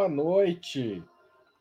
boa 0.00 0.08
noite. 0.08 1.04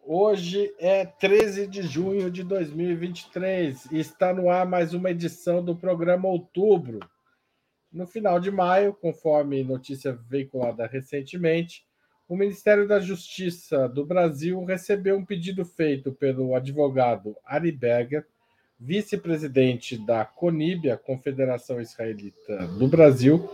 Hoje 0.01 0.73
é 0.79 1.05
13 1.05 1.67
de 1.67 1.81
junho 1.81 2.31
de 2.31 2.41
2023 2.41 3.91
e 3.91 3.99
está 3.99 4.33
no 4.33 4.49
ar 4.49 4.65
mais 4.65 4.93
uma 4.93 5.11
edição 5.11 5.61
do 5.61 5.75
programa 5.75 6.29
Outubro. 6.29 7.01
No 7.91 8.07
final 8.07 8.39
de 8.39 8.49
maio, 8.49 8.93
conforme 8.93 9.61
notícia 9.61 10.17
veiculada 10.29 10.87
recentemente, 10.87 11.85
o 12.29 12.37
Ministério 12.37 12.87
da 12.87 13.01
Justiça 13.01 13.89
do 13.89 14.05
Brasil 14.05 14.63
recebeu 14.63 15.17
um 15.17 15.25
pedido 15.25 15.65
feito 15.65 16.13
pelo 16.13 16.55
advogado 16.55 17.35
Ari 17.43 17.73
Berger, 17.73 18.25
vice-presidente 18.79 19.97
da 19.97 20.23
CONIB, 20.23 20.89
a 20.89 20.97
Confederação 20.97 21.81
Israelita 21.81 22.67
do 22.79 22.87
Brasil, 22.87 23.49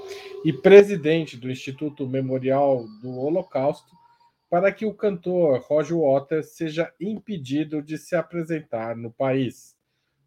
e 0.45 0.53
presidente 0.53 1.37
do 1.37 1.49
Instituto 1.49 2.07
Memorial 2.07 2.85
do 3.01 3.17
Holocausto, 3.17 4.04
para 4.49 4.71
que 4.71 4.85
o 4.85 4.93
cantor 4.93 5.59
Roger 5.67 5.97
Waters 5.97 6.49
seja 6.49 6.91
impedido 6.99 7.81
de 7.81 7.97
se 7.97 8.15
apresentar 8.15 8.95
no 8.95 9.11
país. 9.11 9.75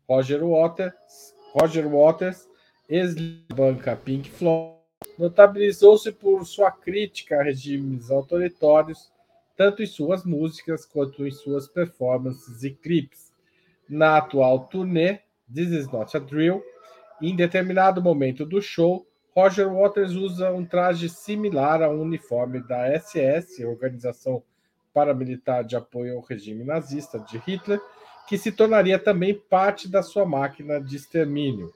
Roger 0.09 0.43
Waters, 0.43 1.35
Roger 1.53 1.87
Waters 1.87 2.49
ex-banca 2.89 3.95
Pink 3.97 4.31
Floyd, 4.31 4.79
notabilizou-se 5.19 6.11
por 6.13 6.45
sua 6.47 6.71
crítica 6.71 7.39
a 7.39 7.43
regimes 7.43 8.11
autoritários, 8.11 9.13
tanto 9.57 9.83
em 9.83 9.87
suas 9.87 10.25
músicas 10.25 10.87
quanto 10.87 11.27
em 11.27 11.31
suas 11.31 11.69
performances 11.69 12.63
e 12.65 12.71
clipes. 12.71 13.33
Na 13.89 14.19
atual 14.19 14.67
turnê, 14.67 15.21
This 15.53 15.71
Is 15.71 15.91
Not 15.91 16.17
a 16.17 16.21
Drill, 16.21 16.63
em 17.21 17.35
determinado 17.35 18.03
momento 18.03 18.47
do 18.47 18.63
show, 18.63 19.07
Roger 19.39 19.73
Waters 19.73 20.17
usa 20.17 20.51
um 20.51 20.67
traje 20.67 21.09
similar 21.09 21.81
ao 21.81 21.95
uniforme 21.95 22.61
da 22.61 22.99
SS, 22.99 23.65
Organização 23.65 24.43
Paramilitar 24.93 25.63
de 25.63 25.77
Apoio 25.77 26.17
ao 26.17 26.25
Regime 26.25 26.65
Nazista 26.65 27.21
de 27.21 27.39
Hitler, 27.39 27.81
que 28.29 28.37
se 28.37 28.51
tornaria 28.51 28.99
também 28.99 29.33
parte 29.33 29.89
da 29.89 30.03
sua 30.03 30.27
máquina 30.27 30.81
de 30.81 30.97
extermínio. 30.97 31.73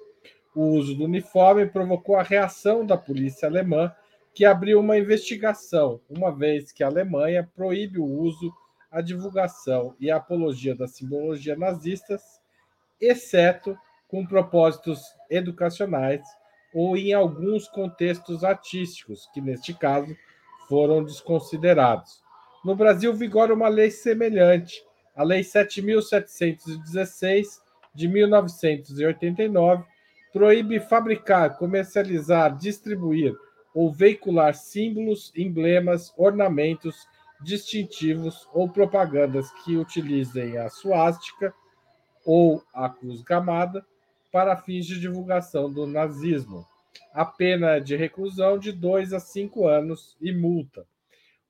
O 0.53 0.71
uso 0.71 0.97
do 0.97 1.05
uniforme 1.05 1.65
provocou 1.65 2.17
a 2.17 2.25
reação 2.25 2.85
da 2.85 2.99
polícia 2.99 3.47
alemã, 3.47 3.95
que 4.35 4.45
abriu 4.45 4.81
uma 4.81 4.99
investigação, 4.99 6.01
uma 6.11 6.37
vez 6.37 6.73
que 6.73 6.83
a 6.83 6.89
Alemanha 6.89 7.49
proíbe 7.55 8.01
o 8.01 8.05
uso, 8.05 8.53
a 8.91 9.01
divulgação 9.01 9.95
e 10.01 10.11
a 10.11 10.17
apologia 10.17 10.75
da 10.75 10.89
simbologia 10.89 11.55
nazistas, 11.55 12.23
exceto 13.01 13.79
com 14.09 14.27
propósitos 14.27 15.01
educacionais 15.31 16.23
ou 16.75 16.97
em 16.97 17.13
alguns 17.13 17.69
contextos 17.69 18.43
artísticos, 18.45 19.29
que 19.33 19.41
neste 19.41 19.75
caso 19.75 20.17
foram 20.69 21.05
desconsiderados. 21.05 22.23
No 22.65 22.75
Brasil 22.75 23.13
vigora 23.13 23.53
uma 23.53 23.69
lei 23.69 23.91
semelhante, 23.91 24.83
a 25.15 25.23
Lei 25.23 25.45
7716 25.45 27.61
de 27.95 28.09
1989, 28.09 29.85
proíbe 30.33 30.81
fabricar, 30.81 31.59
comercializar, 31.59 32.57
distribuir 32.57 33.37
ou 33.75 33.93
veicular 33.93 34.55
símbolos, 34.55 35.31
emblemas, 35.37 36.15
ornamentos 36.17 37.07
distintivos 37.43 38.49
ou 38.55 38.67
propagandas 38.69 39.51
que 39.65 39.77
utilizem 39.77 40.57
a 40.57 40.71
suástica 40.71 41.53
ou 42.25 42.63
a 42.73 42.89
cruz 42.89 43.21
gamada 43.23 43.85
para 44.33 44.57
fins 44.57 44.87
de 44.87 44.99
divulgação 44.99 45.71
do 45.71 45.87
nazismo. 45.87 46.67
A 47.13 47.25
pena 47.25 47.79
de 47.79 47.95
reclusão 47.95 48.59
de 48.59 48.73
dois 48.73 49.13
a 49.13 49.21
cinco 49.21 49.69
anos 49.69 50.17
e 50.21 50.33
multa. 50.33 50.87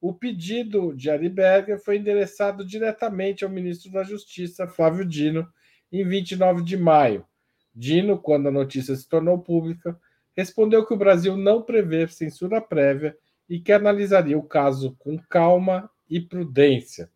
O 0.00 0.12
pedido 0.12 0.92
de 0.92 1.08
Ariberger 1.08 1.78
foi 1.80 1.98
endereçado 1.98 2.66
diretamente 2.66 3.44
ao 3.44 3.50
ministro 3.50 3.92
da 3.92 4.02
Justiça, 4.02 4.66
Flávio 4.66 5.04
Dino, 5.04 5.48
em 5.92 6.04
29 6.04 6.64
de 6.64 6.76
maio. 6.76 7.24
Dino, 7.72 8.18
quando 8.18 8.48
a 8.48 8.52
notícia 8.52 8.96
se 8.96 9.08
tornou 9.08 9.38
pública, 9.38 9.96
respondeu 10.36 10.84
que 10.84 10.92
o 10.92 10.98
Brasil 10.98 11.36
não 11.36 11.62
prevê 11.62 12.08
censura 12.08 12.60
prévia 12.60 13.16
e 13.48 13.60
que 13.60 13.72
analisaria 13.72 14.36
o 14.36 14.42
caso 14.42 14.96
com 14.98 15.16
calma 15.30 15.88
e 16.10 16.20
prudência. 16.20 17.08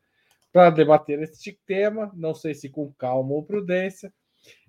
Para 0.52 0.70
debater 0.70 1.20
este 1.20 1.58
tema, 1.66 2.12
não 2.14 2.34
sei 2.34 2.54
se 2.54 2.68
com 2.68 2.92
calma 2.92 3.32
ou 3.32 3.42
prudência, 3.42 4.12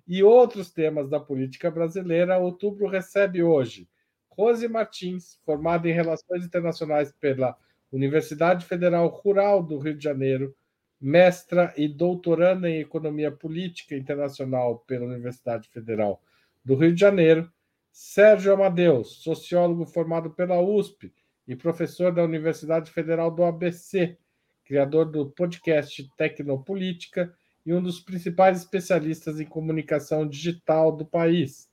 e 0.08 0.22
outros 0.22 0.70
temas 0.70 1.10
da 1.10 1.20
política 1.20 1.70
brasileira, 1.70 2.38
outubro 2.38 2.88
recebe 2.88 3.42
hoje 3.42 3.86
Rose 4.30 4.66
Martins, 4.68 5.38
formada 5.44 5.88
em 5.88 5.92
Relações 5.92 6.44
Internacionais 6.44 7.12
pela 7.12 7.56
Universidade 7.92 8.64
Federal 8.64 9.08
Rural 9.08 9.62
do 9.62 9.78
Rio 9.78 9.96
de 9.96 10.04
Janeiro, 10.04 10.54
mestra 11.00 11.74
e 11.76 11.88
doutoranda 11.88 12.70
em 12.70 12.80
Economia 12.80 13.30
Política 13.30 13.96
Internacional 13.96 14.78
pela 14.86 15.06
Universidade 15.06 15.68
Federal 15.68 16.22
do 16.64 16.74
Rio 16.74 16.94
de 16.94 17.00
Janeiro, 17.00 17.52
Sérgio 17.90 18.52
Amadeus, 18.52 19.22
sociólogo 19.22 19.84
formado 19.84 20.30
pela 20.30 20.60
USP 20.60 21.12
e 21.46 21.56
professor 21.56 22.12
da 22.12 22.22
Universidade 22.22 22.90
Federal 22.90 23.30
do 23.30 23.44
ABC, 23.44 24.16
criador 24.64 25.06
do 25.06 25.30
podcast 25.30 26.08
Tecnopolítica 26.16 27.34
e 27.68 27.74
um 27.74 27.82
dos 27.82 28.00
principais 28.00 28.56
especialistas 28.56 29.38
em 29.38 29.44
comunicação 29.44 30.26
digital 30.26 30.90
do 30.90 31.04
país. 31.04 31.68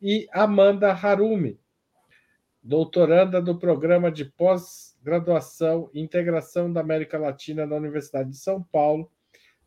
E 0.00 0.28
Amanda 0.32 0.92
Harumi, 0.92 1.58
doutoranda 2.62 3.42
do 3.42 3.58
programa 3.58 4.12
de 4.12 4.26
pós-graduação 4.26 5.90
e 5.92 6.00
integração 6.00 6.72
da 6.72 6.82
América 6.82 7.18
Latina 7.18 7.66
da 7.66 7.74
Universidade 7.74 8.30
de 8.30 8.36
São 8.36 8.62
Paulo, 8.62 9.10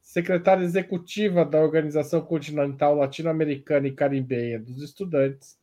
secretária 0.01 0.63
executiva 0.63 1.43
da 1.43 1.59
Organização 1.59 2.21
Continental 2.21 2.95
Latino-Americana 2.95 3.89
e 3.89 3.93
Caribenha 3.93 4.57
dos 4.57 4.81
Estudantes 4.81 5.59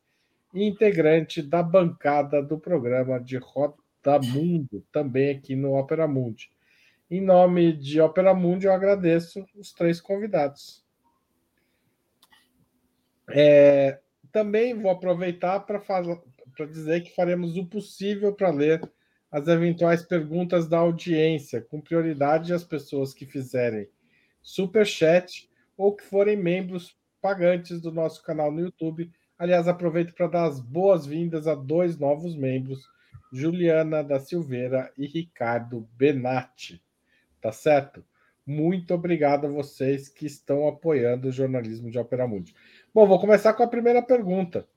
e 0.53 0.63
integrante 0.65 1.41
da 1.41 1.63
bancada 1.63 2.43
do 2.43 2.59
programa 2.59 3.19
de 3.19 3.37
Rota 3.37 4.19
Mundo, 4.23 4.85
também 4.91 5.31
aqui 5.31 5.55
no 5.55 5.73
Opera 5.73 6.07
Mundi. 6.07 6.54
Em 7.09 7.21
nome 7.21 7.71
de 7.71 8.01
Opera 8.01 8.33
Mundi, 8.33 8.65
eu 8.65 8.73
agradeço 8.73 9.45
os 9.55 9.71
três 9.71 10.01
convidados. 10.01 10.83
É, 13.29 13.99
também 14.31 14.73
vou 14.73 14.89
aproveitar 14.89 15.59
para 15.59 16.65
dizer 16.65 17.01
que 17.01 17.15
faremos 17.15 17.57
o 17.57 17.65
possível 17.65 18.33
para 18.33 18.49
ler 18.49 18.81
as 19.31 19.47
eventuais 19.47 20.01
perguntas 20.01 20.67
da 20.67 20.79
audiência, 20.79 21.61
com 21.61 21.81
prioridade 21.81 22.53
às 22.53 22.63
pessoas 22.63 23.13
que 23.13 23.25
fizerem 23.25 23.87
super 24.41 24.85
chat 24.85 25.49
ou 25.77 25.95
que 25.95 26.03
forem 26.03 26.37
membros 26.37 26.97
pagantes 27.21 27.81
do 27.81 27.91
nosso 27.91 28.23
canal 28.23 28.51
no 28.51 28.61
YouTube. 28.61 29.11
Aliás, 29.37 29.67
aproveito 29.67 30.13
para 30.13 30.27
dar 30.27 30.45
as 30.45 30.59
boas-vindas 30.59 31.47
a 31.47 31.55
dois 31.55 31.99
novos 31.99 32.35
membros, 32.35 32.87
Juliana 33.33 34.03
da 34.03 34.19
Silveira 34.19 34.91
e 34.97 35.05
Ricardo 35.05 35.87
Benatti. 35.97 36.84
Tá 37.45 37.51
certo? 37.51 38.03
Muito 38.43 38.91
obrigado 38.95 39.45
a 39.45 39.51
vocês 39.51 40.09
que 40.09 40.25
estão 40.25 40.67
apoiando 40.67 41.27
o 41.27 41.31
jornalismo 41.31 41.91
de 41.91 41.99
Opera 41.99 42.27
Mundi. 42.27 42.55
Bom, 42.91 43.05
vou 43.05 43.19
começar 43.19 43.53
com 43.53 43.61
a 43.61 43.67
primeira 43.67 44.01
pergunta. 44.01 44.67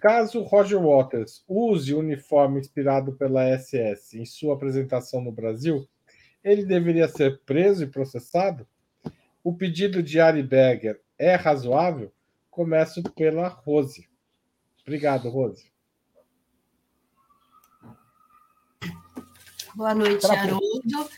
Caso 0.00 0.42
Roger 0.42 0.82
Waters 0.82 1.44
use 1.46 1.94
o 1.94 2.00
uniforme 2.00 2.58
inspirado 2.58 3.12
pela 3.12 3.56
SS 3.56 4.18
em 4.18 4.26
sua 4.26 4.54
apresentação 4.54 5.20
no 5.20 5.30
Brasil, 5.30 5.88
ele 6.42 6.64
deveria 6.64 7.06
ser 7.06 7.42
preso 7.42 7.84
e 7.84 7.86
processado? 7.86 8.66
O 9.44 9.54
pedido 9.54 10.02
de 10.02 10.18
Ari 10.18 10.42
Berger 10.42 11.00
é 11.16 11.36
razoável? 11.36 12.12
Começo 12.50 13.04
pela 13.14 13.46
Rose. 13.46 14.08
Obrigado, 14.82 15.28
Rose. 15.28 15.70
Boa 19.76 19.94
noite, 19.94 20.26
Haroldo. 20.26 21.08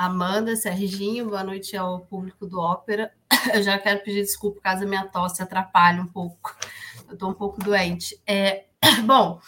Amanda, 0.00 0.56
Serginho, 0.56 1.28
boa 1.28 1.44
noite 1.44 1.76
ao 1.76 2.00
público 2.00 2.46
do 2.46 2.58
Ópera. 2.58 3.12
Eu 3.54 3.62
já 3.62 3.78
quero 3.78 4.02
pedir 4.02 4.22
desculpa 4.22 4.58
caso 4.58 4.84
a 4.84 4.86
minha 4.86 5.06
tosse 5.06 5.42
atrapalhe 5.42 6.00
um 6.00 6.06
pouco. 6.06 6.56
Eu 7.06 7.12
estou 7.12 7.28
um 7.28 7.34
pouco 7.34 7.62
doente. 7.62 8.18
É, 8.26 8.64
bom, 9.04 9.38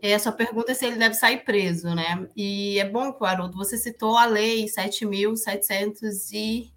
essa 0.00 0.32
pergunta 0.32 0.72
é 0.72 0.74
se 0.74 0.86
ele 0.86 0.96
deve 0.96 1.12
sair 1.12 1.44
preso, 1.44 1.94
né? 1.94 2.26
E 2.34 2.78
é 2.78 2.88
bom, 2.88 3.14
Haroldo, 3.20 3.58
você 3.58 3.76
citou 3.76 4.16
a 4.16 4.24
lei 4.24 4.64
7.700 4.64 6.32
e 6.32 6.72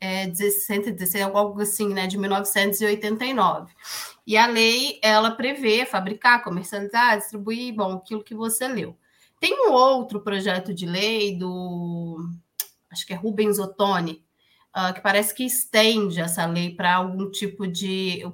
é, 0.00 0.32
116, 0.32 1.24
algo 1.24 1.60
assim, 1.60 1.92
né, 1.92 2.06
de 2.06 2.16
1989. 2.16 3.72
E 4.24 4.36
a 4.36 4.46
lei, 4.46 5.00
ela 5.02 5.32
prevê 5.32 5.84
fabricar, 5.84 6.44
comercializar, 6.44 7.18
distribuir, 7.18 7.74
bom, 7.74 7.94
aquilo 7.94 8.22
que 8.22 8.36
você 8.36 8.68
leu. 8.68 8.96
Tem 9.46 9.68
um 9.68 9.72
outro 9.72 10.20
projeto 10.20 10.74
de 10.74 10.86
lei 10.86 11.38
do, 11.38 12.18
acho 12.90 13.06
que 13.06 13.12
é 13.12 13.16
Rubens 13.16 13.60
Ottoni, 13.60 14.24
uh, 14.76 14.92
que 14.92 15.00
parece 15.00 15.32
que 15.32 15.44
estende 15.44 16.20
essa 16.20 16.44
lei 16.46 16.74
para 16.74 16.96
algum 16.96 17.30
tipo 17.30 17.64
de, 17.64 18.24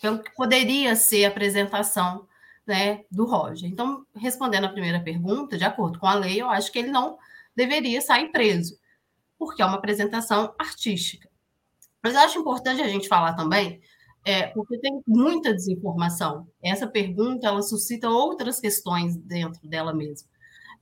pelo 0.00 0.22
que 0.22 0.34
poderia 0.34 0.96
ser 0.96 1.26
apresentação 1.26 2.26
né, 2.66 3.04
do 3.10 3.26
Roger. 3.26 3.68
Então, 3.68 4.06
respondendo 4.16 4.64
a 4.64 4.70
primeira 4.70 4.98
pergunta, 4.98 5.58
de 5.58 5.64
acordo 5.64 5.98
com 5.98 6.06
a 6.06 6.14
lei, 6.14 6.40
eu 6.40 6.48
acho 6.48 6.72
que 6.72 6.78
ele 6.78 6.90
não 6.90 7.18
deveria 7.54 8.00
sair 8.00 8.32
preso, 8.32 8.78
porque 9.38 9.60
é 9.60 9.66
uma 9.66 9.76
apresentação 9.76 10.54
artística. 10.58 11.28
Mas 12.02 12.14
eu 12.14 12.20
acho 12.20 12.38
importante 12.38 12.80
a 12.80 12.88
gente 12.88 13.08
falar 13.08 13.34
também, 13.34 13.82
é, 14.24 14.48
porque 14.48 14.78
tem 14.78 15.02
muita 15.06 15.54
desinformação. 15.54 16.46
Essa 16.62 16.86
pergunta 16.86 17.46
ela 17.46 17.62
suscita 17.62 18.08
outras 18.08 18.60
questões 18.60 19.16
dentro 19.16 19.66
dela 19.66 19.94
mesma. 19.94 20.28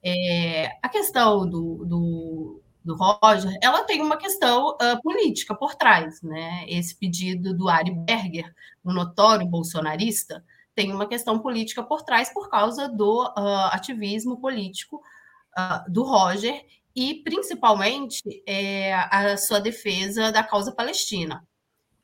É, 0.02 0.66
a 0.82 0.88
questão 0.88 1.48
do, 1.48 1.84
do, 1.84 2.62
do, 2.84 2.96
Roger, 2.96 3.56
ela 3.60 3.84
tem 3.84 4.00
uma 4.00 4.16
questão 4.16 4.70
uh, 4.70 5.02
política 5.02 5.54
por 5.54 5.74
trás, 5.74 6.22
né? 6.22 6.64
Esse 6.68 6.94
pedido 6.96 7.56
do 7.56 7.68
Ari 7.68 7.92
Berger, 7.92 8.52
o 8.84 8.92
notório 8.92 9.46
bolsonarista, 9.46 10.44
tem 10.74 10.92
uma 10.92 11.08
questão 11.08 11.40
política 11.40 11.82
por 11.82 12.02
trás 12.02 12.32
por 12.32 12.48
causa 12.48 12.88
do 12.88 13.24
uh, 13.24 13.68
ativismo 13.72 14.40
político 14.40 15.02
uh, 15.58 15.90
do 15.90 16.04
Roger 16.04 16.64
e 16.94 17.22
principalmente 17.22 18.22
é, 18.46 18.92
a 18.94 19.36
sua 19.36 19.60
defesa 19.60 20.32
da 20.32 20.42
causa 20.42 20.72
palestina. 20.72 21.46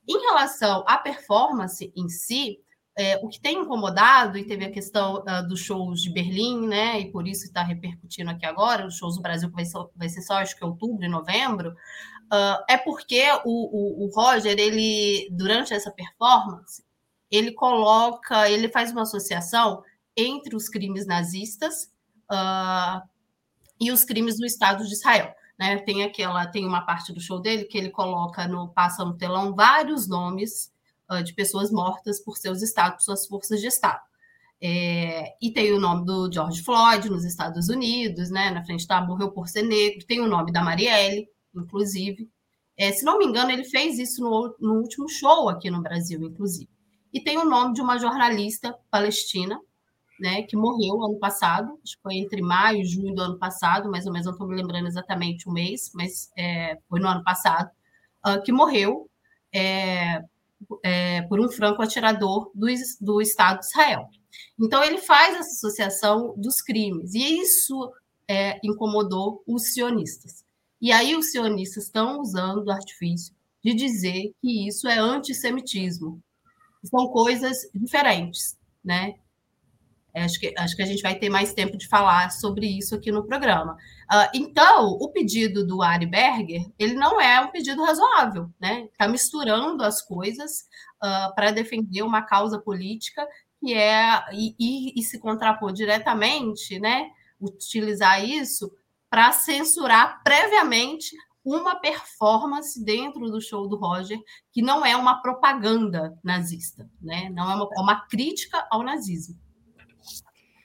Em 0.08 0.18
relação 0.20 0.84
à 0.86 0.98
performance 0.98 1.92
em 1.96 2.08
si, 2.08 2.60
é, 2.96 3.18
o 3.22 3.28
que 3.28 3.40
tem 3.40 3.58
incomodado, 3.58 4.38
e 4.38 4.44
teve 4.44 4.64
a 4.64 4.70
questão 4.70 5.24
uh, 5.26 5.46
dos 5.48 5.60
shows 5.60 6.00
de 6.00 6.10
Berlim, 6.10 6.68
né, 6.68 7.00
e 7.00 7.10
por 7.10 7.26
isso 7.26 7.44
está 7.44 7.62
repercutindo 7.62 8.30
aqui 8.30 8.46
agora, 8.46 8.86
os 8.86 8.96
shows 8.96 9.16
do 9.16 9.22
Brasil, 9.22 9.48
que 9.48 9.54
vai 9.56 9.64
ser, 9.64 9.78
vai 9.96 10.08
ser 10.08 10.22
só, 10.22 10.34
acho 10.34 10.56
que 10.56 10.64
outubro 10.64 11.04
e 11.04 11.08
novembro, 11.08 11.70
uh, 11.70 12.64
é 12.68 12.76
porque 12.76 13.24
o, 13.44 14.04
o, 14.04 14.04
o, 14.04 14.10
Roger, 14.14 14.56
ele, 14.58 15.28
durante 15.32 15.74
essa 15.74 15.90
performance, 15.90 16.84
ele 17.30 17.52
coloca, 17.52 18.48
ele 18.48 18.68
faz 18.68 18.92
uma 18.92 19.02
associação 19.02 19.82
entre 20.16 20.54
os 20.54 20.68
crimes 20.68 21.04
nazistas 21.04 21.90
uh, 22.30 23.02
e 23.80 23.90
os 23.90 24.04
crimes 24.04 24.38
do 24.38 24.46
Estado 24.46 24.86
de 24.86 24.92
Israel. 24.92 25.34
Né? 25.58 25.78
Tem 25.78 26.02
aquela, 26.02 26.46
tem 26.46 26.66
uma 26.66 26.82
parte 26.82 27.12
do 27.12 27.20
show 27.20 27.40
dele 27.40 27.64
que 27.64 27.78
ele 27.78 27.90
coloca 27.90 28.46
no 28.48 28.68
passa 28.68 29.04
no 29.04 29.16
telão 29.16 29.54
vários 29.54 30.08
nomes 30.08 30.72
uh, 31.10 31.22
de 31.22 31.32
pessoas 31.32 31.70
mortas 31.70 32.20
por 32.20 32.36
seus 32.36 32.62
estados, 32.62 33.04
suas 33.04 33.26
forças 33.26 33.60
de 33.60 33.68
Estado. 33.68 34.02
É, 34.60 35.34
e 35.42 35.52
tem 35.52 35.72
o 35.72 35.80
nome 35.80 36.06
do 36.06 36.32
George 36.32 36.62
Floyd 36.62 37.10
nos 37.10 37.24
Estados 37.24 37.68
Unidos, 37.68 38.30
né? 38.30 38.50
Na 38.50 38.64
frente 38.64 38.80
está 38.80 39.00
morreu 39.00 39.30
por 39.30 39.48
ser 39.48 39.62
negro. 39.62 40.06
Tem 40.06 40.20
o 40.20 40.26
nome 40.26 40.50
da 40.52 40.62
Marielle, 40.62 41.28
inclusive. 41.54 42.30
É, 42.76 42.90
se 42.90 43.04
não 43.04 43.18
me 43.18 43.26
engano, 43.26 43.50
ele 43.50 43.64
fez 43.64 43.98
isso 43.98 44.22
no, 44.22 44.56
no 44.58 44.80
último 44.80 45.08
show 45.08 45.48
aqui 45.48 45.70
no 45.70 45.82
Brasil, 45.82 46.22
inclusive. 46.22 46.70
E 47.12 47.20
tem 47.20 47.38
o 47.38 47.44
nome 47.44 47.74
de 47.74 47.80
uma 47.80 47.98
jornalista 47.98 48.74
palestina, 48.90 49.60
né, 50.18 50.42
que 50.42 50.56
morreu 50.56 51.02
ano 51.02 51.18
passado, 51.18 51.78
acho 51.82 51.96
que 51.96 52.02
foi 52.02 52.14
entre 52.16 52.40
maio 52.40 52.80
e 52.80 52.84
junho 52.84 53.14
do 53.14 53.22
ano 53.22 53.38
passado, 53.38 53.90
mais 53.90 54.06
ou 54.06 54.12
menos, 54.12 54.26
não 54.26 54.32
estou 54.32 54.46
me 54.46 54.56
lembrando 54.56 54.86
exatamente 54.86 55.48
o 55.48 55.52
mês, 55.52 55.90
mas 55.94 56.30
é, 56.36 56.78
foi 56.88 57.00
no 57.00 57.08
ano 57.08 57.24
passado, 57.24 57.70
uh, 58.26 58.40
que 58.42 58.52
morreu 58.52 59.10
é, 59.52 60.22
é, 60.82 61.22
por 61.22 61.40
um 61.40 61.48
franco 61.48 61.82
atirador 61.82 62.50
do, 62.54 62.66
do 63.00 63.20
Estado 63.20 63.60
de 63.60 63.66
Israel. 63.66 64.08
Então, 64.58 64.82
ele 64.82 64.98
faz 64.98 65.34
essa 65.34 65.50
associação 65.50 66.34
dos 66.36 66.60
crimes, 66.60 67.14
e 67.14 67.40
isso 67.40 67.92
é, 68.28 68.58
incomodou 68.64 69.42
os 69.46 69.72
sionistas. 69.72 70.44
E 70.80 70.92
aí, 70.92 71.16
os 71.16 71.30
sionistas 71.30 71.84
estão 71.84 72.20
usando 72.20 72.66
o 72.66 72.70
artifício 72.70 73.34
de 73.64 73.74
dizer 73.74 74.32
que 74.40 74.68
isso 74.68 74.86
é 74.86 74.98
antissemitismo. 74.98 76.20
São 76.84 77.08
coisas 77.08 77.56
diferentes, 77.74 78.58
né? 78.84 79.14
É, 80.14 80.22
acho 80.22 80.38
que, 80.38 80.54
acho 80.56 80.76
que 80.76 80.82
a 80.82 80.86
gente 80.86 81.02
vai 81.02 81.16
ter 81.16 81.28
mais 81.28 81.52
tempo 81.52 81.76
de 81.76 81.88
falar 81.88 82.30
sobre 82.30 82.66
isso 82.66 82.94
aqui 82.94 83.10
no 83.10 83.26
programa. 83.26 83.72
Uh, 83.72 84.30
então, 84.32 84.90
o 85.00 85.10
pedido 85.10 85.66
do 85.66 85.82
Ari 85.82 86.06
Berger, 86.06 86.62
ele 86.78 86.94
não 86.94 87.20
é 87.20 87.40
um 87.40 87.50
pedido 87.50 87.82
razoável, 87.82 88.48
né? 88.60 88.84
Está 88.92 89.08
misturando 89.08 89.82
as 89.82 90.00
coisas 90.00 90.68
uh, 91.02 91.34
para 91.34 91.50
defender 91.50 92.02
uma 92.02 92.22
causa 92.22 92.60
política 92.60 93.26
que 93.58 93.74
é 93.74 94.24
e, 94.32 94.54
e, 94.56 95.00
e, 95.00 95.02
se 95.02 95.18
contrapor 95.18 95.72
diretamente, 95.72 96.78
né? 96.78 97.10
Utilizar 97.40 98.24
isso 98.24 98.70
para 99.10 99.32
censurar 99.32 100.22
previamente 100.22 101.16
uma 101.44 101.74
performance 101.74 102.82
dentro 102.84 103.28
do 103.30 103.40
show 103.40 103.68
do 103.68 103.76
Roger 103.76 104.18
que 104.52 104.62
não 104.62 104.86
é 104.86 104.96
uma 104.96 105.20
propaganda 105.20 106.16
nazista, 106.22 106.88
né? 107.02 107.30
Não 107.30 107.50
é 107.50 107.54
uma, 107.56 107.68
é 107.76 107.80
uma 107.80 108.06
crítica 108.06 108.64
ao 108.70 108.84
nazismo. 108.84 109.42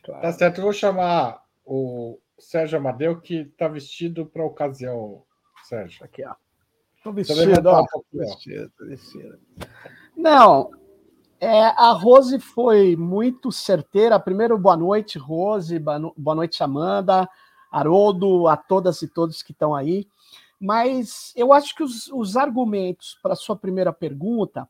Claro. 0.10 0.24
Tá 0.24 0.34
certo, 0.34 0.58
eu 0.58 0.64
vou 0.64 0.74
chamar 0.74 1.40
o 1.64 2.18
Sérgio 2.40 2.80
Amadeu, 2.80 3.22
que 3.22 3.42
está 3.42 3.68
vestido 3.68 4.26
para 4.26 4.42
a 4.42 4.48
ocasião, 4.48 5.22
Sérgio. 5.66 6.04
Aqui, 6.04 6.26
ó. 6.26 6.34
Estou 6.98 7.14
vestido, 7.14 7.70
ó. 7.70 7.86
Vestido, 8.12 8.72
vestido. 8.80 9.40
Não, 10.18 10.72
é, 11.40 11.62
a 11.62 11.92
Rose 11.92 12.40
foi 12.40 12.96
muito 12.96 13.52
certeira. 13.52 14.20
Primeiro, 14.20 14.58
boa 14.58 14.76
noite, 14.76 15.20
Rose, 15.20 15.78
boa 15.78 16.36
noite, 16.36 16.64
Amanda, 16.64 17.30
Haroldo, 17.72 18.48
a 18.48 18.58
todas 18.58 19.04
e 19.04 19.08
todos 19.08 19.44
que 19.44 19.52
estão 19.52 19.76
aí. 19.76 20.08
Mas 20.60 21.32
eu 21.36 21.54
acho 21.54 21.76
que 21.76 21.84
os, 21.84 22.08
os 22.08 22.36
argumentos 22.36 23.20
para 23.22 23.34
a 23.34 23.36
sua 23.38 23.56
primeira 23.56 23.94
pergunta, 23.94 24.68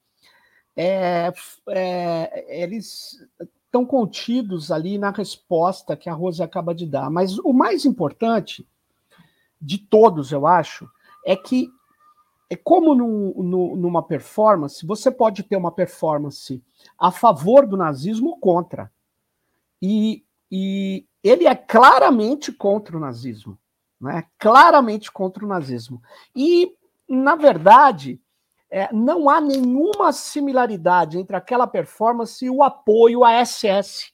é, 0.75 1.31
é, 1.69 2.61
eles 2.61 3.25
estão 3.69 3.85
contidos 3.85 4.71
ali 4.71 4.97
na 4.97 5.11
resposta 5.11 5.95
que 5.95 6.09
a 6.09 6.13
Rose 6.13 6.41
acaba 6.41 6.73
de 6.73 6.87
dar. 6.87 7.09
Mas 7.09 7.37
o 7.37 7.53
mais 7.53 7.85
importante 7.85 8.67
de 9.61 9.77
todos, 9.77 10.31
eu 10.31 10.47
acho, 10.47 10.89
é 11.23 11.35
que 11.35 11.69
é 12.49 12.55
como 12.55 12.95
numa 12.95 14.01
performance, 14.01 14.83
você 14.83 15.11
pode 15.11 15.43
ter 15.43 15.55
uma 15.55 15.71
performance 15.71 16.63
a 16.97 17.11
favor 17.11 17.67
do 17.67 17.77
nazismo 17.77 18.29
ou 18.29 18.37
contra. 18.37 18.91
E, 19.79 20.25
e 20.51 21.05
ele 21.23 21.45
é 21.45 21.53
claramente 21.53 22.51
contra 22.51 22.97
o 22.97 22.99
nazismo. 22.99 23.55
Né? 24.01 24.25
Claramente 24.39 25.11
contra 25.11 25.45
o 25.45 25.47
nazismo. 25.47 26.01
E, 26.35 26.75
na 27.07 27.35
verdade, 27.35 28.19
é, 28.71 28.91
não 28.93 29.29
há 29.29 29.41
nenhuma 29.41 30.11
similaridade 30.13 31.17
entre 31.17 31.35
aquela 31.35 31.65
performance 31.65 32.43
e 32.45 32.49
o 32.49 32.61
apoio 32.61 33.23
à 33.23 33.43
SS 33.43 34.11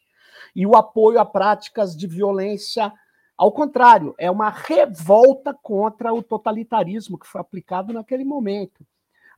e 0.55 0.65
o 0.65 0.75
apoio 0.75 1.19
a 1.19 1.25
práticas 1.25 1.95
de 1.95 2.07
violência. 2.07 2.91
Ao 3.37 3.51
contrário, 3.51 4.15
é 4.17 4.31
uma 4.31 4.49
revolta 4.49 5.53
contra 5.53 6.13
o 6.13 6.23
totalitarismo 6.23 7.19
que 7.19 7.27
foi 7.27 7.41
aplicado 7.41 7.91
naquele 7.91 8.23
momento. 8.23 8.85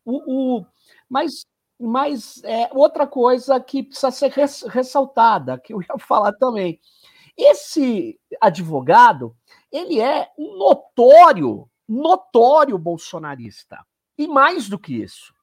O, 0.06 0.60
o 0.60 0.66
mas 1.10 1.46
mas 1.80 2.44
é, 2.44 2.70
outra 2.74 3.06
coisa 3.06 3.60
que 3.60 3.84
precisa 3.84 4.10
ser 4.10 4.32
res, 4.32 4.64
ressaltada, 4.64 5.60
que 5.60 5.74
eu 5.74 5.82
ia 5.82 5.98
falar 6.00 6.34
também. 6.34 6.80
Esse 7.38 8.20
advogado, 8.42 9.36
ele 9.72 10.00
é 10.00 10.28
um 10.38 10.58
notório, 10.58 11.70
notório 11.88 12.78
bolsonarista. 12.80 13.86
E 14.18 14.28
mais 14.28 14.68
do 14.68 14.80
que 14.80 15.02
isso, 15.02 15.34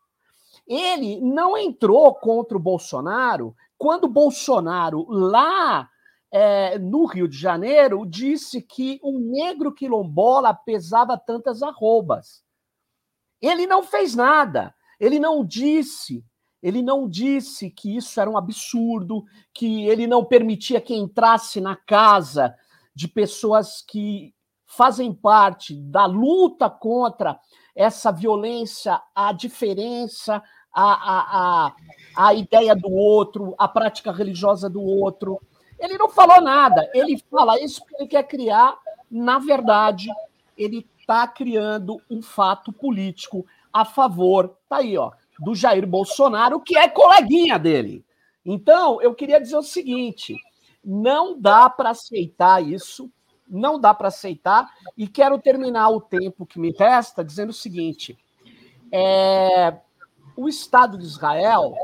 ele 0.66 1.20
não 1.20 1.56
entrou 1.56 2.14
contra 2.14 2.56
o 2.56 2.60
Bolsonaro 2.60 3.54
quando 3.76 4.08
Bolsonaro, 4.08 5.06
lá 5.08 5.88
é, 6.30 6.78
no 6.78 7.04
Rio 7.04 7.28
de 7.28 7.36
Janeiro, 7.36 8.06
disse 8.06 8.62
que 8.62 8.98
um 9.02 9.18
negro 9.18 9.72
quilombola 9.72 10.54
pesava 10.54 11.18
tantas 11.18 11.62
arrobas. 11.62 12.42
Ele 13.40 13.66
não 13.66 13.82
fez 13.82 14.14
nada. 14.14 14.74
Ele 14.98 15.18
não 15.18 15.44
disse, 15.44 16.24
ele 16.62 16.82
não 16.82 17.08
disse 17.08 17.70
que 17.70 17.96
isso 17.96 18.18
era 18.20 18.30
um 18.30 18.38
absurdo, 18.38 19.24
que 19.52 19.86
ele 19.86 20.06
não 20.06 20.24
permitia 20.24 20.80
que 20.80 20.94
entrasse 20.94 21.60
na 21.60 21.76
casa 21.76 22.54
de 22.94 23.06
pessoas 23.06 23.82
que 23.82 24.34
fazem 24.66 25.12
parte 25.12 25.74
da 25.74 26.06
luta 26.06 26.70
contra 26.70 27.38
essa 27.74 28.12
violência, 28.12 29.00
a 29.14 29.32
diferença, 29.32 30.42
a, 30.72 30.82
a, 30.82 31.66
a, 31.66 31.74
a 32.28 32.34
ideia 32.34 32.74
do 32.74 32.90
outro, 32.90 33.54
a 33.58 33.66
prática 33.66 34.12
religiosa 34.12 34.68
do 34.68 34.82
outro. 34.82 35.40
Ele 35.78 35.98
não 35.98 36.08
falou 36.08 36.40
nada, 36.40 36.88
ele 36.94 37.22
fala 37.30 37.60
isso 37.60 37.84
que 37.84 37.94
ele 37.96 38.08
quer 38.08 38.22
criar, 38.24 38.76
na 39.10 39.38
verdade, 39.38 40.08
ele 40.56 40.86
está 40.98 41.26
criando 41.26 42.00
um 42.10 42.22
fato 42.22 42.72
político 42.72 43.44
a 43.72 43.84
favor, 43.84 44.56
tá 44.68 44.76
aí, 44.78 44.96
ó, 44.96 45.10
do 45.38 45.54
Jair 45.54 45.86
Bolsonaro, 45.86 46.60
que 46.60 46.78
é 46.78 46.88
coleguinha 46.88 47.58
dele. 47.58 48.04
Então, 48.44 49.00
eu 49.02 49.14
queria 49.14 49.40
dizer 49.40 49.56
o 49.56 49.62
seguinte: 49.62 50.36
não 50.84 51.38
dá 51.38 51.68
para 51.68 51.90
aceitar 51.90 52.62
isso 52.62 53.10
não 53.48 53.78
dá 53.78 53.92
para 53.94 54.08
aceitar. 54.08 54.68
E 54.96 55.06
quero 55.06 55.38
terminar 55.38 55.88
o 55.90 56.00
tempo 56.00 56.46
que 56.46 56.58
me 56.58 56.70
resta 56.72 57.24
dizendo 57.24 57.50
o 57.50 57.54
seguinte: 57.54 58.18
é, 58.92 59.76
o 60.36 60.48
Estado 60.48 60.98
de 60.98 61.04
Israel 61.04 61.74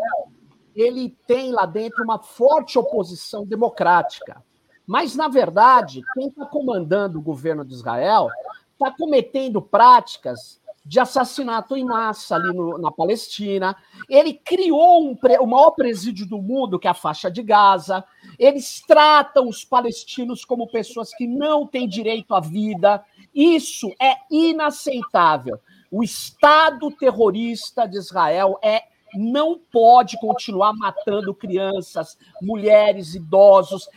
ele 0.75 1.17
tem 1.27 1.53
lá 1.53 1.67
dentro 1.67 2.03
uma 2.05 2.19
forte 2.19 2.79
oposição 2.79 3.45
democrática. 3.45 4.43
Mas, 4.87 5.15
na 5.15 5.29
verdade, 5.29 6.03
quem 6.15 6.29
está 6.29 6.47
comandando 6.47 7.19
o 7.19 7.23
governo 7.23 7.65
de 7.65 7.75
Israel 7.75 8.29
está 8.73 8.91
cometendo 8.91 9.61
práticas 9.61 10.60
de 10.85 10.99
assassinato 10.99 11.77
em 11.77 11.85
massa 11.85 12.37
ali 12.37 12.53
no, 12.55 12.79
na 12.79 12.91
Palestina. 12.91 13.77
Ele 14.09 14.33
criou 14.33 15.05
um, 15.05 15.19
o 15.41 15.47
maior 15.47 15.73
presídio 15.73 16.27
do 16.27 16.41
mundo, 16.41 16.79
que 16.79 16.89
é 16.89 16.91
a 16.91 16.95
faixa 16.95 17.31
de 17.31 17.43
Gaza. 17.43 18.05
Eles 18.39 18.83
tratam 18.87 19.49
os 19.49 19.65
palestinos 19.65 20.45
como 20.45 20.71
pessoas 20.71 21.15
que 21.15 21.27
não 21.27 21.67
têm 21.67 21.89
direito 21.89 22.35
à 22.35 22.41
vida. 22.41 23.05
Isso 23.35 23.93
é 24.01 24.17
inaceitável. 24.31 25.61
O 25.91 26.03
Estado 26.03 26.91
terrorista 26.93 27.87
de 27.87 27.99
Israel 27.99 28.59
é 28.63 28.85
não 29.15 29.59
pode 29.59 30.17
continuar 30.19 30.73
matando 30.73 31.35
crianças, 31.35 32.17
mulheres, 32.41 33.15
idosos. 33.15 33.89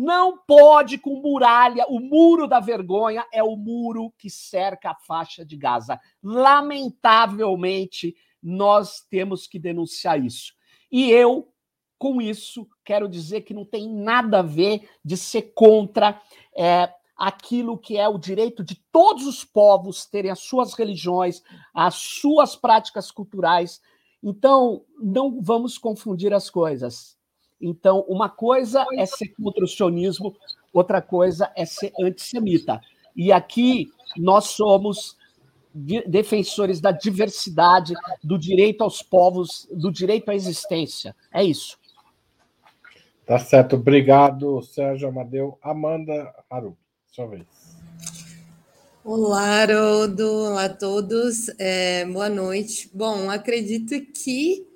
Não 0.00 0.38
pode 0.38 0.96
com 0.96 1.20
muralha. 1.20 1.84
O 1.88 1.98
muro 1.98 2.46
da 2.46 2.60
vergonha 2.60 3.26
é 3.32 3.42
o 3.42 3.56
muro 3.56 4.14
que 4.16 4.30
cerca 4.30 4.92
a 4.92 4.94
faixa 4.94 5.44
de 5.44 5.56
Gaza. 5.56 5.98
Lamentavelmente, 6.22 8.14
nós 8.40 9.00
temos 9.10 9.48
que 9.48 9.58
denunciar 9.58 10.24
isso. 10.24 10.52
E 10.88 11.10
eu, 11.10 11.52
com 11.98 12.22
isso, 12.22 12.68
quero 12.84 13.08
dizer 13.08 13.40
que 13.40 13.52
não 13.52 13.64
tem 13.64 13.92
nada 13.92 14.38
a 14.38 14.42
ver 14.42 14.88
de 15.04 15.16
ser 15.16 15.52
contra 15.52 16.22
é, 16.56 16.94
aquilo 17.16 17.76
que 17.76 17.98
é 17.98 18.08
o 18.08 18.18
direito 18.18 18.62
de 18.62 18.76
todos 18.92 19.26
os 19.26 19.44
povos 19.44 20.06
terem 20.06 20.30
as 20.30 20.38
suas 20.38 20.74
religiões, 20.74 21.42
as 21.74 21.96
suas 21.96 22.54
práticas 22.54 23.10
culturais. 23.10 23.80
Então, 24.22 24.84
não 25.02 25.42
vamos 25.42 25.76
confundir 25.76 26.32
as 26.32 26.48
coisas. 26.48 27.17
Então, 27.60 28.04
uma 28.08 28.28
coisa 28.28 28.86
é 28.94 29.04
ser 29.04 29.28
contra 29.28 29.64
o 29.64 29.68
sionismo, 29.68 30.34
outra 30.72 31.02
coisa 31.02 31.50
é 31.56 31.64
ser 31.64 31.92
antissemita. 32.00 32.80
E 33.16 33.32
aqui 33.32 33.90
nós 34.16 34.46
somos 34.46 35.16
defensores 35.74 36.80
da 36.80 36.90
diversidade, 36.90 37.94
do 38.22 38.38
direito 38.38 38.82
aos 38.82 39.02
povos, 39.02 39.68
do 39.70 39.92
direito 39.92 40.30
à 40.30 40.34
existência. 40.34 41.14
É 41.32 41.42
isso. 41.42 41.78
Tá 43.26 43.38
certo. 43.38 43.76
Obrigado, 43.76 44.62
Sérgio 44.62 45.08
Amadeu. 45.08 45.58
Amanda 45.62 46.32
Haru, 46.48 46.76
sua 47.06 47.26
vez. 47.26 47.46
Olá, 49.04 49.62
Haroldo. 49.62 50.26
Olá 50.26 50.64
a 50.64 50.68
todos. 50.68 51.48
É, 51.58 52.04
boa 52.06 52.28
noite. 52.28 52.90
Bom, 52.92 53.30
acredito 53.30 53.94
que 54.12 54.67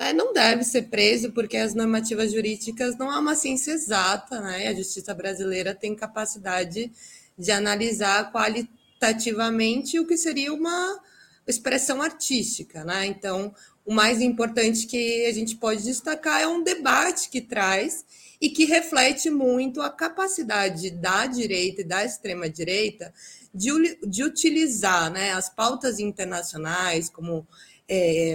né, 0.00 0.14
não 0.14 0.32
deve 0.32 0.64
ser 0.64 0.84
preso, 0.84 1.30
porque 1.32 1.58
as 1.58 1.74
normativas 1.74 2.32
jurídicas 2.32 2.96
não 2.96 3.12
é 3.12 3.18
uma 3.18 3.34
ciência 3.34 3.72
exata, 3.72 4.40
né? 4.40 4.68
A 4.68 4.74
justiça 4.74 5.12
brasileira 5.12 5.74
tem 5.74 5.94
capacidade 5.94 6.90
de 7.36 7.52
analisar 7.52 8.32
qualitativamente 8.32 10.00
o 10.00 10.06
que 10.06 10.16
seria 10.16 10.54
uma 10.54 10.98
expressão 11.46 12.00
artística, 12.00 12.82
né? 12.82 13.04
Então, 13.04 13.54
o 13.84 13.92
mais 13.92 14.22
importante 14.22 14.86
que 14.86 15.26
a 15.26 15.32
gente 15.34 15.56
pode 15.56 15.82
destacar 15.82 16.40
é 16.40 16.46
um 16.46 16.62
debate 16.62 17.28
que 17.28 17.42
traz 17.42 18.02
e 18.40 18.48
que 18.48 18.64
reflete 18.64 19.28
muito 19.28 19.82
a 19.82 19.90
capacidade 19.90 20.90
da 20.92 21.26
direita 21.26 21.82
e 21.82 21.84
da 21.84 22.02
extrema-direita 22.02 23.12
de, 23.52 23.98
de 24.06 24.24
utilizar 24.24 25.12
né, 25.12 25.32
as 25.32 25.50
pautas 25.50 25.98
internacionais, 25.98 27.10
como 27.10 27.46
é, 27.86 28.34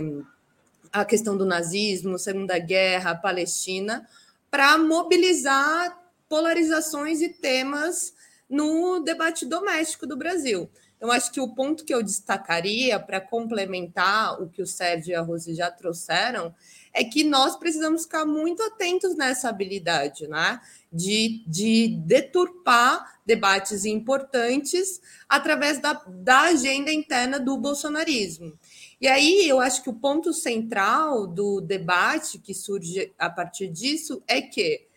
a 1.02 1.04
questão 1.04 1.36
do 1.36 1.46
nazismo, 1.46 2.18
Segunda 2.18 2.58
Guerra, 2.58 3.16
Palestina, 3.16 4.08
para 4.50 4.78
mobilizar 4.78 6.02
polarizações 6.30 7.22
e 7.22 7.28
temas 7.28 8.14
no 8.50 9.02
debate 9.02 9.46
doméstico 9.46 10.08
do 10.08 10.16
Brasil. 10.16 10.70
Então, 10.96 11.12
acho 11.12 11.32
que 11.34 11.42
o 11.42 11.54
ponto 11.54 11.84
que 11.84 11.94
eu 11.94 12.02
destacaria 12.02 12.98
para 12.98 13.20
complementar 13.20 14.42
o 14.42 14.48
que 14.50 14.62
o 14.62 14.66
Sérgio 14.66 15.12
e 15.12 15.16
a 15.16 15.22
Rose 15.22 15.54
já 15.54 15.70
trouxeram 15.70 16.56
é 16.94 17.04
que 17.04 17.26
nós 17.26 17.58
precisamos 17.58 18.04
ficar 18.04 18.26
muito 18.26 18.64
atentos 18.64 19.18
nessa 19.18 19.50
habilidade, 19.50 20.26
né? 20.30 20.62
De, 20.92 21.44
de 21.46 21.90
deturpar 22.06 23.20
debates 23.26 23.84
importantes 23.84 25.02
através 25.28 25.80
da, 25.80 26.02
da 26.08 26.44
agenda 26.44 26.92
interna 26.92 27.38
do 27.38 27.58
bolsonarismo. 27.58 28.58
E 29.00 29.08
aí 29.08 29.48
eu 29.48 29.60
acho 29.60 29.84
que 29.84 29.90
o 29.90 29.94
ponto 29.94 30.34
central 30.34 31.28
do 31.28 31.60
debate 31.62 32.40
que 32.40 32.54
surge 32.54 33.14
a 33.18 33.30
partir 33.30 33.68
disso 33.68 34.24
é 34.28 34.42
que 34.42 34.88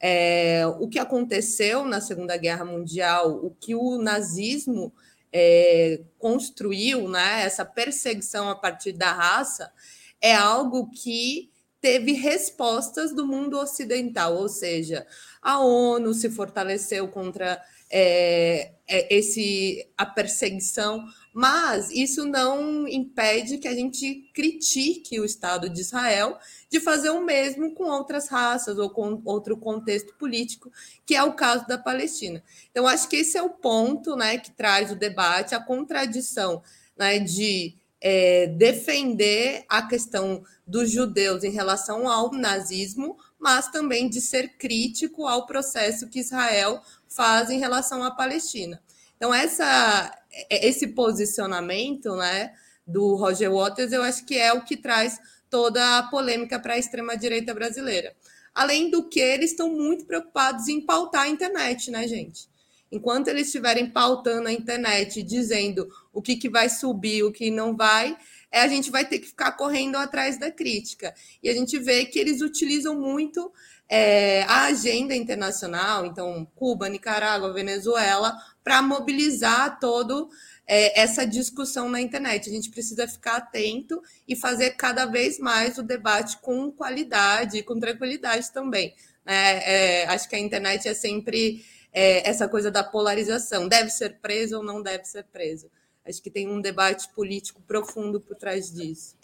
é, 0.00 0.66
o 0.78 0.88
que 0.88 0.98
aconteceu 0.98 1.84
na 1.84 2.00
Segunda 2.00 2.36
Guerra 2.36 2.64
Mundial, 2.64 3.44
o 3.44 3.50
que 3.50 3.74
o 3.74 3.98
nazismo 3.98 4.92
é, 5.32 6.00
construiu, 6.18 7.08
né, 7.08 7.42
essa 7.44 7.64
perseguição 7.64 8.48
a 8.48 8.54
partir 8.54 8.92
da 8.92 9.12
raça, 9.12 9.72
é 10.20 10.34
algo 10.34 10.90
que 10.90 11.50
teve 11.80 12.12
respostas 12.12 13.14
do 13.14 13.26
mundo 13.26 13.58
ocidental, 13.58 14.34
ou 14.36 14.48
seja, 14.48 15.06
a 15.40 15.60
ONU 15.60 16.12
se 16.14 16.28
fortaleceu 16.30 17.06
contra 17.08 17.62
é, 17.90 18.72
é, 18.88 19.14
esse 19.14 19.86
a 19.96 20.04
perseguição, 20.04 21.04
mas 21.36 21.90
isso 21.90 22.24
não 22.24 22.88
impede 22.88 23.58
que 23.58 23.68
a 23.68 23.74
gente 23.74 24.30
critique 24.32 25.20
o 25.20 25.24
Estado 25.26 25.68
de 25.68 25.82
Israel 25.82 26.38
de 26.70 26.80
fazer 26.80 27.10
o 27.10 27.22
mesmo 27.22 27.74
com 27.74 27.84
outras 27.90 28.26
raças 28.26 28.78
ou 28.78 28.88
com 28.88 29.20
outro 29.22 29.54
contexto 29.54 30.14
político, 30.14 30.72
que 31.04 31.14
é 31.14 31.22
o 31.22 31.34
caso 31.34 31.66
da 31.66 31.76
Palestina. 31.76 32.42
Então, 32.70 32.86
acho 32.86 33.06
que 33.06 33.16
esse 33.16 33.36
é 33.36 33.42
o 33.42 33.50
ponto 33.50 34.16
né, 34.16 34.38
que 34.38 34.50
traz 34.50 34.90
o 34.90 34.96
debate, 34.96 35.54
a 35.54 35.62
contradição 35.62 36.62
né, 36.96 37.18
de 37.18 37.74
é, 38.00 38.46
defender 38.46 39.66
a 39.68 39.82
questão 39.82 40.42
dos 40.66 40.90
judeus 40.90 41.44
em 41.44 41.50
relação 41.50 42.08
ao 42.08 42.32
nazismo, 42.32 43.14
mas 43.38 43.68
também 43.68 44.08
de 44.08 44.22
ser 44.22 44.56
crítico 44.56 45.26
ao 45.26 45.44
processo 45.44 46.08
que 46.08 46.20
Israel 46.20 46.80
faz 47.06 47.50
em 47.50 47.58
relação 47.58 48.02
à 48.02 48.10
Palestina. 48.10 48.80
Então, 49.16 49.34
essa, 49.34 50.12
esse 50.50 50.88
posicionamento 50.88 52.14
né, 52.16 52.52
do 52.86 53.14
Roger 53.16 53.52
Waters, 53.52 53.92
eu 53.92 54.02
acho 54.02 54.24
que 54.24 54.36
é 54.36 54.52
o 54.52 54.64
que 54.64 54.76
traz 54.76 55.18
toda 55.50 55.98
a 55.98 56.02
polêmica 56.04 56.58
para 56.58 56.74
a 56.74 56.78
extrema-direita 56.78 57.54
brasileira. 57.54 58.14
Além 58.54 58.90
do 58.90 59.08
que, 59.08 59.20
eles 59.20 59.50
estão 59.50 59.68
muito 59.68 60.06
preocupados 60.06 60.68
em 60.68 60.80
pautar 60.80 61.22
a 61.22 61.28
internet, 61.28 61.90
né, 61.90 62.06
gente? 62.08 62.48
Enquanto 62.90 63.28
eles 63.28 63.48
estiverem 63.48 63.90
pautando 63.90 64.48
a 64.48 64.52
internet, 64.52 65.22
dizendo 65.22 65.88
o 66.12 66.22
que, 66.22 66.36
que 66.36 66.48
vai 66.48 66.68
subir, 66.68 67.24
o 67.24 67.32
que 67.32 67.50
não 67.50 67.76
vai, 67.76 68.16
é, 68.50 68.60
a 68.60 68.68
gente 68.68 68.90
vai 68.90 69.04
ter 69.04 69.18
que 69.18 69.26
ficar 69.26 69.52
correndo 69.52 69.96
atrás 69.96 70.38
da 70.38 70.50
crítica. 70.50 71.14
E 71.42 71.48
a 71.48 71.54
gente 71.54 71.78
vê 71.78 72.04
que 72.04 72.18
eles 72.18 72.40
utilizam 72.40 72.98
muito 72.98 73.52
é, 73.88 74.42
a 74.44 74.64
agenda 74.66 75.14
internacional, 75.14 76.06
então 76.06 76.46
Cuba, 76.54 76.88
Nicarágua, 76.88 77.52
Venezuela, 77.52 78.36
para 78.66 78.82
mobilizar 78.82 79.78
todo 79.78 80.28
é, 80.66 81.00
essa 81.00 81.24
discussão 81.24 81.88
na 81.88 82.00
internet. 82.00 82.50
A 82.50 82.52
gente 82.52 82.68
precisa 82.68 83.06
ficar 83.06 83.36
atento 83.36 84.02
e 84.26 84.34
fazer 84.34 84.70
cada 84.72 85.06
vez 85.06 85.38
mais 85.38 85.78
o 85.78 85.84
debate 85.84 86.36
com 86.38 86.72
qualidade 86.72 87.58
e 87.58 87.62
com 87.62 87.78
tranquilidade 87.78 88.52
também. 88.52 88.92
Né? 89.24 89.58
É, 89.58 90.06
acho 90.06 90.28
que 90.28 90.34
a 90.34 90.40
internet 90.40 90.88
é 90.88 90.94
sempre 90.94 91.64
é, 91.92 92.28
essa 92.28 92.48
coisa 92.48 92.68
da 92.68 92.82
polarização: 92.82 93.68
deve 93.68 93.88
ser 93.90 94.18
preso 94.18 94.56
ou 94.56 94.64
não 94.64 94.82
deve 94.82 95.04
ser 95.04 95.22
preso. 95.26 95.70
Acho 96.04 96.20
que 96.20 96.30
tem 96.30 96.48
um 96.48 96.60
debate 96.60 97.08
político 97.14 97.62
profundo 97.62 98.20
por 98.20 98.34
trás 98.34 98.72
disso. 98.72 99.14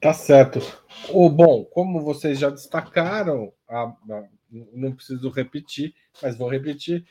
Tá 0.00 0.14
certo. 0.14 0.58
O 1.10 1.28
bom, 1.28 1.66
como 1.66 2.00
vocês 2.00 2.38
já 2.38 2.48
destacaram, 2.48 3.52
a, 3.68 3.82
a, 3.82 4.24
não 4.50 4.92
preciso 4.92 5.28
repetir, 5.28 5.94
mas 6.22 6.34
vou 6.34 6.48
repetir. 6.48 7.04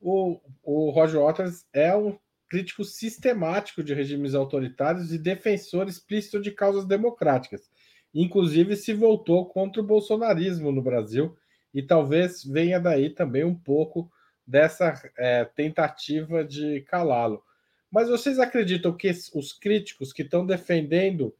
O, 0.00 0.40
o 0.62 0.90
Roger 0.90 1.20
Waters 1.20 1.66
é 1.72 1.94
um 1.94 2.18
crítico 2.48 2.84
sistemático 2.84 3.82
de 3.84 3.94
regimes 3.94 4.34
autoritários 4.34 5.12
e 5.12 5.18
defensor 5.18 5.88
explícito 5.88 6.40
de 6.40 6.50
causas 6.50 6.84
democráticas. 6.84 7.70
Inclusive, 8.12 8.74
se 8.76 8.92
voltou 8.92 9.46
contra 9.46 9.80
o 9.80 9.86
bolsonarismo 9.86 10.72
no 10.72 10.82
Brasil, 10.82 11.36
e 11.72 11.82
talvez 11.82 12.44
venha 12.44 12.80
daí 12.80 13.10
também 13.10 13.44
um 13.44 13.54
pouco 13.54 14.10
dessa 14.46 15.00
é, 15.16 15.44
tentativa 15.44 16.44
de 16.44 16.80
calá-lo. 16.82 17.42
Mas 17.90 18.08
vocês 18.08 18.38
acreditam 18.38 18.96
que 18.96 19.10
os 19.34 19.52
críticos 19.52 20.12
que 20.12 20.22
estão 20.22 20.44
defendendo 20.44 21.34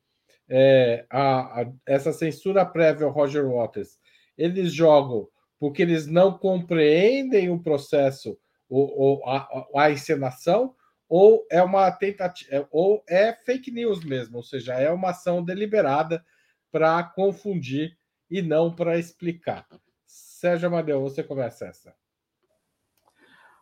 é, 0.49 1.05
a, 1.11 1.63
a, 1.63 1.73
essa 1.87 2.13
censura 2.13 2.65
prévia 2.65 3.07
ao 3.07 3.13
Roger 3.13 3.49
Waters, 3.49 3.99
eles 4.37 4.73
jogam 4.73 5.29
porque 5.59 5.83
eles 5.83 6.07
não 6.07 6.39
compreendem 6.39 7.51
o 7.51 7.61
processo 7.61 8.39
ou, 8.71 8.97
ou 8.97 9.29
a, 9.29 9.67
a, 9.83 9.91
encenação, 9.91 10.75
ou 11.09 11.45
é 11.51 11.61
uma 11.61 11.91
tentativa, 11.91 12.55
é, 12.55 12.67
ou 12.71 13.03
é 13.09 13.33
fake 13.33 13.73
news 13.73 14.05
mesmo, 14.05 14.37
ou 14.37 14.43
seja, 14.45 14.75
é 14.75 14.91
uma 14.91 15.11
ação 15.11 15.45
deliberada 15.45 16.25
para 16.71 17.03
confundir 17.03 17.99
e 18.31 18.41
não 18.41 18.73
para 18.73 18.97
explicar. 18.97 19.67
Sérgio 20.07 20.69
Amadeu, 20.69 21.03
você 21.03 21.25
começa 21.25 21.67
essa. 21.67 21.93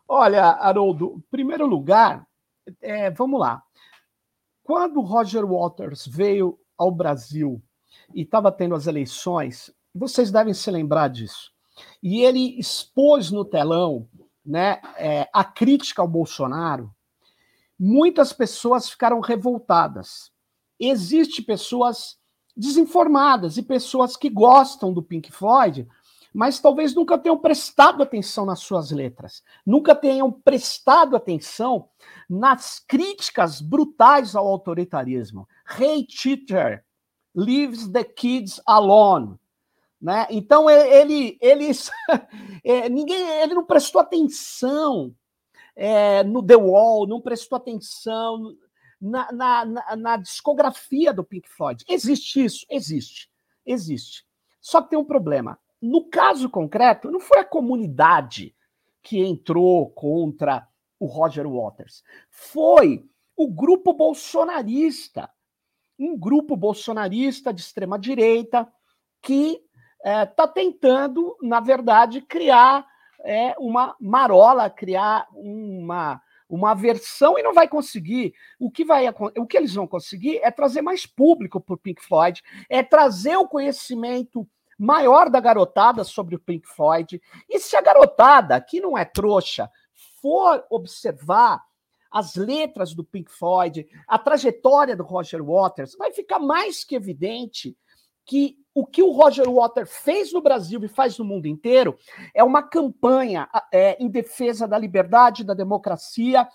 Olha, 0.07 0.43
Haroldo, 0.43 1.15
em 1.17 1.21
primeiro 1.31 1.65
lugar, 1.65 2.25
é, 2.79 3.09
vamos 3.09 3.39
lá. 3.39 3.63
Quando 4.63 5.01
Roger 5.01 5.45
Waters 5.45 6.05
veio 6.05 6.59
ao 6.77 6.91
Brasil 6.91 7.61
e 8.13 8.21
estava 8.21 8.51
tendo 8.51 8.75
as 8.75 8.85
eleições, 8.85 9.73
vocês 9.93 10.31
devem 10.31 10.53
se 10.53 10.69
lembrar 10.69 11.09
disso. 11.09 11.51
E 12.01 12.21
ele 12.21 12.59
expôs 12.59 13.31
no 13.31 13.43
telão 13.43 14.07
né, 14.49 14.81
é, 14.97 15.29
a 15.31 15.43
crítica 15.43 16.01
ao 16.01 16.07
Bolsonaro. 16.07 16.91
Muitas 17.79 18.33
pessoas 18.33 18.89
ficaram 18.89 19.19
revoltadas. 19.19 20.31
Existem 20.79 21.45
pessoas 21.45 22.17
desinformadas 22.57 23.57
e 23.57 23.61
pessoas 23.61 24.17
que 24.17 24.27
gostam 24.27 24.91
do 24.91 25.03
Pink 25.03 25.31
Floyd, 25.31 25.87
mas 26.33 26.59
talvez 26.59 26.95
nunca 26.95 27.17
tenham 27.17 27.37
prestado 27.37 28.01
atenção 28.01 28.45
nas 28.45 28.59
suas 28.59 28.91
letras, 28.91 29.43
nunca 29.65 29.95
tenham 29.95 30.31
prestado 30.31 31.15
atenção 31.15 31.87
nas 32.29 32.79
críticas 32.79 33.61
brutais 33.61 34.35
ao 34.35 34.47
autoritarismo. 34.47 35.47
Hey 35.79 36.05
teacher, 36.05 36.83
leaves 37.35 37.87
the 37.87 38.03
kids 38.03 38.59
alone. 38.65 39.38
Né? 40.01 40.27
Então 40.29 40.69
ele, 40.69 41.37
ele, 41.41 41.71
é, 42.63 42.87
ninguém, 42.87 43.21
ele 43.41 43.53
não 43.53 43.65
prestou 43.65 43.99
atenção 43.99 45.13
é, 45.75 46.23
no 46.23 46.41
The 46.41 46.55
Wall, 46.55 47.07
não 47.07 47.19
prestou 47.19 47.57
atenção 47.57 48.55
na, 48.99 49.31
na, 49.31 49.65
na, 49.65 49.95
na, 49.95 50.17
discografia 50.17 51.13
do 51.13 51.23
Pink 51.23 51.49
Floyd. 51.49 51.83
Existe 51.87 52.43
isso? 52.43 52.65
Existe. 52.69 53.29
Existe. 53.65 54.25
Só 54.59 54.81
que 54.81 54.89
tem 54.89 54.99
um 54.99 55.05
problema. 55.05 55.59
No 55.81 56.09
caso 56.09 56.49
concreto, 56.49 57.09
não 57.11 57.19
foi 57.19 57.39
a 57.39 57.45
comunidade 57.45 58.53
que 59.01 59.19
entrou 59.19 59.89
contra 59.91 60.67
o 60.99 61.05
Roger 61.05 61.47
Waters. 61.47 62.03
Foi 62.29 63.05
o 63.35 63.47
grupo 63.47 63.93
bolsonarista. 63.93 65.29
Um 65.97 66.17
grupo 66.17 66.57
bolsonarista 66.57 67.53
de 67.53 67.61
extrema 67.61 67.97
direita 67.97 68.67
que 69.21 69.61
está 70.03 70.43
é, 70.43 70.47
tentando, 70.47 71.35
na 71.41 71.59
verdade, 71.59 72.21
criar 72.21 72.85
é, 73.23 73.53
uma 73.57 73.95
marola, 73.99 74.69
criar 74.69 75.27
uma, 75.33 76.21
uma 76.49 76.73
versão 76.73 77.37
e 77.37 77.43
não 77.43 77.53
vai 77.53 77.67
conseguir. 77.67 78.33
O 78.59 78.71
que, 78.71 78.85
vai, 78.85 79.07
o 79.37 79.45
que 79.45 79.57
eles 79.57 79.73
vão 79.73 79.87
conseguir 79.87 80.37
é 80.37 80.49
trazer 80.49 80.81
mais 80.81 81.05
público 81.05 81.59
para 81.59 81.75
o 81.75 81.77
Pink 81.77 82.01
Floyd, 82.03 82.41
é 82.69 82.81
trazer 82.81 83.35
o 83.37 83.47
conhecimento 83.47 84.47
maior 84.77 85.29
da 85.29 85.41
garotada 85.41 86.03
sobre 86.05 86.35
o 86.35 86.39
Pink 86.39 86.67
Floyd. 86.67 87.21
E 87.49 87.59
se 87.59 87.75
a 87.75 87.81
garotada, 87.81 88.59
que 88.61 88.79
não 88.79 88.97
é 88.97 89.03
trouxa, 89.03 89.69
for 90.21 90.65
observar 90.69 91.61
as 92.11 92.35
letras 92.35 92.95
do 92.95 93.03
Pink 93.03 93.31
Floyd, 93.31 93.87
a 94.07 94.17
trajetória 94.17 94.95
do 94.95 95.03
Roger 95.03 95.43
Waters, 95.43 95.95
vai 95.95 96.11
ficar 96.11 96.39
mais 96.39 96.83
que 96.83 96.95
evidente 96.95 97.77
que 98.29 98.59
o 98.75 98.85
que 98.85 99.01
o 99.01 99.09
Roger 99.09 99.49
Waters 99.49 99.89
fez 99.91 100.31
no 100.31 100.39
Brasil 100.39 100.79
e 100.83 100.87
faz 100.87 101.17
no 101.17 101.25
mundo 101.25 101.47
inteiro 101.47 101.97
é 102.31 102.43
uma 102.43 102.61
campanha 102.61 103.49
é, 103.73 103.97
em 104.01 104.07
defesa 104.07 104.67
da 104.67 104.77
liberdade, 104.77 105.43
da 105.43 105.55
democracia, 105.55 106.47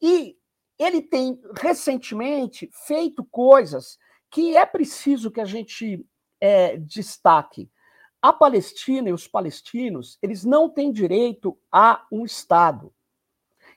e 0.00 0.36
ele 0.78 1.00
tem 1.00 1.40
recentemente 1.58 2.68
feito 2.86 3.24
coisas 3.24 3.98
que 4.30 4.54
é 4.54 4.66
preciso 4.66 5.30
que 5.30 5.40
a 5.40 5.46
gente 5.46 6.04
é, 6.38 6.76
destaque. 6.76 7.70
A 8.20 8.30
Palestina 8.30 9.08
e 9.08 9.12
os 9.12 9.26
palestinos, 9.26 10.18
eles 10.22 10.44
não 10.44 10.68
têm 10.68 10.92
direito 10.92 11.58
a 11.72 12.06
um 12.12 12.26
Estado. 12.26 12.92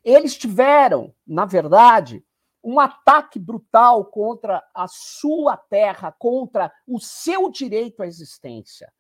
Eles 0.04 0.38
tiveram, 0.38 1.16
na 1.26 1.46
verdade, 1.46 2.22
um 2.66 2.80
ataque 2.80 3.38
brutal 3.38 4.06
contra 4.06 4.64
a 4.74 4.88
sua 4.88 5.56
terra, 5.56 6.12
contra 6.12 6.74
o 6.88 7.00
seu 7.00 7.52
direito 7.52 8.02
à 8.02 8.08
existência. 8.08 8.92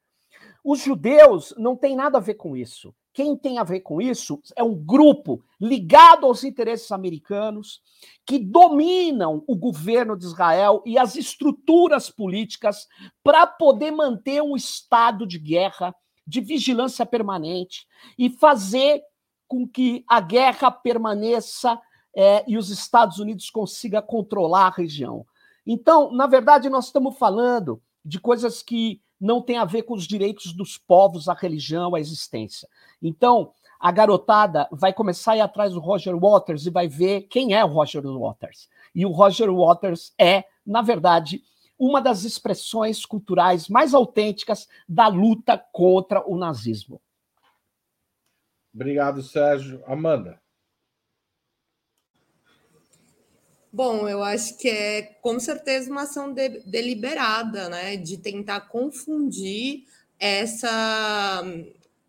Os 0.63 0.80
judeus 0.80 1.54
não 1.58 1.75
têm 1.75 1.95
nada 1.95 2.19
a 2.19 2.21
ver 2.21 2.36
com 2.36 2.56
isso. 2.56 2.93
Quem 3.12 3.36
tem 3.36 3.58
a 3.58 3.63
ver 3.63 3.80
com 3.80 3.99
isso 4.01 4.39
é 4.56 4.63
um 4.63 4.75
grupo 4.75 5.43
ligado 5.60 6.28
aos 6.28 6.43
interesses 6.43 6.91
americanos 6.91 7.82
que 8.25 8.38
dominam 8.38 9.43
o 9.47 9.56
governo 9.56 10.17
de 10.17 10.25
Israel 10.25 10.84
e 10.86 10.97
as 10.99 11.15
estruturas 11.15 12.10
políticas 12.10 12.88
para 13.23 13.47
poder 13.47 13.89
manter 13.89 14.43
um 14.43 14.56
estado 14.56 15.25
de 15.25 15.39
guerra, 15.39 15.95
de 16.28 16.41
vigilância 16.41 17.06
permanente 17.06 17.88
e 18.19 18.30
fazer 18.30 19.01
com 19.47 19.67
que 19.67 20.04
a 20.08 20.19
guerra 20.19 20.69
permaneça 20.69 21.80
é, 22.15 22.43
e 22.47 22.58
os 22.58 22.69
Estados 22.69 23.19
Unidos 23.19 23.49
consiga 23.49 24.01
controlar 24.01 24.67
a 24.67 24.75
região. 24.75 25.25
Então, 25.65 26.12
na 26.12 26.28
verdade, 26.28 26.69
nós 26.69 26.86
estamos 26.86 27.17
falando 27.17 27.82
de 28.04 28.19
coisas 28.19 28.62
que 28.62 29.01
não 29.19 29.41
têm 29.41 29.58
a 29.58 29.65
ver 29.65 29.84
com 29.84 29.93
os 29.93 30.06
direitos 30.06 30.54
dos 30.54 30.78
povos, 30.78 31.28
a 31.28 31.34
religião, 31.34 31.95
a 31.95 31.99
existência. 31.99 32.69
Então, 33.01 33.51
a 33.80 33.91
garotada 33.91 34.67
vai 34.71 34.93
começar 34.93 35.34
a 35.34 35.38
ir 35.38 35.41
atrás 35.41 35.73
do 35.73 35.80
Roger 35.80 36.17
Waters 36.17 36.65
e 36.65 36.69
vai 36.69 36.88
ver 36.88 37.23
quem 37.23 37.54
é 37.54 37.63
o 37.63 37.69
Roger 37.69 38.04
Waters. 38.04 38.69
E 38.93 39.06
o 39.06 39.12
Roger 39.12 39.54
Waters 39.54 40.13
é, 40.17 40.45
na 40.65 40.82
verdade, 40.82 41.43
uma 41.78 42.01
das 42.01 42.23
expressões 42.23 43.06
culturais 43.06 43.67
mais 43.67 43.93
autênticas 43.93 44.67
da 44.88 45.08
luta 45.08 45.58
contra 45.71 46.25
o 46.25 46.38
nazismo. 46.38 47.01
Obrigado, 48.73 49.21
Sérgio. 49.21 49.84
Amanda. 49.86 50.39
Bom, 53.76 54.08
eu 54.08 54.24
acho 54.24 54.58
que 54.58 54.70
é 54.70 55.02
com 55.22 55.38
certeza 55.38 55.92
uma 55.92 56.04
ação 56.04 56.32
de, 56.32 56.62
deliberada, 56.66 57.68
né, 57.68 57.98
de 57.98 58.16
tentar 58.18 58.62
confundir 58.62 59.84
essa 60.18 61.44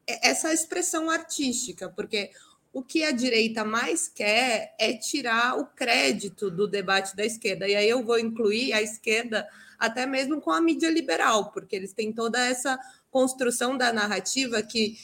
essa 0.06 0.54
expressão 0.54 1.10
artística, 1.10 1.88
porque 1.88 2.30
o 2.72 2.84
que 2.84 3.02
a 3.02 3.10
direita 3.10 3.64
mais 3.64 4.06
quer 4.06 4.76
é 4.78 4.92
tirar 4.92 5.58
o 5.58 5.66
crédito 5.66 6.52
do 6.52 6.68
debate 6.68 7.16
da 7.16 7.24
esquerda. 7.26 7.66
E 7.66 7.74
aí 7.74 7.88
eu 7.88 8.04
vou 8.04 8.16
incluir 8.16 8.72
a 8.72 8.80
esquerda 8.80 9.44
até 9.76 10.06
mesmo 10.06 10.40
com 10.40 10.52
a 10.52 10.60
mídia 10.60 10.88
liberal, 10.88 11.50
porque 11.50 11.74
eles 11.74 11.92
têm 11.92 12.12
toda 12.12 12.38
essa 12.46 12.78
construção 13.10 13.76
da 13.76 13.92
narrativa 13.92 14.62
que 14.62 14.96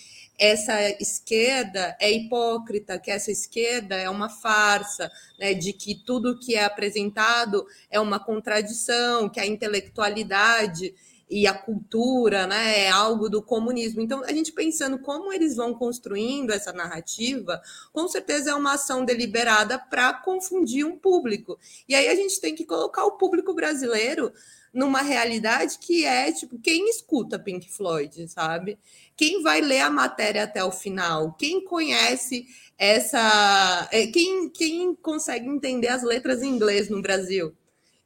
essa 0.43 0.75
esquerda 1.01 1.97
é 2.01 2.11
hipócrita, 2.11 2.99
que 2.99 3.13
essa 3.13 3.31
esquerda 3.31 3.95
é 3.95 4.11
uma 4.11 4.29
farsa, 4.29 5.09
né, 5.39 5.55
de 5.55 5.73
que 5.73 5.95
tudo 5.95 6.37
que 6.37 6.57
é 6.57 6.65
apresentado 6.65 7.65
é 7.89 8.01
uma 8.01 8.19
contradição, 8.19 9.29
que 9.29 9.39
a 9.39 9.47
intelectualidade 9.47 10.93
e 11.31 11.47
a 11.47 11.55
cultura 11.55 12.45
né, 12.49 12.87
é 12.87 12.91
algo 12.91 13.31
do 13.31 13.41
comunismo. 13.41 14.01
Então, 14.01 14.25
a 14.25 14.33
gente 14.33 14.51
pensando 14.51 14.99
como 14.99 15.33
eles 15.33 15.55
vão 15.55 15.73
construindo 15.75 16.51
essa 16.53 16.73
narrativa, 16.73 17.63
com 17.93 18.09
certeza 18.09 18.51
é 18.51 18.55
uma 18.55 18.75
ação 18.75 19.05
deliberada 19.05 19.79
para 19.79 20.13
confundir 20.13 20.85
um 20.85 20.99
público. 20.99 21.57
E 21.89 21.95
aí 21.95 22.09
a 22.09 22.17
gente 22.17 22.41
tem 22.41 22.53
que 22.53 22.67
colocar 22.67 23.05
o 23.05 23.13
público 23.13 23.55
brasileiro 23.55 24.33
numa 24.73 25.03
realidade 25.03 25.79
que 25.79 26.05
é 26.05 26.33
tipo 26.33 26.59
quem 26.59 26.89
escuta 26.89 27.39
Pink 27.39 27.71
Floyd, 27.71 28.27
sabe? 28.29 28.79
Quem 29.17 29.43
vai 29.43 29.61
ler 29.61 29.81
a 29.81 29.91
matéria 29.91 30.45
até 30.45 30.65
o 30.65 30.73
final? 30.73 31.35
Quem 31.35 31.63
conhece 31.65 32.47
essa. 32.79 33.89
É, 33.93 34.07
quem, 34.07 34.49
quem 34.49 34.95
consegue 34.95 35.47
entender 35.47 35.89
as 35.89 36.03
letras 36.03 36.43
em 36.43 36.49
inglês 36.49 36.89
no 36.89 37.03
Brasil? 37.03 37.55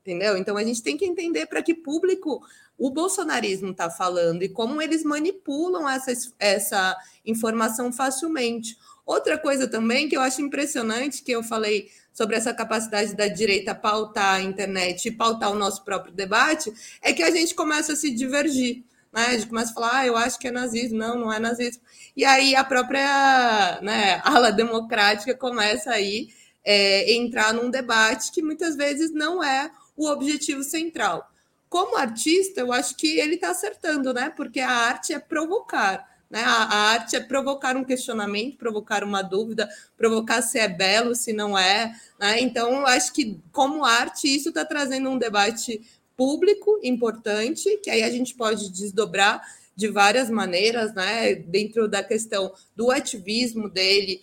Entendeu? 0.02 0.37
Então 0.37 0.57
a 0.57 0.64
gente 0.64 0.83
tem 0.83 0.96
que 0.96 1.05
entender 1.05 1.46
para 1.46 1.62
que 1.62 1.74
público 1.74 2.42
o 2.79 2.90
bolsonarismo 2.90 3.70
está 3.70 3.88
falando 3.88 4.42
e 4.42 4.48
como 4.48 4.83
eles 4.83 5.02
manipulam 5.02 5.88
essa, 5.88 6.12
essa 6.38 6.96
informação 7.24 7.92
facilmente. 7.92 8.76
Outra 9.05 9.38
coisa 9.38 9.66
também 9.66 10.09
que 10.09 10.16
eu 10.16 10.20
acho 10.20 10.42
impressionante, 10.42 11.22
que 11.22 11.33
eu 11.33 11.42
falei 11.42 11.88
sobre 12.16 12.35
essa 12.35 12.55
capacidade 12.55 13.14
da 13.14 13.29
direita 13.29 13.74
pautar 13.74 14.37
a 14.37 14.42
internet 14.42 15.07
e 15.07 15.11
pautar 15.11 15.52
o 15.52 15.55
nosso 15.55 15.85
próprio 15.85 16.14
debate, 16.14 16.72
é 17.02 17.12
que 17.12 17.22
a 17.22 17.31
gente 17.31 17.55
começa 17.55 17.92
a 17.92 17.96
se 17.96 18.11
divergir 18.11 18.83
né? 19.16 19.29
A 19.29 19.33
gente 19.33 19.46
começa 19.46 19.70
a 19.70 19.74
falar, 19.74 19.96
ah, 19.96 20.07
eu 20.07 20.14
acho 20.14 20.38
que 20.38 20.46
é 20.46 20.50
nazismo, 20.50 20.98
não, 20.98 21.18
não 21.18 21.33
é 21.33 21.38
nazismo. 21.38 21.83
E 22.14 22.22
aí 22.22 22.55
a 22.55 22.62
própria 22.62 23.81
né, 23.81 24.20
ala 24.24 24.52
democrática 24.52 25.35
começa 25.35 25.90
aí 25.90 26.29
é, 26.62 27.14
entrar 27.14 27.55
num 27.55 27.70
debate 27.70 28.31
que 28.31 28.42
muitas 28.42 28.76
vezes 28.76 29.11
não 29.14 29.42
é 29.42 29.70
o 29.96 30.07
objetivo 30.11 30.62
central. 30.62 31.31
Como 31.66 31.96
artista, 31.96 32.61
eu 32.61 32.72
acho 32.72 32.94
que 32.94 33.18
ele 33.18 33.37
está 33.37 33.50
acertando, 33.50 34.12
né? 34.12 34.31
Porque 34.37 34.61
a 34.61 34.70
arte 34.70 35.14
é 35.14 35.18
provocar. 35.18 36.07
Né? 36.31 36.43
A, 36.43 36.65
a, 36.65 36.77
arte 36.91 37.17
é 37.17 37.21
provocar 37.21 37.77
um 37.77 37.85
questionamento, 37.85 38.57
provocar 38.57 39.05
uma 39.05 39.23
dúvida, 39.23 39.69
provocar 39.97 40.43
se 40.43 40.59
é 40.59 40.69
belo, 40.69 41.15
se 41.15 41.33
não 41.33 41.57
é. 41.57 41.93
Né? 42.19 42.41
Então, 42.41 42.87
acho 42.87 43.12
que, 43.12 43.41
como 43.53 43.85
arte, 43.85 44.35
isso 44.35 44.49
está 44.49 44.65
trazendo 44.65 45.09
um 45.11 45.19
debate 45.19 45.81
público 46.17 46.81
importante, 46.83 47.77
que 47.79 47.91
aí 47.91 48.03
a 48.03 48.11
gente 48.11 48.35
pode 48.35 48.71
desdobrar 48.73 49.43
de 49.77 49.89
várias 49.89 50.31
maneiras, 50.31 50.95
né? 50.95 51.35
Dentro 51.35 51.87
da 51.87 52.03
questão 52.03 52.53
do 52.75 52.91
ativismo 52.91 53.69
dele, 53.69 54.23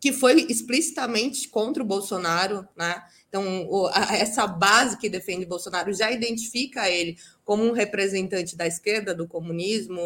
que 0.00 0.12
foi 0.12 0.44
explicitamente 0.50 1.48
contra 1.48 1.80
o 1.80 1.86
Bolsonaro, 1.86 2.66
né? 2.76 3.00
Então, 3.28 3.66
o, 3.70 3.86
a, 3.86 4.16
essa 4.16 4.46
base 4.46 4.98
que 4.98 5.08
defende 5.08 5.46
Bolsonaro 5.46 5.92
já 5.92 6.10
identifica 6.10 6.90
ele 6.90 7.16
como 7.44 7.62
um 7.62 7.72
representante 7.72 8.56
da 8.56 8.66
esquerda, 8.66 9.14
do 9.14 9.28
comunismo, 9.28 10.02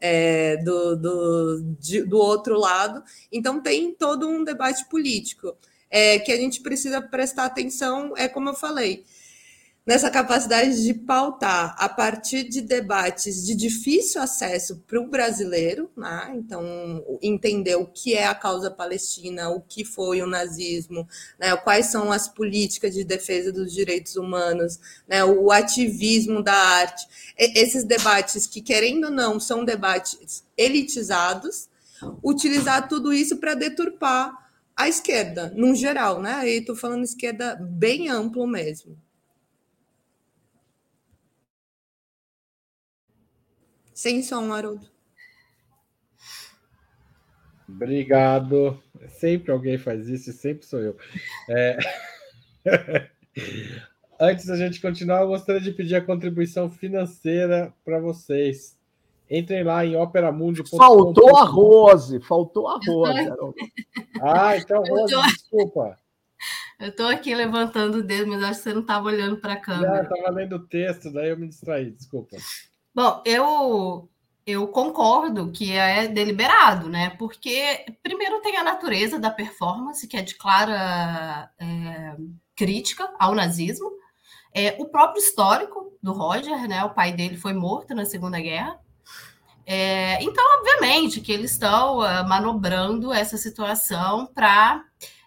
é, 0.00 0.56
do, 0.58 0.96
do, 0.96 1.60
de, 1.78 2.02
do 2.02 2.18
outro 2.18 2.58
lado. 2.58 3.02
Então, 3.30 3.60
tem 3.60 3.92
todo 3.92 4.28
um 4.28 4.44
debate 4.44 4.84
político 4.88 5.56
é, 5.90 6.18
que 6.18 6.32
a 6.32 6.36
gente 6.36 6.60
precisa 6.60 7.00
prestar 7.00 7.44
atenção, 7.44 8.12
é 8.16 8.28
como 8.28 8.48
eu 8.48 8.54
falei 8.54 9.04
nessa 9.86 10.10
capacidade 10.10 10.82
de 10.82 10.92
pautar 10.92 11.76
a 11.78 11.88
partir 11.88 12.42
de 12.42 12.60
debates 12.60 13.46
de 13.46 13.54
difícil 13.54 14.20
acesso 14.20 14.82
para 14.84 15.00
o 15.00 15.06
brasileiro, 15.06 15.88
né? 15.96 16.32
então 16.34 17.04
entender 17.22 17.76
o 17.76 17.86
que 17.86 18.14
é 18.14 18.26
a 18.26 18.34
causa 18.34 18.68
palestina, 18.68 19.48
o 19.48 19.60
que 19.60 19.84
foi 19.84 20.20
o 20.20 20.26
nazismo, 20.26 21.06
né? 21.38 21.56
quais 21.58 21.86
são 21.86 22.10
as 22.10 22.26
políticas 22.26 22.94
de 22.94 23.04
defesa 23.04 23.52
dos 23.52 23.72
direitos 23.72 24.16
humanos, 24.16 24.80
né? 25.06 25.24
o 25.24 25.52
ativismo 25.52 26.42
da 26.42 26.54
arte, 26.54 27.06
esses 27.38 27.84
debates 27.84 28.46
que 28.48 28.60
querendo 28.60 29.04
ou 29.04 29.10
não 29.12 29.38
são 29.38 29.64
debates 29.64 30.44
elitizados, 30.56 31.68
utilizar 32.22 32.88
tudo 32.88 33.12
isso 33.12 33.36
para 33.36 33.54
deturpar 33.54 34.46
a 34.74 34.88
esquerda, 34.88 35.50
no 35.56 35.74
geral, 35.74 36.20
né? 36.20 36.46
E 36.46 36.58
estou 36.58 36.76
falando 36.76 37.02
esquerda 37.02 37.56
bem 37.56 38.10
amplo 38.10 38.46
mesmo. 38.46 38.94
Sem 43.96 44.22
som, 44.22 44.52
Haroldo. 44.52 44.86
Obrigado. 47.66 48.78
Sempre 49.08 49.50
alguém 49.50 49.78
faz 49.78 50.06
isso 50.06 50.28
e 50.28 50.32
sempre 50.34 50.66
sou 50.66 50.80
eu. 50.80 50.96
É... 51.48 51.78
Antes 54.20 54.44
da 54.44 54.56
gente 54.56 54.82
continuar, 54.82 55.22
eu 55.22 55.28
gostaria 55.28 55.62
de 55.62 55.72
pedir 55.72 55.94
a 55.94 56.04
contribuição 56.04 56.70
financeira 56.70 57.72
para 57.82 57.98
vocês. 57.98 58.78
Entrem 59.30 59.64
lá 59.64 59.82
em 59.84 59.96
operamundi.com. 59.96 60.76
Faltou 60.76 61.34
a 61.38 61.44
Rose, 61.44 62.20
faltou 62.20 62.68
a 62.68 62.78
Rose. 62.86 63.30
ah, 64.20 64.58
então, 64.58 64.82
Rose, 64.82 65.14
tô... 65.14 65.22
desculpa. 65.22 65.98
Eu 66.78 66.88
estou 66.88 67.06
aqui 67.06 67.34
levantando 67.34 67.98
o 67.98 68.02
dedo, 68.02 68.28
mas 68.28 68.42
acho 68.42 68.58
que 68.58 68.64
você 68.64 68.74
não 68.74 68.82
estava 68.82 69.06
olhando 69.06 69.38
para 69.38 69.54
a 69.54 69.60
câmera. 69.60 69.94
Não, 69.94 70.02
estava 70.02 70.30
lendo 70.30 70.56
o 70.56 70.66
texto, 70.66 71.10
daí 71.10 71.30
eu 71.30 71.38
me 71.38 71.48
distraí, 71.48 71.90
desculpa. 71.90 72.36
Bom, 72.96 73.20
eu 73.26 74.08
eu 74.46 74.66
concordo 74.68 75.52
que 75.52 75.70
é 75.72 76.08
deliberado, 76.08 76.88
né? 76.88 77.10
Porque 77.18 77.84
primeiro 78.02 78.40
tem 78.40 78.56
a 78.56 78.62
natureza 78.64 79.18
da 79.18 79.30
performance, 79.30 80.06
que 80.08 80.16
é 80.16 80.22
de 80.22 80.34
clara 80.34 81.50
é, 81.58 82.16
crítica 82.56 83.12
ao 83.18 83.34
nazismo. 83.34 83.90
É, 84.54 84.76
o 84.78 84.86
próprio 84.86 85.20
histórico 85.20 85.92
do 86.02 86.14
Roger, 86.14 86.66
né? 86.66 86.84
O 86.84 86.94
pai 86.94 87.12
dele 87.12 87.36
foi 87.36 87.52
morto 87.52 87.94
na 87.94 88.06
Segunda 88.06 88.40
Guerra. 88.40 88.80
É, 89.66 90.22
então, 90.22 90.42
obviamente, 90.58 91.20
que 91.20 91.32
eles 91.32 91.50
estão 91.50 91.98
uh, 91.98 92.26
manobrando 92.26 93.12
essa 93.12 93.36
situação 93.36 94.26
para 94.26 94.82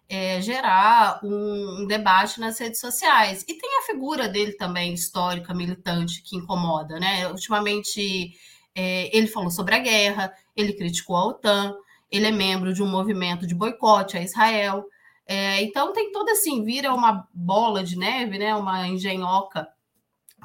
é, 0.10 0.42
gerar 0.42 1.20
um, 1.24 1.82
um, 1.82 1.88
debate 1.88 2.40
nas 2.40 2.58
redes 2.58 2.80
sociais. 2.80 3.46
E 3.48 3.54
tem 3.54 3.78
a 3.78 3.84
figura 3.84 4.28
dele 4.28 4.54
também, 4.54 4.92
histórica, 4.94 5.54
militante, 5.54 6.24
que 6.24 6.36
incomoda, 6.36 7.00
né? 7.00 7.28
Ultimamente, 7.28 8.34
é, 8.74 9.16
ele 9.16 9.28
falou 9.28 9.52
sobre 9.52 9.76
a 9.76 9.80
guerra, 9.80 10.34
ele 10.56 10.74
criticou 10.74 11.16
a 11.16 11.28
OTAN, 11.28 11.76
ele 12.12 12.26
é 12.26 12.32
membro 12.32 12.74
de 12.74 12.82
um 12.82 12.88
movimento 12.88 13.46
de 13.46 13.54
boicote 13.54 14.18
a 14.18 14.22
Israel. 14.22 14.84
É, 15.28 15.62
então, 15.62 15.94
tem 15.94 16.12
toda 16.12 16.32
assim, 16.32 16.64
vira 16.64 16.92
uma 16.92 17.28
bola 17.32 17.84
de 17.84 17.96
neve, 17.96 18.40
né? 18.40 18.56
Uma 18.56 18.88
engenhoca 18.88 19.70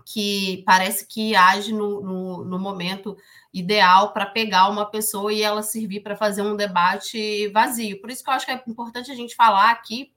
que 0.05 0.63
parece 0.67 1.07
que 1.07 1.35
age 1.35 1.73
no, 1.73 2.03
no, 2.03 2.45
no 2.45 2.59
momento 2.59 3.17
ideal 3.55 4.13
para 4.13 4.27
pegar 4.27 4.69
uma 4.69 4.85
pessoa 4.85 5.33
e 5.33 5.41
ela 5.41 5.63
servir 5.63 6.01
para 6.01 6.17
fazer 6.17 6.43
um 6.43 6.57
debate 6.57 7.49
vazio. 7.49 8.01
Por 8.01 8.11
isso 8.11 8.23
que 8.23 8.29
eu 8.29 8.35
acho 8.35 8.45
que 8.45 8.53
é 8.53 8.63
importante 8.67 9.13
a 9.13 9.15
gente 9.15 9.37
falar 9.37 9.71
aqui 9.71 10.13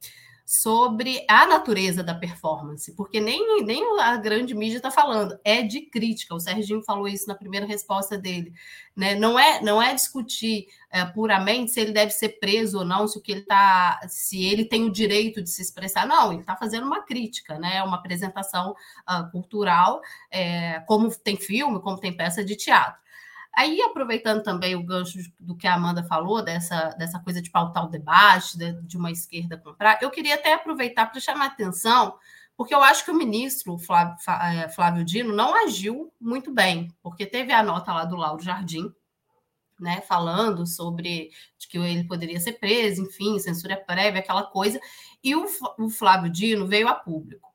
sobre 0.49 1.25
a 1.29 1.45
natureza 1.45 2.01
da 2.01 2.15
performance, 2.15 2.95
porque 2.95 3.19
nem, 3.19 3.65
nem 3.65 3.83
a 3.99 4.15
grande 4.15 4.55
mídia 4.55 4.77
está 4.77 4.89
falando, 4.89 5.37
é 5.43 5.61
de 5.61 5.81
crítica. 5.81 6.33
O 6.33 6.39
Serginho 6.39 6.81
falou 6.81 7.05
isso 7.05 7.27
na 7.27 7.35
primeira 7.35 7.65
resposta 7.65 8.17
dele. 8.17 8.53
Né? 8.95 9.13
Não, 9.13 9.37
é, 9.37 9.61
não 9.61 9.81
é 9.81 9.93
discutir 9.93 10.67
é, 10.89 11.03
puramente 11.03 11.71
se 11.71 11.81
ele 11.81 11.91
deve 11.91 12.11
ser 12.11 12.39
preso 12.39 12.79
ou 12.79 12.85
não, 12.85 13.09
se 13.09 13.17
o 13.17 13.21
que 13.21 13.33
ele 13.33 13.41
tá, 13.41 13.99
se 14.07 14.45
ele 14.45 14.63
tem 14.63 14.85
o 14.85 14.91
direito 14.91 15.43
de 15.43 15.49
se 15.49 15.61
expressar. 15.61 16.07
Não, 16.07 16.31
ele 16.31 16.39
está 16.39 16.55
fazendo 16.55 16.87
uma 16.87 17.03
crítica, 17.03 17.59
né? 17.59 17.83
uma 17.83 17.97
apresentação 17.97 18.71
uh, 18.71 19.29
cultural, 19.33 20.01
é, 20.31 20.79
como 20.87 21.13
tem 21.13 21.35
filme, 21.35 21.81
como 21.81 21.99
tem 21.99 22.15
peça 22.15 22.41
de 22.41 22.55
teatro. 22.55 23.05
Aí, 23.57 23.81
aproveitando 23.81 24.43
também 24.43 24.75
o 24.75 24.83
gancho 24.83 25.17
do 25.39 25.57
que 25.57 25.65
a 25.65 25.73
Amanda 25.73 26.03
falou, 26.03 26.43
dessa, 26.43 26.89
dessa 26.89 27.19
coisa 27.19 27.41
de 27.41 27.49
pautar 27.49 27.83
o 27.83 27.89
debate, 27.89 28.55
de, 28.55 28.71
de 28.83 28.95
uma 28.95 29.09
esquerda 29.09 29.57
comprar, 29.57 29.97
eu 29.99 30.11
queria 30.11 30.35
até 30.35 30.53
aproveitar 30.53 31.07
para 31.07 31.19
chamar 31.19 31.47
atenção, 31.47 32.19
porque 32.55 32.71
eu 32.71 32.83
acho 32.83 33.03
que 33.03 33.09
o 33.09 33.15
ministro 33.15 33.75
Flávio, 33.79 34.15
é, 34.43 34.69
Flávio 34.69 35.03
Dino 35.03 35.33
não 35.33 35.55
agiu 35.55 36.13
muito 36.21 36.53
bem, 36.53 36.95
porque 37.01 37.25
teve 37.25 37.51
a 37.51 37.63
nota 37.63 37.91
lá 37.91 38.05
do 38.05 38.15
Lauro 38.15 38.43
Jardim, 38.43 38.93
né, 39.79 40.01
falando 40.01 40.67
sobre 40.67 41.31
que 41.67 41.79
ele 41.79 42.03
poderia 42.03 42.39
ser 42.39 42.59
preso, 42.59 43.01
enfim, 43.01 43.39
censura 43.39 43.75
prévia, 43.75 44.19
aquela 44.19 44.43
coisa, 44.43 44.79
e 45.23 45.35
o, 45.35 45.47
o 45.79 45.89
Flávio 45.89 46.31
Dino 46.31 46.67
veio 46.67 46.87
a 46.87 46.93
público. 46.93 47.49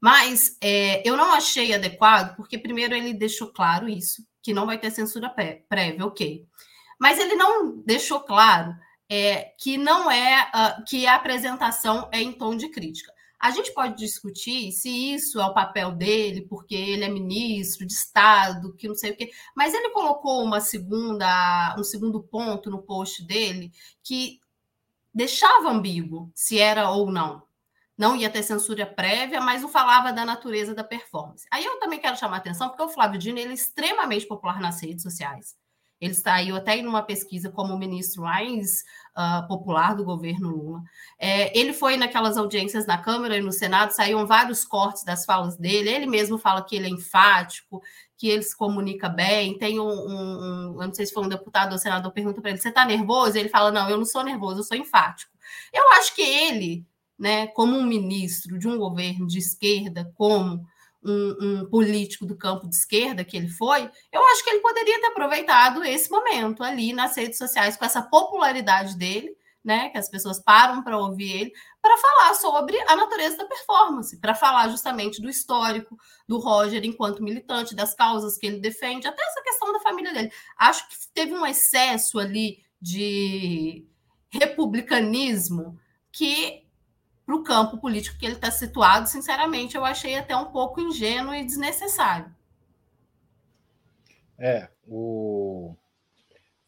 Mas 0.00 0.56
é, 0.60 1.06
eu 1.08 1.16
não 1.16 1.32
achei 1.32 1.74
adequado, 1.74 2.36
porque 2.36 2.58
primeiro 2.58 2.94
ele 2.94 3.14
deixou 3.14 3.48
claro 3.52 3.88
isso, 3.88 4.22
que 4.42 4.52
não 4.52 4.66
vai 4.66 4.78
ter 4.78 4.90
censura 4.90 5.34
prévia, 5.68 6.04
ok. 6.04 6.46
Mas 6.98 7.18
ele 7.18 7.34
não 7.34 7.82
deixou 7.82 8.20
claro 8.20 8.74
é, 9.08 9.54
que 9.58 9.76
não 9.76 10.10
é 10.10 10.50
uh, 10.54 10.84
que 10.84 11.06
a 11.06 11.14
apresentação 11.14 12.08
é 12.12 12.20
em 12.20 12.32
tom 12.32 12.56
de 12.56 12.68
crítica. 12.68 13.12
A 13.38 13.50
gente 13.50 13.72
pode 13.74 13.96
discutir 13.96 14.72
se 14.72 14.88
isso 15.14 15.40
é 15.40 15.44
o 15.44 15.52
papel 15.52 15.92
dele, 15.92 16.46
porque 16.48 16.74
ele 16.74 17.04
é 17.04 17.08
ministro 17.08 17.86
de 17.86 17.92
Estado, 17.92 18.74
que 18.74 18.88
não 18.88 18.94
sei 18.94 19.12
o 19.12 19.16
quê, 19.16 19.30
mas 19.54 19.74
ele 19.74 19.90
colocou 19.90 20.42
uma 20.42 20.60
segunda, 20.60 21.76
um 21.78 21.84
segundo 21.84 22.22
ponto 22.22 22.70
no 22.70 22.82
post 22.82 23.24
dele 23.26 23.70
que 24.02 24.40
deixava 25.14 25.70
ambíguo 25.70 26.30
se 26.34 26.58
era 26.58 26.90
ou 26.90 27.10
não 27.10 27.46
não 27.96 28.14
ia 28.14 28.30
ter 28.30 28.42
censura 28.42 28.86
prévia, 28.86 29.40
mas 29.40 29.62
não 29.62 29.68
falava 29.68 30.12
da 30.12 30.24
natureza 30.24 30.74
da 30.74 30.84
performance. 30.84 31.46
Aí 31.50 31.64
eu 31.64 31.78
também 31.78 31.98
quero 31.98 32.16
chamar 32.16 32.36
a 32.36 32.38
atenção, 32.38 32.68
porque 32.68 32.82
o 32.82 32.88
Flávio 32.88 33.18
Dino 33.18 33.38
ele 33.38 33.50
é 33.52 33.54
extremamente 33.54 34.26
popular 34.26 34.60
nas 34.60 34.82
redes 34.82 35.02
sociais. 35.02 35.56
Ele 35.98 36.12
saiu 36.12 36.56
até 36.56 36.76
em 36.76 36.86
uma 36.86 37.02
pesquisa 37.02 37.50
como 37.50 37.78
ministro 37.78 38.22
mais 38.22 38.84
uh, 39.16 39.46
popular 39.48 39.94
do 39.94 40.04
governo 40.04 40.50
Lula. 40.50 40.82
É, 41.18 41.58
ele 41.58 41.72
foi 41.72 41.96
naquelas 41.96 42.36
audiências 42.36 42.86
na 42.86 42.98
Câmara 42.98 43.38
e 43.38 43.40
no 43.40 43.50
Senado, 43.50 43.92
saíram 43.92 44.26
vários 44.26 44.62
cortes 44.62 45.04
das 45.04 45.24
falas 45.24 45.56
dele. 45.56 45.88
Ele 45.88 46.06
mesmo 46.06 46.36
fala 46.36 46.62
que 46.62 46.76
ele 46.76 46.86
é 46.86 46.90
enfático, 46.90 47.82
que 48.18 48.28
ele 48.28 48.42
se 48.42 48.54
comunica 48.54 49.08
bem. 49.08 49.56
Tem 49.56 49.80
um, 49.80 49.88
um, 49.88 50.74
um 50.74 50.82
eu 50.82 50.86
não 50.86 50.94
sei 50.94 51.06
se 51.06 51.14
foi 51.14 51.24
um 51.24 51.28
deputado 51.30 51.72
ou 51.72 51.78
senador, 51.78 52.12
pergunta 52.12 52.42
para 52.42 52.50
ele: 52.50 52.60
você 52.60 52.68
está 52.68 52.84
nervoso? 52.84 53.38
Ele 53.38 53.48
fala: 53.48 53.72
não, 53.72 53.88
eu 53.88 53.96
não 53.96 54.04
sou 54.04 54.22
nervoso, 54.22 54.60
eu 54.60 54.64
sou 54.64 54.76
enfático. 54.76 55.32
Eu 55.72 55.82
acho 55.92 56.14
que 56.14 56.22
ele 56.22 56.84
né, 57.18 57.46
como 57.48 57.76
um 57.76 57.84
ministro 57.84 58.58
de 58.58 58.68
um 58.68 58.76
governo 58.76 59.26
de 59.26 59.38
esquerda, 59.38 60.12
como 60.14 60.66
um, 61.02 61.36
um, 61.40 61.66
político 61.66 62.26
do 62.26 62.36
campo 62.36 62.68
de 62.68 62.74
esquerda 62.74 63.24
que 63.24 63.36
ele 63.36 63.48
foi, 63.48 63.88
eu 64.12 64.26
acho 64.32 64.44
que 64.44 64.50
ele 64.50 64.60
poderia 64.60 65.00
ter 65.00 65.06
aproveitado 65.06 65.84
esse 65.84 66.10
momento 66.10 66.62
ali 66.62 66.92
nas 66.92 67.16
redes 67.16 67.38
sociais, 67.38 67.76
com 67.76 67.84
essa 67.84 68.02
popularidade 68.02 68.96
dele, 68.96 69.36
né, 69.64 69.88
que 69.88 69.98
as 69.98 70.08
pessoas 70.08 70.38
param 70.38 70.82
para 70.82 70.96
ouvir 70.96 71.40
ele, 71.40 71.52
para 71.82 71.96
falar 71.96 72.34
sobre 72.34 72.78
a 72.82 72.94
natureza 72.94 73.36
da 73.36 73.46
performance, 73.46 74.16
para 74.20 74.34
falar 74.34 74.68
justamente 74.68 75.20
do 75.20 75.28
histórico 75.28 75.96
do 76.28 76.38
Roger 76.38 76.84
enquanto 76.84 77.22
militante, 77.22 77.74
das 77.74 77.92
causas 77.92 78.38
que 78.38 78.46
ele 78.46 78.60
defende, 78.60 79.08
até 79.08 79.20
essa 79.22 79.42
questão 79.42 79.72
da 79.72 79.80
família 79.80 80.12
dele. 80.12 80.30
Acho 80.56 80.88
que 80.88 80.94
teve 81.12 81.32
um 81.32 81.44
excesso 81.44 82.20
ali 82.20 82.62
de 82.80 83.84
republicanismo 84.30 85.76
que 86.12 86.65
para 87.26 87.34
o 87.34 87.42
campo 87.42 87.78
político 87.78 88.16
que 88.16 88.24
ele 88.24 88.36
está 88.36 88.52
situado, 88.52 89.08
sinceramente, 89.08 89.76
eu 89.76 89.84
achei 89.84 90.16
até 90.16 90.36
um 90.36 90.46
pouco 90.46 90.80
ingênuo 90.80 91.34
e 91.34 91.44
desnecessário. 91.44 92.32
É, 94.38 94.68
o. 94.86 95.74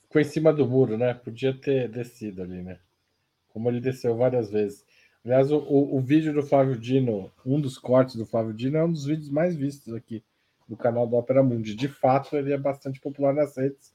Ficou 0.03 0.21
em 0.21 0.25
cima 0.25 0.53
do 0.53 0.66
muro, 0.66 0.99
né? 0.99 1.14
Podia 1.14 1.55
ter 1.55 1.88
descido 1.88 2.42
ali, 2.42 2.62
né? 2.62 2.81
Como 3.53 3.68
ele 3.68 3.81
desceu 3.81 4.16
várias 4.16 4.51
vezes. 4.51 4.85
Aliás, 5.25 5.53
o, 5.53 5.59
o, 5.59 6.01
vídeo 6.01 6.33
do 6.33 6.42
Flávio 6.42 6.77
Dino, 6.77 7.31
um 7.44 7.61
dos 7.61 7.77
cortes 7.77 8.16
do 8.16 8.25
Flávio 8.25 8.55
Dino, 8.55 8.79
é 8.79 8.85
um 8.85 8.90
dos 8.90 9.05
vídeos 9.05 9.29
mais 9.29 9.55
vistos 9.55 9.94
aqui 9.94 10.25
do 10.66 10.77
canal 10.77 11.07
do 11.07 11.16
Opera 11.16 11.42
Mundi. 11.42 11.75
De 11.75 11.88
fato, 11.88 12.37
ele 12.37 12.53
é 12.53 12.59
bastante 12.59 12.99
popular 12.99 13.35
nas 13.35 13.57
redes, 13.57 13.92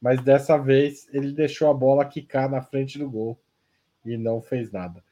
mas 0.00 0.22
dessa 0.22 0.56
vez 0.56 1.08
ele 1.12 1.32
deixou 1.32 1.68
a 1.68 1.74
bola 1.74 2.04
quicar 2.04 2.48
na 2.48 2.62
frente 2.62 2.98
do 2.98 3.10
gol 3.10 3.38
e 4.04 4.16
não 4.16 4.40
fez 4.40 4.70
nada. 4.70 5.02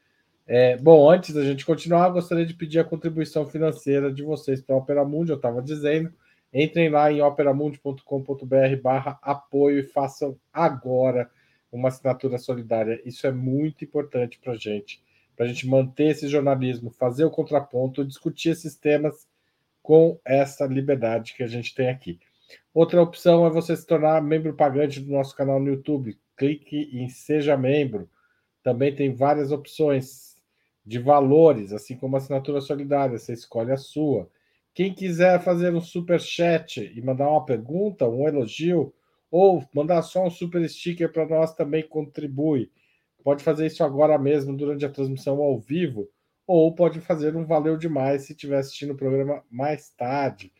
É, 0.47 0.77
bom, 0.77 1.09
antes 1.09 1.33
da 1.33 1.43
gente 1.43 1.65
continuar, 1.65 2.09
gostaria 2.09 2.45
de 2.45 2.53
pedir 2.53 2.79
a 2.79 2.83
contribuição 2.83 3.47
financeira 3.47 4.13
de 4.13 4.21
vocês 4.21 4.61
para 4.61 4.75
a 4.75 4.77
Opera 4.77 5.03
Mundi, 5.03 5.31
eu 5.31 5.37
estava 5.37 5.61
dizendo. 5.61 6.13
Entrem 6.53 6.89
lá 6.89 7.11
em 7.11 7.21
operamundi.com.br 7.21 8.81
barra 8.81 9.19
apoio 9.21 9.79
e 9.79 9.83
façam 9.83 10.39
agora 10.53 11.29
uma 11.71 11.89
assinatura 11.89 12.37
solidária. 12.37 13.01
Isso 13.03 13.25
é 13.27 13.31
muito 13.31 13.83
importante 13.83 14.39
para 14.39 14.53
a 14.53 14.55
gente, 14.55 15.03
para 15.35 15.45
a 15.45 15.49
gente 15.49 15.67
manter 15.67 16.11
esse 16.11 16.27
jornalismo, 16.27 16.91
fazer 16.91 17.25
o 17.25 17.31
contraponto, 17.31 18.05
discutir 18.05 18.49
esses 18.49 18.75
temas 18.75 19.27
com 19.81 20.19
essa 20.23 20.65
liberdade 20.65 21.33
que 21.33 21.43
a 21.43 21.47
gente 21.47 21.75
tem 21.75 21.89
aqui. 21.89 22.19
Outra 22.73 23.01
opção 23.01 23.45
é 23.45 23.49
você 23.49 23.75
se 23.75 23.85
tornar 23.85 24.21
membro 24.21 24.53
pagante 24.53 24.99
do 24.99 25.11
nosso 25.11 25.35
canal 25.35 25.59
no 25.59 25.69
YouTube. 25.69 26.17
Clique 26.37 26.89
em 26.93 27.09
Seja 27.09 27.57
Membro. 27.57 28.09
Também 28.63 28.95
tem 28.95 29.13
várias 29.13 29.51
opções 29.51 30.24
de 30.85 30.99
valores, 30.99 31.73
assim 31.73 31.97
como 31.97 32.15
assinatura 32.15 32.61
solidária, 32.61 33.17
você 33.17 33.33
escolhe 33.33 33.71
a 33.71 33.77
sua. 33.77 34.29
Quem 34.73 34.93
quiser 34.93 35.41
fazer 35.41 35.73
um 35.73 35.81
super 35.81 36.19
chat 36.19 36.91
e 36.95 37.01
mandar 37.01 37.29
uma 37.29 37.45
pergunta, 37.45 38.07
um 38.07 38.27
elogio, 38.27 38.93
ou 39.31 39.65
mandar 39.73 40.01
só 40.01 40.25
um 40.25 40.29
super 40.29 40.67
sticker 40.69 41.11
para 41.11 41.25
nós 41.25 41.55
também 41.55 41.87
contribui. 41.87 42.71
Pode 43.23 43.43
fazer 43.43 43.65
isso 43.65 43.83
agora 43.83 44.17
mesmo 44.19 44.55
durante 44.55 44.85
a 44.85 44.89
transmissão 44.89 45.41
ao 45.41 45.57
vivo, 45.59 46.07
ou 46.45 46.75
pode 46.75 47.01
fazer 47.01 47.35
um 47.35 47.45
valeu 47.45 47.75
demais 47.75 48.23
se 48.23 48.33
estiver 48.33 48.59
assistindo 48.59 48.93
o 48.93 48.97
programa 48.97 49.43
mais 49.49 49.89
tarde, 49.89 50.53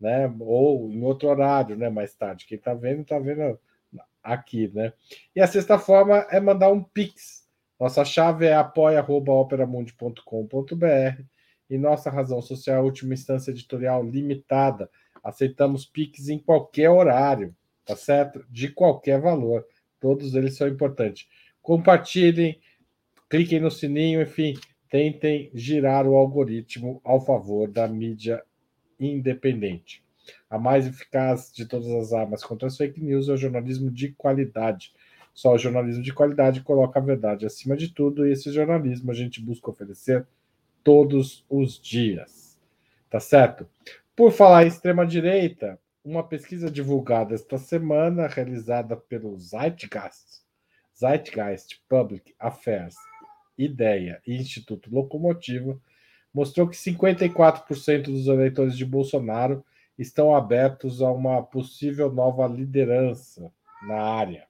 né? 0.00 0.32
Ou 0.40 0.90
em 0.90 1.02
outro 1.02 1.28
horário, 1.28 1.76
né? 1.76 1.90
Mais 1.90 2.14
tarde. 2.14 2.46
Quem 2.46 2.56
está 2.56 2.72
vendo, 2.72 3.02
está 3.02 3.18
vendo 3.18 3.58
aqui, 4.22 4.68
né? 4.74 4.92
E 5.36 5.40
a 5.40 5.46
sexta 5.46 5.78
forma 5.78 6.26
é 6.30 6.40
mandar 6.40 6.72
um 6.72 6.82
pix 6.82 7.37
nossa 7.78 8.04
chave 8.04 8.46
é 8.46 8.54
apoia.operamundi.com.br 8.54 11.22
e 11.70 11.78
nossa 11.78 12.10
razão 12.10 12.42
social 12.42 12.78
é 12.78 12.80
última 12.80 13.14
instância 13.14 13.52
editorial 13.52 14.04
limitada. 14.04 14.90
Aceitamos 15.22 15.86
PIX 15.86 16.28
em 16.28 16.38
qualquer 16.38 16.90
horário, 16.90 17.54
tá 17.84 17.94
certo? 17.94 18.44
De 18.50 18.66
qualquer 18.68 19.20
valor. 19.20 19.64
Todos 20.00 20.34
eles 20.34 20.56
são 20.56 20.66
importantes. 20.66 21.28
Compartilhem, 21.62 22.58
cliquem 23.28 23.60
no 23.60 23.70
sininho, 23.70 24.22
enfim, 24.22 24.54
tentem 24.90 25.50
girar 25.54 26.04
o 26.06 26.16
algoritmo 26.16 27.00
ao 27.04 27.20
favor 27.20 27.70
da 27.70 27.86
mídia 27.86 28.42
independente. 28.98 30.02
A 30.50 30.58
mais 30.58 30.86
eficaz 30.86 31.52
de 31.52 31.66
todas 31.66 31.90
as 31.90 32.12
armas 32.12 32.42
contra 32.42 32.66
as 32.66 32.76
fake 32.76 33.00
news 33.00 33.28
é 33.28 33.32
o 33.32 33.36
jornalismo 33.36 33.88
de 33.90 34.12
qualidade 34.12 34.92
só 35.38 35.54
o 35.54 35.58
jornalismo 35.58 36.02
de 36.02 36.12
qualidade 36.12 36.62
coloca 36.62 36.98
a 36.98 37.02
verdade 37.02 37.46
acima 37.46 37.76
de 37.76 37.94
tudo, 37.94 38.26
e 38.26 38.32
esse 38.32 38.50
jornalismo 38.50 39.12
a 39.12 39.14
gente 39.14 39.40
busca 39.40 39.70
oferecer 39.70 40.26
todos 40.82 41.46
os 41.48 41.80
dias. 41.80 42.58
Tá 43.08 43.20
certo? 43.20 43.64
Por 44.16 44.32
falar 44.32 44.64
em 44.64 44.66
extrema-direita, 44.66 45.78
uma 46.04 46.24
pesquisa 46.24 46.68
divulgada 46.68 47.36
esta 47.36 47.56
semana, 47.56 48.26
realizada 48.26 48.96
pelo 48.96 49.38
Zeitgeist, 49.38 50.42
Zeitgeist 50.98 51.80
Public 51.88 52.34
Affairs, 52.36 52.96
Ideia 53.56 54.20
e 54.26 54.34
Instituto 54.34 54.92
Locomotiva, 54.92 55.80
mostrou 56.34 56.66
que 56.66 56.76
54% 56.76 58.06
dos 58.06 58.26
eleitores 58.26 58.76
de 58.76 58.84
Bolsonaro 58.84 59.64
estão 59.96 60.34
abertos 60.34 61.00
a 61.00 61.12
uma 61.12 61.44
possível 61.44 62.12
nova 62.12 62.44
liderança 62.48 63.52
na 63.86 64.02
área. 64.02 64.47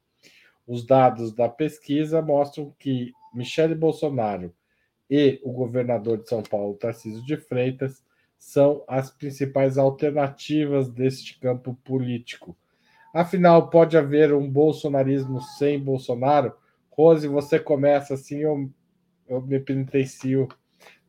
Os 0.68 0.85
dados 0.85 1.33
da 1.33 1.48
pesquisa 1.48 2.20
mostram 2.20 2.74
que 2.78 3.14
Michele 3.33 3.74
Bolsonaro 3.74 4.54
e 5.09 5.40
o 5.42 5.50
governador 5.50 6.18
de 6.18 6.28
São 6.28 6.42
Paulo, 6.42 6.76
Tarcísio 6.76 7.24
de 7.24 7.38
Freitas, 7.38 8.04
são 8.38 8.85
as 8.87 9.11
principais 9.11 9.78
alternativas 9.78 10.90
deste 10.90 11.40
campo 11.40 11.74
político. 11.83 12.54
Afinal, 13.14 13.70
pode 13.70 13.96
haver 13.96 14.35
um 14.35 14.46
bolsonarismo 14.46 15.40
sem 15.40 15.81
Bolsonaro? 15.81 16.52
Rose, 16.90 17.26
você 17.26 17.59
começa 17.59 18.12
assim, 18.12 18.40
eu, 18.40 18.70
eu 19.26 19.40
me 19.40 19.59
penitencio 19.59 20.48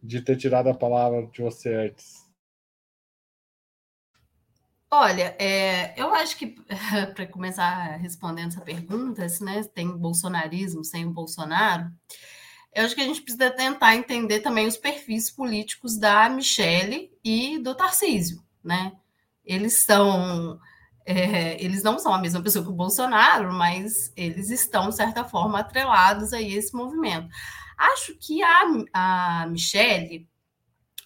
de 0.01 0.21
ter 0.21 0.37
tirado 0.37 0.69
a 0.69 0.73
palavra 0.73 1.27
de 1.27 1.41
você 1.41 1.73
antes. 1.73 2.28
Olha, 4.91 5.35
é, 5.39 5.93
eu 5.99 6.13
acho 6.13 6.35
que 6.35 6.47
para 7.13 7.27
começar 7.27 7.95
respondendo 7.97 8.47
essa 8.49 8.61
pergunta, 8.61 9.29
se 9.29 9.43
né, 9.43 9.63
tem 9.63 9.87
bolsonarismo 9.95 10.83
sem 10.83 11.05
o 11.05 11.11
Bolsonaro, 11.11 11.91
eu 12.73 12.85
acho 12.85 12.95
que 12.95 13.01
a 13.01 13.05
gente 13.05 13.21
precisa 13.21 13.51
tentar 13.51 13.95
entender 13.95 14.39
também 14.41 14.67
os 14.67 14.77
perfis 14.77 15.29
políticos 15.29 15.97
da 15.97 16.29
Michele 16.29 17.11
e 17.23 17.59
do 17.59 17.75
Tarcísio, 17.75 18.43
né? 18.63 18.93
Eles 19.45 19.83
são, 19.85 20.59
é, 21.05 21.63
eles 21.63 21.83
não 21.83 21.99
são 21.99 22.13
a 22.13 22.19
mesma 22.19 22.41
pessoa 22.41 22.63
que 22.63 22.71
o 22.71 22.75
Bolsonaro, 22.75 23.53
mas 23.53 24.11
eles 24.15 24.49
estão 24.49 24.89
de 24.89 24.95
certa 24.95 25.23
forma 25.23 25.59
atrelados 25.59 26.33
a 26.33 26.41
esse 26.41 26.75
movimento. 26.75 27.27
Acho 27.77 28.15
que 28.19 28.43
a, 28.43 28.63
a 28.93 29.47
Michele 29.47 30.27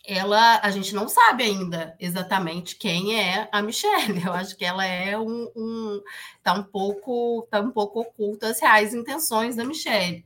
ela 0.05 0.59
a 0.61 0.69
gente 0.69 0.93
não 0.93 1.07
sabe 1.07 1.43
ainda 1.43 1.95
exatamente 1.99 2.75
quem 2.75 3.19
é 3.19 3.47
a 3.51 3.61
Michelle. 3.61 4.21
Eu 4.23 4.33
acho 4.33 4.55
que 4.57 4.65
ela 4.65 4.85
é 4.85 5.17
um, 5.17 5.49
um 5.55 6.01
tá 6.43 6.53
um 6.53 6.63
pouco 6.63 7.47
tá 7.49 7.61
um 7.61 7.71
pouco 7.71 8.01
oculta 8.01 8.47
as 8.49 8.59
reais 8.59 8.93
intenções 8.93 9.55
da 9.55 9.63
Michelle. 9.63 10.25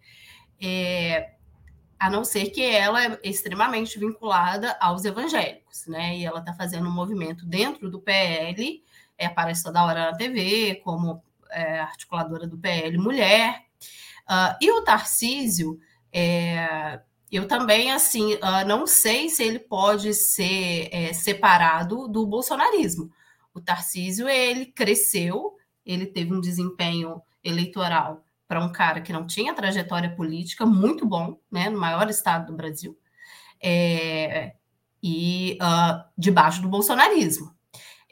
É, 0.60 1.34
a 2.00 2.10
não 2.10 2.24
ser 2.24 2.50
que 2.50 2.64
ela 2.64 3.04
é 3.04 3.20
extremamente 3.24 4.00
vinculada 4.00 4.76
aos 4.80 5.06
evangélicos, 5.06 5.88
né? 5.88 6.18
E 6.18 6.26
ela 6.26 6.40
está 6.40 6.54
fazendo 6.54 6.88
um 6.88 6.94
movimento 6.94 7.46
dentro 7.46 7.90
do 7.90 8.00
PL, 8.00 8.84
é, 9.18 9.26
aparece 9.26 9.64
toda 9.64 9.84
hora 9.84 10.12
na 10.12 10.18
TV 10.18 10.76
como 10.84 11.24
é, 11.50 11.80
articuladora 11.80 12.48
do 12.48 12.58
PL 12.58 12.98
Mulher. 12.98 13.64
Uh, 14.30 14.58
e 14.62 14.72
o 14.72 14.84
Tarcísio, 14.84 15.80
é, 16.12 17.00
eu 17.32 17.48
também, 17.48 17.92
assim, 17.92 18.36
uh, 18.36 18.66
não 18.66 18.88
sei 18.88 19.30
se 19.30 19.44
ele 19.44 19.60
pode 19.60 20.14
ser 20.14 20.90
é, 20.92 21.12
separado 21.14 22.08
do 22.08 22.26
bolsonarismo. 22.26 23.12
O 23.54 23.60
Tarcísio, 23.60 24.30
ele 24.30 24.68
cresceu, 24.68 25.56
ele 25.86 26.06
teve 26.06 26.34
um 26.34 26.40
desempenho 26.40 27.22
eleitoral 27.44 28.24
para 28.48 28.64
um 28.64 28.72
cara 28.72 29.02
que 29.02 29.12
não 29.12 29.28
tinha 29.28 29.54
trajetória 29.54 30.16
política 30.16 30.66
muito 30.66 31.06
bom, 31.06 31.38
né, 31.52 31.70
no 31.70 31.80
maior 31.80 32.10
estado 32.10 32.48
do 32.48 32.56
Brasil, 32.56 32.98
é, 33.62 34.54
e 35.04 35.58
uh, 35.62 36.04
debaixo 36.18 36.62
do 36.62 36.70
bolsonarismo. 36.70 37.57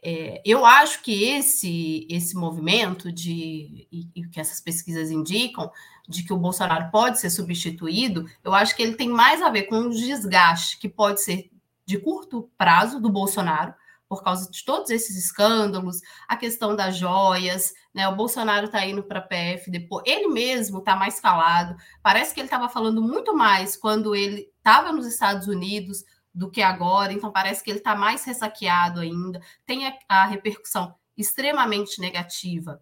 É, 0.08 0.39
eu 0.46 0.63
acho 0.63 1.02
que 1.02 1.24
esse, 1.24 2.06
esse 2.08 2.36
movimento 2.36 3.12
de 3.12 3.88
e, 3.91 4.08
e, 4.13 4.28
que 4.28 4.39
essas 4.39 4.62
pesquisas 4.62 5.10
indicam 5.10 5.72
de 6.08 6.22
que 6.22 6.32
o 6.32 6.38
Bolsonaro 6.38 6.91
pode 6.91 7.20
ser 7.20 7.32
substituído, 7.32 8.30
eu 8.44 8.54
acho 8.54 8.76
que 8.76 8.84
ele 8.84 8.94
tem 8.94 9.10
mais 9.10 9.41
a 9.41 9.50
ver 9.50 9.63
com 9.63 9.78
um 9.78 9.89
desgaste 9.89 10.78
que 10.78 10.88
pode 10.88 11.24
ser 11.24 11.50
de 11.88 11.98
curto 11.98 12.48
prazo 12.56 13.02
do 13.02 13.10
Bolsonaro, 13.10 13.74
por 14.08 14.24
causa 14.24 14.48
de 14.52 14.63
todos 14.63 14.91
esses 14.91 15.18
escândalos, 15.18 16.02
a 16.28 16.38
questão 16.38 16.76
das 16.76 16.96
joias, 16.96 17.74
né? 17.91 18.08
O 18.08 18.15
Bolsonaro 18.15 18.68
está 18.68 18.86
indo 18.86 19.02
para 19.02 19.18
a 19.18 19.24
PF 19.24 19.72
depois, 19.72 20.04
ele 20.06 20.28
mesmo 20.28 20.78
está 20.78 20.96
mais 20.96 21.20
calado. 21.20 21.76
Parece 22.04 22.32
que 22.32 22.39
ele 22.39 22.46
estava 22.46 22.70
falando 22.70 23.02
muito 23.02 23.36
mais 23.36 23.76
quando 23.76 24.15
ele 24.15 24.52
estava 24.60 24.91
nos 24.91 25.08
Estados 25.08 25.48
Unidos 25.48 26.04
do 26.36 26.52
que 26.52 26.62
agora, 26.62 27.13
então 27.13 27.32
parece 27.32 27.63
que 27.63 27.71
ele 27.71 27.80
está 27.80 27.95
mais 27.95 28.26
ressaqueado 28.26 29.00
ainda. 29.00 29.41
Tem 29.65 29.88
a, 29.88 29.98
a 30.10 30.26
repercussão 30.26 30.93
extremamente 31.17 32.02
negativa 32.02 32.82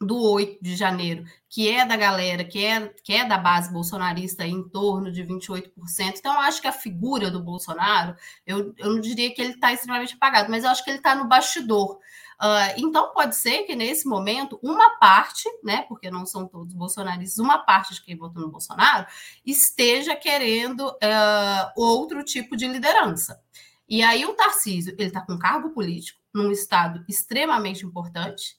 do 0.00 0.20
8 0.20 0.62
de 0.62 0.76
janeiro, 0.76 1.24
que 1.48 1.70
é 1.70 1.84
da 1.84 1.96
galera, 1.96 2.44
que 2.44 2.64
é, 2.64 2.88
que 3.02 3.14
é 3.14 3.24
da 3.24 3.38
base 3.38 3.72
bolsonarista 3.72 4.46
em 4.46 4.62
torno 4.68 5.10
de 5.10 5.24
28%. 5.24 5.72
Então, 6.18 6.34
eu 6.34 6.40
acho 6.40 6.60
que 6.60 6.68
a 6.68 6.72
figura 6.72 7.30
do 7.30 7.42
Bolsonaro, 7.42 8.14
eu, 8.46 8.74
eu 8.76 8.90
não 8.90 9.00
diria 9.00 9.34
que 9.34 9.40
ele 9.40 9.54
está 9.54 9.72
extremamente 9.72 10.14
apagado, 10.14 10.50
mas 10.50 10.64
eu 10.64 10.70
acho 10.70 10.84
que 10.84 10.90
ele 10.90 10.98
está 10.98 11.14
no 11.14 11.26
bastidor. 11.26 11.98
Uh, 12.40 12.78
então, 12.78 13.12
pode 13.12 13.34
ser 13.34 13.62
que 13.62 13.74
nesse 13.74 14.06
momento, 14.06 14.58
uma 14.62 14.98
parte, 14.98 15.48
né, 15.64 15.86
porque 15.88 16.10
não 16.10 16.26
são 16.26 16.46
todos 16.46 16.74
bolsonaristas, 16.74 17.38
uma 17.38 17.58
parte 17.58 17.94
de 17.94 18.02
quem 18.02 18.16
votou 18.16 18.42
no 18.42 18.50
Bolsonaro 18.50 19.06
esteja 19.44 20.14
querendo 20.14 20.86
uh, 20.88 21.72
outro 21.74 22.22
tipo 22.22 22.56
de 22.56 22.68
liderança. 22.68 23.40
E 23.88 24.02
aí 24.02 24.26
o 24.26 24.34
Tarcísio, 24.34 24.94
ele 24.98 25.08
está 25.08 25.20
com 25.20 25.38
cargo 25.38 25.70
político 25.70 26.20
num 26.34 26.50
estado 26.50 27.04
extremamente 27.08 27.86
importante, 27.86 28.56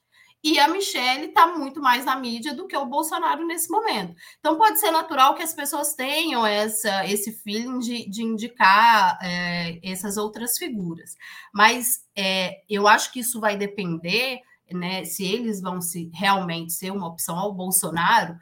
e 0.54 0.60
a 0.60 0.68
Michelle 0.68 1.26
está 1.26 1.48
muito 1.58 1.82
mais 1.82 2.06
na 2.06 2.16
mídia 2.16 2.54
do 2.54 2.68
que 2.68 2.78
o 2.78 2.86
Bolsonaro 2.86 3.46
nesse 3.46 3.70
momento. 3.70 4.16
Então 4.40 4.58
pode 4.58 4.80
ser 4.80 4.92
natural 4.92 5.36
que 5.36 5.44
as 5.44 5.54
pessoas 5.54 5.94
tenham 5.94 6.46
essa, 6.46 7.06
esse 7.06 7.32
feeling 7.32 7.80
de, 7.80 8.10
de 8.10 8.24
indicar 8.24 9.18
é, 9.22 9.80
essas 9.84 10.16
outras 10.16 10.58
figuras. 10.58 11.18
Mas 11.54 12.06
é, 12.16 12.62
eu 12.70 12.88
acho 12.88 13.12
que 13.12 13.20
isso 13.20 13.42
vai 13.42 13.58
depender, 13.58 14.40
né, 14.72 15.04
se 15.04 15.26
eles 15.26 15.60
vão 15.62 15.82
se 15.82 16.10
realmente 16.14 16.72
ser 16.72 16.92
uma 16.92 17.08
opção 17.08 17.38
ao 17.38 17.54
Bolsonaro, 17.54 18.38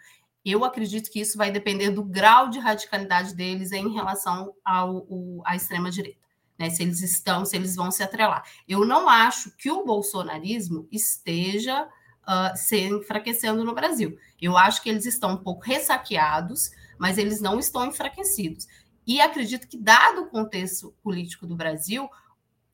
Eu 0.46 0.64
acredito 0.64 1.10
que 1.10 1.20
isso 1.20 1.40
vai 1.40 1.52
depender 1.52 1.90
do 1.90 2.04
grau 2.04 2.50
de 2.50 2.60
radicalidade 2.60 3.34
deles 3.34 3.72
em 3.72 3.92
relação 3.92 4.54
ao, 4.64 5.08
à 5.44 5.56
extrema-direita. 5.56 6.25
Né, 6.58 6.70
se 6.70 6.84
eles 6.84 7.02
estão, 7.02 7.46
se 7.46 7.56
eles 7.56 7.76
vão 7.76 7.92
se 7.92 8.02
atrelar. 8.02 8.46
Eu 8.66 8.86
não 8.86 9.10
acho 9.10 9.52
que 9.58 9.70
o 9.70 9.84
bolsonarismo 9.84 10.88
esteja 10.90 11.86
uh, 12.26 12.56
se 12.56 12.80
enfraquecendo 12.80 13.64
no 13.64 13.76
Brasil. 13.76 14.18
Eu 14.42 14.58
acho 14.58 14.82
que 14.82 14.90
eles 14.90 15.06
estão 15.06 15.32
um 15.32 15.44
pouco 15.44 15.66
ressaqueados, 15.66 16.72
mas 16.98 17.18
eles 17.18 17.42
não 17.42 17.60
estão 17.60 17.86
enfraquecidos. 17.86 18.68
E 19.06 19.22
acredito 19.22 19.68
que, 19.68 19.78
dado 19.78 20.22
o 20.22 20.30
contexto 20.30 20.96
político 21.04 21.46
do 21.46 21.56
Brasil, 21.56 22.10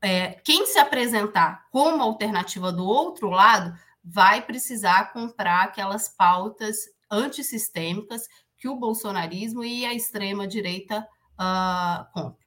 é, 0.01 0.39
quem 0.43 0.65
se 0.65 0.79
apresentar 0.79 1.67
como 1.71 2.01
alternativa 2.01 2.71
do 2.71 2.85
outro 2.85 3.29
lado 3.29 3.77
vai 4.03 4.41
precisar 4.41 5.11
comprar 5.13 5.63
aquelas 5.63 6.09
pautas 6.09 6.77
antissistêmicas 7.09 8.27
que 8.57 8.67
o 8.67 8.75
bolsonarismo 8.75 9.63
e 9.63 9.85
a 9.85 9.93
extrema-direita 9.93 11.07
uh, 11.33 12.05
compram. 12.13 12.40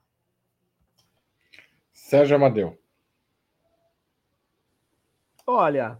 Sérgio 2.05 2.37
Amadeu. 2.37 2.79
Olha, 5.47 5.99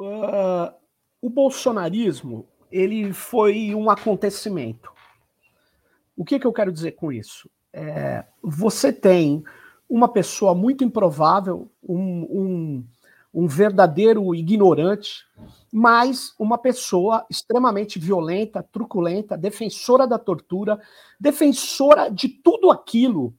uh, 0.00 0.74
o 1.20 1.28
bolsonarismo 1.28 2.48
ele 2.72 3.12
foi 3.12 3.74
um 3.74 3.90
acontecimento. 3.90 4.90
O 6.16 6.24
que, 6.24 6.38
que 6.38 6.46
eu 6.46 6.52
quero 6.54 6.72
dizer 6.72 6.92
com 6.92 7.12
isso? 7.12 7.50
É, 7.70 8.24
você 8.42 8.90
tem 8.90 9.44
uma 9.86 10.08
pessoa 10.08 10.54
muito 10.54 10.82
improvável, 10.82 11.70
um, 11.86 12.22
um, 12.30 12.86
um 13.34 13.46
verdadeiro 13.46 14.34
ignorante, 14.34 15.26
mas 15.70 16.34
uma 16.38 16.56
pessoa 16.56 17.26
extremamente 17.28 17.98
violenta, 17.98 18.62
truculenta, 18.62 19.36
defensora 19.36 20.06
da 20.06 20.18
tortura, 20.18 20.80
defensora 21.20 22.08
de 22.08 22.30
tudo 22.30 22.70
aquilo 22.70 23.34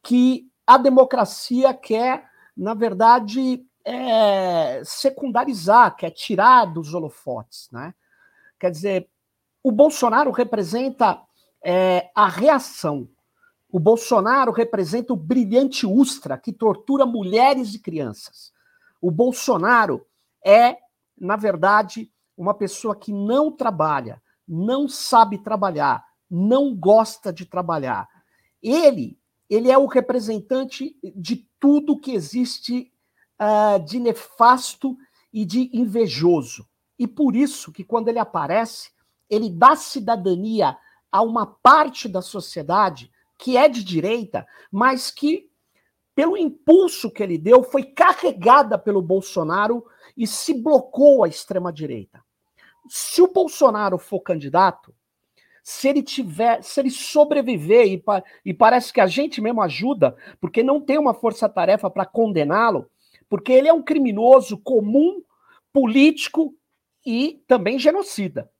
que 0.00 0.48
a 0.66 0.78
democracia 0.78 1.72
quer, 1.74 2.28
na 2.56 2.74
verdade, 2.74 3.64
é, 3.84 4.82
secundarizar, 4.84 5.96
quer 5.96 6.10
tirar 6.10 6.66
dos 6.66 6.94
holofotes. 6.94 7.68
Né? 7.70 7.94
Quer 8.58 8.70
dizer, 8.70 9.08
o 9.62 9.70
Bolsonaro 9.70 10.30
representa 10.30 11.20
é, 11.64 12.10
a 12.14 12.28
reação. 12.28 13.08
O 13.70 13.78
Bolsonaro 13.78 14.52
representa 14.52 15.12
o 15.12 15.16
brilhante 15.16 15.86
Ustra 15.86 16.38
que 16.38 16.52
tortura 16.52 17.04
mulheres 17.04 17.74
e 17.74 17.78
crianças. 17.78 18.52
O 19.00 19.10
Bolsonaro 19.10 20.06
é, 20.44 20.78
na 21.18 21.36
verdade, 21.36 22.10
uma 22.36 22.54
pessoa 22.54 22.94
que 22.94 23.12
não 23.12 23.50
trabalha, 23.50 24.22
não 24.46 24.88
sabe 24.88 25.38
trabalhar, 25.38 26.04
não 26.30 26.74
gosta 26.74 27.32
de 27.32 27.46
trabalhar. 27.46 28.08
Ele, 28.62 29.18
ele 29.48 29.70
é 29.70 29.78
o 29.78 29.86
representante 29.86 30.96
de 31.14 31.48
tudo 31.60 31.98
que 31.98 32.12
existe 32.12 32.92
uh, 33.40 33.82
de 33.84 33.98
nefasto 33.98 34.96
e 35.32 35.44
de 35.44 35.70
invejoso. 35.72 36.66
E 36.98 37.06
por 37.06 37.34
isso 37.34 37.72
que 37.72 37.84
quando 37.84 38.08
ele 38.08 38.18
aparece, 38.18 38.90
ele 39.28 39.50
dá 39.50 39.76
cidadania 39.76 40.76
a 41.10 41.22
uma 41.22 41.46
parte 41.46 42.08
da 42.08 42.22
sociedade 42.22 43.10
que 43.38 43.56
é 43.56 43.68
de 43.68 43.82
direita, 43.82 44.46
mas 44.70 45.10
que 45.10 45.50
pelo 46.14 46.36
impulso 46.36 47.10
que 47.10 47.22
ele 47.22 47.36
deu, 47.36 47.62
foi 47.64 47.82
carregada 47.82 48.78
pelo 48.78 49.02
Bolsonaro 49.02 49.84
e 50.16 50.26
se 50.26 50.54
blocou 50.54 51.24
à 51.24 51.28
extrema-direita. 51.28 52.22
Se 52.88 53.20
o 53.20 53.32
Bolsonaro 53.32 53.98
for 53.98 54.20
candidato, 54.20 54.94
se 55.64 55.88
ele 55.88 56.02
tiver, 56.02 56.62
se 56.62 56.78
ele 56.78 56.90
sobreviver, 56.90 57.86
e, 57.86 58.04
e 58.44 58.52
parece 58.52 58.92
que 58.92 59.00
a 59.00 59.06
gente 59.06 59.40
mesmo 59.40 59.62
ajuda, 59.62 60.14
porque 60.38 60.62
não 60.62 60.78
tem 60.78 60.98
uma 60.98 61.14
força-tarefa 61.14 61.88
para 61.88 62.04
condená-lo, 62.04 62.90
porque 63.30 63.50
ele 63.50 63.66
é 63.66 63.72
um 63.72 63.82
criminoso 63.82 64.58
comum, 64.58 65.22
político 65.72 66.54
e 67.04 67.42
também 67.48 67.78
genocida. 67.78 68.50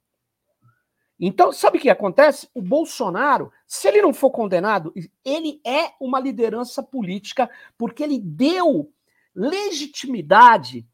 Então, 1.21 1.53
sabe 1.53 1.77
o 1.77 1.81
que 1.81 1.91
acontece? 1.91 2.49
O 2.55 2.63
Bolsonaro, 2.63 3.53
se 3.67 3.87
ele 3.87 4.01
não 4.01 4.15
for 4.15 4.31
condenado, 4.31 4.93
ele 5.23 5.61
é 5.63 5.93
uma 6.01 6.19
liderança 6.19 6.83
política 6.83 7.51
porque 7.77 8.03
ele 8.03 8.19
deu 8.19 8.91
legitimidade 9.35 10.87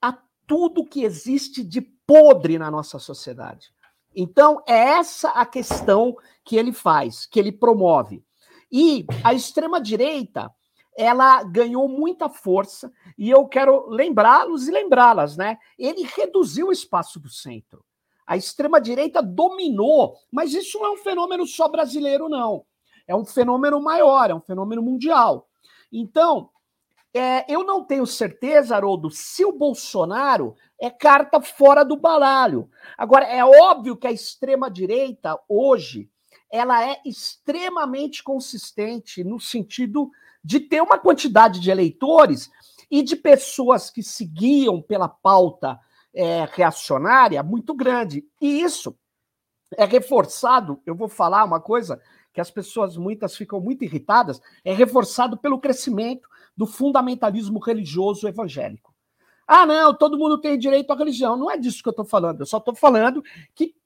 a 0.00 0.16
tudo 0.46 0.84
que 0.84 1.04
existe 1.04 1.62
de 1.62 1.82
podre 1.82 2.58
na 2.58 2.70
nossa 2.70 2.98
sociedade. 2.98 3.70
Então, 4.20 4.60
é 4.66 4.76
essa 4.76 5.28
a 5.28 5.46
questão 5.46 6.16
que 6.44 6.56
ele 6.56 6.72
faz, 6.72 7.24
que 7.24 7.38
ele 7.38 7.52
promove. 7.52 8.24
E 8.70 9.06
a 9.22 9.32
extrema-direita, 9.32 10.52
ela 10.96 11.44
ganhou 11.44 11.88
muita 11.88 12.28
força, 12.28 12.92
e 13.16 13.30
eu 13.30 13.46
quero 13.46 13.88
lembrá-los 13.88 14.66
e 14.66 14.72
lembrá-las, 14.72 15.36
né? 15.36 15.56
Ele 15.78 16.02
reduziu 16.02 16.66
o 16.66 16.72
espaço 16.72 17.20
do 17.20 17.28
centro. 17.28 17.84
A 18.26 18.36
extrema-direita 18.36 19.22
dominou, 19.22 20.16
mas 20.32 20.52
isso 20.52 20.80
não 20.80 20.86
é 20.86 20.90
um 20.90 20.96
fenômeno 20.96 21.46
só 21.46 21.68
brasileiro, 21.68 22.28
não. 22.28 22.64
É 23.06 23.14
um 23.14 23.24
fenômeno 23.24 23.80
maior, 23.80 24.30
é 24.30 24.34
um 24.34 24.40
fenômeno 24.40 24.82
mundial. 24.82 25.48
Então, 25.92 26.50
é, 27.14 27.50
eu 27.52 27.64
não 27.64 27.84
tenho 27.84 28.06
certeza, 28.06 28.76
Haroldo, 28.76 29.10
se 29.10 29.44
o 29.44 29.52
Bolsonaro 29.52 30.54
é 30.80 30.90
carta 30.90 31.40
fora 31.40 31.84
do 31.84 31.96
baralho. 31.96 32.70
Agora, 32.96 33.24
é 33.24 33.44
óbvio 33.44 33.96
que 33.96 34.06
a 34.06 34.12
extrema-direita, 34.12 35.38
hoje, 35.48 36.10
ela 36.50 36.86
é 36.86 37.00
extremamente 37.04 38.22
consistente 38.22 39.24
no 39.24 39.40
sentido 39.40 40.10
de 40.44 40.60
ter 40.60 40.80
uma 40.80 40.98
quantidade 40.98 41.60
de 41.60 41.70
eleitores 41.70 42.50
e 42.90 43.02
de 43.02 43.16
pessoas 43.16 43.90
que 43.90 44.02
seguiam 44.02 44.80
pela 44.80 45.08
pauta 45.08 45.78
é, 46.14 46.46
reacionária 46.52 47.42
muito 47.42 47.74
grande. 47.74 48.24
E 48.40 48.62
isso 48.62 48.96
é 49.76 49.84
reforçado, 49.84 50.80
eu 50.86 50.94
vou 50.94 51.08
falar 51.08 51.44
uma 51.44 51.60
coisa 51.60 52.00
que 52.32 52.40
as 52.40 52.50
pessoas 52.50 52.96
muitas 52.96 53.36
ficam 53.36 53.60
muito 53.60 53.84
irritadas, 53.84 54.40
é 54.64 54.72
reforçado 54.72 55.36
pelo 55.36 55.60
crescimento 55.60 56.28
do 56.58 56.66
fundamentalismo 56.66 57.60
religioso 57.60 58.26
evangélico. 58.26 58.92
Ah, 59.46 59.64
não, 59.64 59.94
todo 59.94 60.18
mundo 60.18 60.40
tem 60.40 60.58
direito 60.58 60.90
à 60.90 60.96
religião. 60.96 61.36
Não 61.36 61.48
é 61.48 61.56
disso 61.56 61.80
que 61.80 61.88
eu 61.88 61.92
estou 61.92 62.04
falando. 62.04 62.40
Eu 62.40 62.46
só 62.46 62.58
estou 62.58 62.74
falando 62.74 63.22
que 63.54 63.76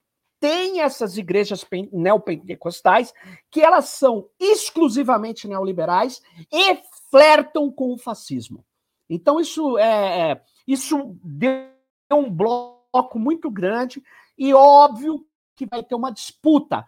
tem 0.40 0.80
essas 0.80 1.18
igrejas 1.18 1.66
neopentecostais 1.92 3.12
que 3.50 3.60
elas 3.60 3.90
são 3.90 4.26
exclusivamente 4.40 5.46
neoliberais 5.46 6.22
e 6.50 6.78
flertam 7.10 7.70
com 7.70 7.92
o 7.92 7.98
fascismo. 7.98 8.64
Então 9.06 9.38
isso 9.38 9.76
é, 9.76 10.30
é 10.30 10.42
isso 10.66 11.14
deu 11.22 11.68
um 12.10 12.30
bloco 12.30 13.18
muito 13.18 13.50
grande 13.50 14.02
e 14.38 14.54
óbvio 14.54 15.26
que 15.54 15.66
vai 15.66 15.82
ter 15.82 15.94
uma 15.94 16.10
disputa, 16.10 16.86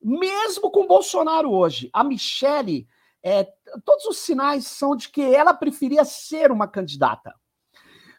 mesmo 0.00 0.70
com 0.70 0.86
Bolsonaro 0.86 1.50
hoje. 1.50 1.90
A 1.92 2.04
Michele, 2.04 2.86
é, 3.24 3.50
todos 3.86 4.04
os 4.04 4.18
sinais 4.18 4.66
são 4.66 4.94
de 4.94 5.08
que 5.08 5.22
ela 5.22 5.54
preferia 5.54 6.04
ser 6.04 6.52
uma 6.52 6.68
candidata. 6.68 7.34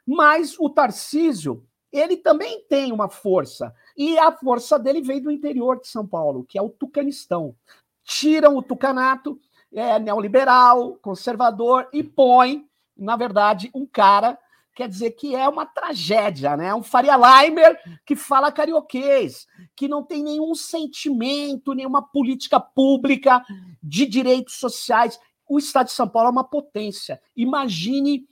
Mas 0.05 0.59
o 0.59 0.67
Tarcísio, 0.67 1.63
ele 1.91 2.17
também 2.17 2.65
tem 2.67 2.91
uma 2.91 3.07
força. 3.07 3.71
E 3.95 4.17
a 4.17 4.31
força 4.31 4.79
dele 4.79 5.01
vem 5.01 5.21
do 5.21 5.29
interior 5.29 5.79
de 5.79 5.87
São 5.87 6.07
Paulo, 6.07 6.43
que 6.43 6.57
é 6.57 6.61
o 6.61 6.69
tucanistão. 6.69 7.55
Tiram 8.03 8.57
o 8.57 8.63
tucanato, 8.63 9.39
é 9.71 9.99
neoliberal, 9.99 10.95
conservador, 10.95 11.87
e 11.93 12.03
põe, 12.03 12.67
na 12.97 13.15
verdade, 13.15 13.69
um 13.75 13.85
cara 13.85 14.37
quer 14.75 14.89
dizer 14.89 15.11
que 15.11 15.33
é 15.33 15.47
uma 15.47 15.65
tragédia, 15.65 16.57
né? 16.57 16.75
Um 16.75 16.83
Faria 16.83 17.15
Limer 17.15 17.79
que 18.05 18.15
fala 18.15 18.51
carioquês, 18.51 19.47
que 19.75 19.87
não 19.87 20.03
tem 20.03 20.21
nenhum 20.21 20.53
sentimento, 20.53 21.73
nenhuma 21.73 22.01
política 22.01 22.59
pública 22.59 23.43
de 23.81 24.05
direitos 24.05 24.55
sociais. 24.55 25.17
O 25.47 25.57
Estado 25.57 25.87
de 25.87 25.93
São 25.93 26.07
Paulo 26.07 26.27
é 26.27 26.31
uma 26.31 26.43
potência. 26.43 27.21
Imagine 27.35 28.27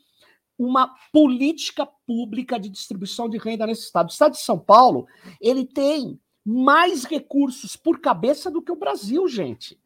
uma 0.59 0.93
política 1.11 1.87
pública 2.05 2.59
de 2.59 2.69
distribuição 2.69 3.29
de 3.29 3.37
renda 3.37 3.65
nesse 3.65 3.83
estado. 3.83 4.09
O 4.09 4.11
Estado 4.11 4.33
de 4.33 4.41
São 4.41 4.59
Paulo, 4.59 5.07
ele 5.39 5.65
tem 5.65 6.19
mais 6.45 7.05
recursos 7.05 7.77
por 7.77 8.01
cabeça 8.01 8.51
do 8.51 8.61
que 8.61 8.71
o 8.71 8.75
Brasil, 8.75 9.27
gente 9.27 9.81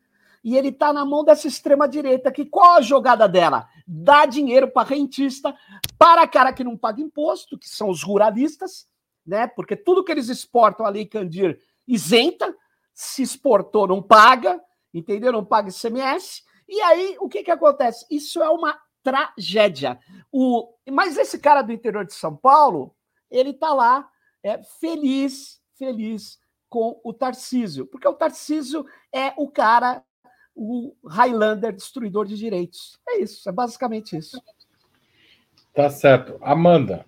e 0.48 0.56
ele 0.56 0.70
está 0.70 0.94
na 0.94 1.04
mão 1.04 1.26
dessa 1.26 1.46
extrema-direita 1.46 2.32
que 2.32 2.46
qual 2.46 2.78
a 2.78 2.82
jogada 2.82 3.28
dela? 3.28 3.68
Dá 3.86 4.26
dinheiro 4.26 4.72
para 4.72 4.88
rentista, 4.88 5.54
para 6.00 6.26
cara 6.26 6.54
que 6.54 6.64
não 6.64 6.78
paga 6.78 7.02
imposto, 7.02 7.60
que 7.60 7.68
são 7.68 7.90
os 7.90 8.02
ruralistas, 8.02 8.88
né? 9.26 9.46
Porque 9.46 9.76
tudo 9.76 10.06
que 10.06 10.10
eles 10.10 10.30
exportam 10.30 10.86
a 10.86 10.90
Lei 10.90 11.06
Candir 11.06 11.60
isenta, 11.86 12.56
se 12.94 13.22
exportou 13.22 13.86
não 13.88 14.02
paga, 14.02 14.58
entendeu? 14.94 15.34
Não 15.34 15.44
paga 15.44 15.68
ICMS. 15.68 16.44
E 16.66 16.80
aí, 16.80 17.18
o 17.20 17.28
que, 17.28 17.44
que 17.44 17.52
acontece? 17.52 18.06
Isso 18.10 18.42
é 18.42 18.50
uma 18.50 18.80
tragédia. 19.04 20.00
O... 20.32 20.74
Mas 20.90 21.18
esse 21.18 21.40
cara 21.40 21.62
do 21.62 21.74
interior 21.74 22.06
de 22.06 22.14
São 22.14 22.34
Paulo, 22.34 22.96
ele 23.30 23.50
está 23.50 23.74
lá, 23.74 24.10
é, 24.42 24.64
feliz, 24.80 25.60
feliz 25.78 26.40
com 26.70 27.02
o 27.04 27.14
Tarcísio, 27.14 27.86
porque 27.86 28.08
o 28.08 28.14
Tarcísio 28.14 28.86
é 29.14 29.34
o 29.36 29.50
cara, 29.50 30.06
o 30.58 30.96
Highlander 31.06 31.72
destruidor 31.72 32.26
de 32.26 32.36
direitos. 32.36 33.00
É 33.08 33.20
isso, 33.20 33.48
é 33.48 33.52
basicamente 33.52 34.18
isso. 34.18 34.42
Tá 35.74 35.88
certo. 35.92 36.40
Amanda. 36.42 37.06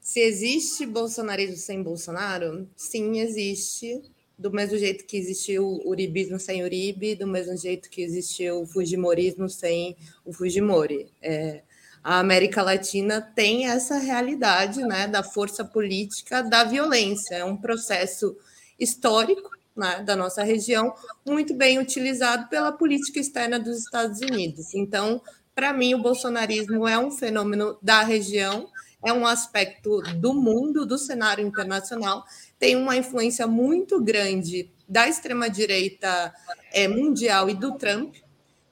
Se 0.00 0.20
existe 0.20 0.84
bolsonarismo 0.84 1.56
sem 1.56 1.82
Bolsonaro, 1.82 2.68
sim, 2.74 3.20
existe. 3.20 4.02
Do 4.36 4.50
mesmo 4.50 4.76
jeito 4.76 5.06
que 5.06 5.16
existiu 5.16 5.64
o 5.64 5.88
uribismo 5.88 6.38
sem 6.38 6.62
Uribe, 6.62 7.14
do 7.14 7.26
mesmo 7.26 7.56
jeito 7.56 7.88
que 7.88 8.02
existiu 8.02 8.62
o 8.62 8.66
fujimorismo 8.66 9.48
sem 9.48 9.96
o 10.24 10.32
Fujimori. 10.32 11.10
É, 11.22 11.62
a 12.02 12.18
América 12.18 12.62
Latina 12.62 13.20
tem 13.20 13.68
essa 13.68 13.98
realidade 13.98 14.82
né, 14.82 15.06
da 15.06 15.22
força 15.22 15.64
política 15.64 16.42
da 16.42 16.64
violência. 16.64 17.36
É 17.36 17.44
um 17.44 17.56
processo 17.56 18.36
histórico 18.78 19.55
né, 19.76 20.02
da 20.02 20.16
nossa 20.16 20.42
região, 20.42 20.94
muito 21.26 21.54
bem 21.54 21.78
utilizado 21.78 22.48
pela 22.48 22.72
política 22.72 23.20
externa 23.20 23.58
dos 23.58 23.78
Estados 23.78 24.20
Unidos. 24.20 24.74
Então, 24.74 25.20
para 25.54 25.72
mim, 25.72 25.94
o 25.94 26.02
bolsonarismo 26.02 26.86
é 26.86 26.98
um 26.98 27.10
fenômeno 27.10 27.78
da 27.82 28.02
região, 28.02 28.68
é 29.04 29.12
um 29.12 29.26
aspecto 29.26 30.02
do 30.16 30.34
mundo, 30.34 30.86
do 30.86 30.98
cenário 30.98 31.46
internacional, 31.46 32.24
tem 32.58 32.76
uma 32.76 32.96
influência 32.96 33.46
muito 33.46 34.02
grande 34.02 34.70
da 34.88 35.08
extrema-direita 35.08 36.32
é, 36.72 36.88
mundial 36.88 37.50
e 37.50 37.54
do 37.54 37.76
Trump, 37.76 38.14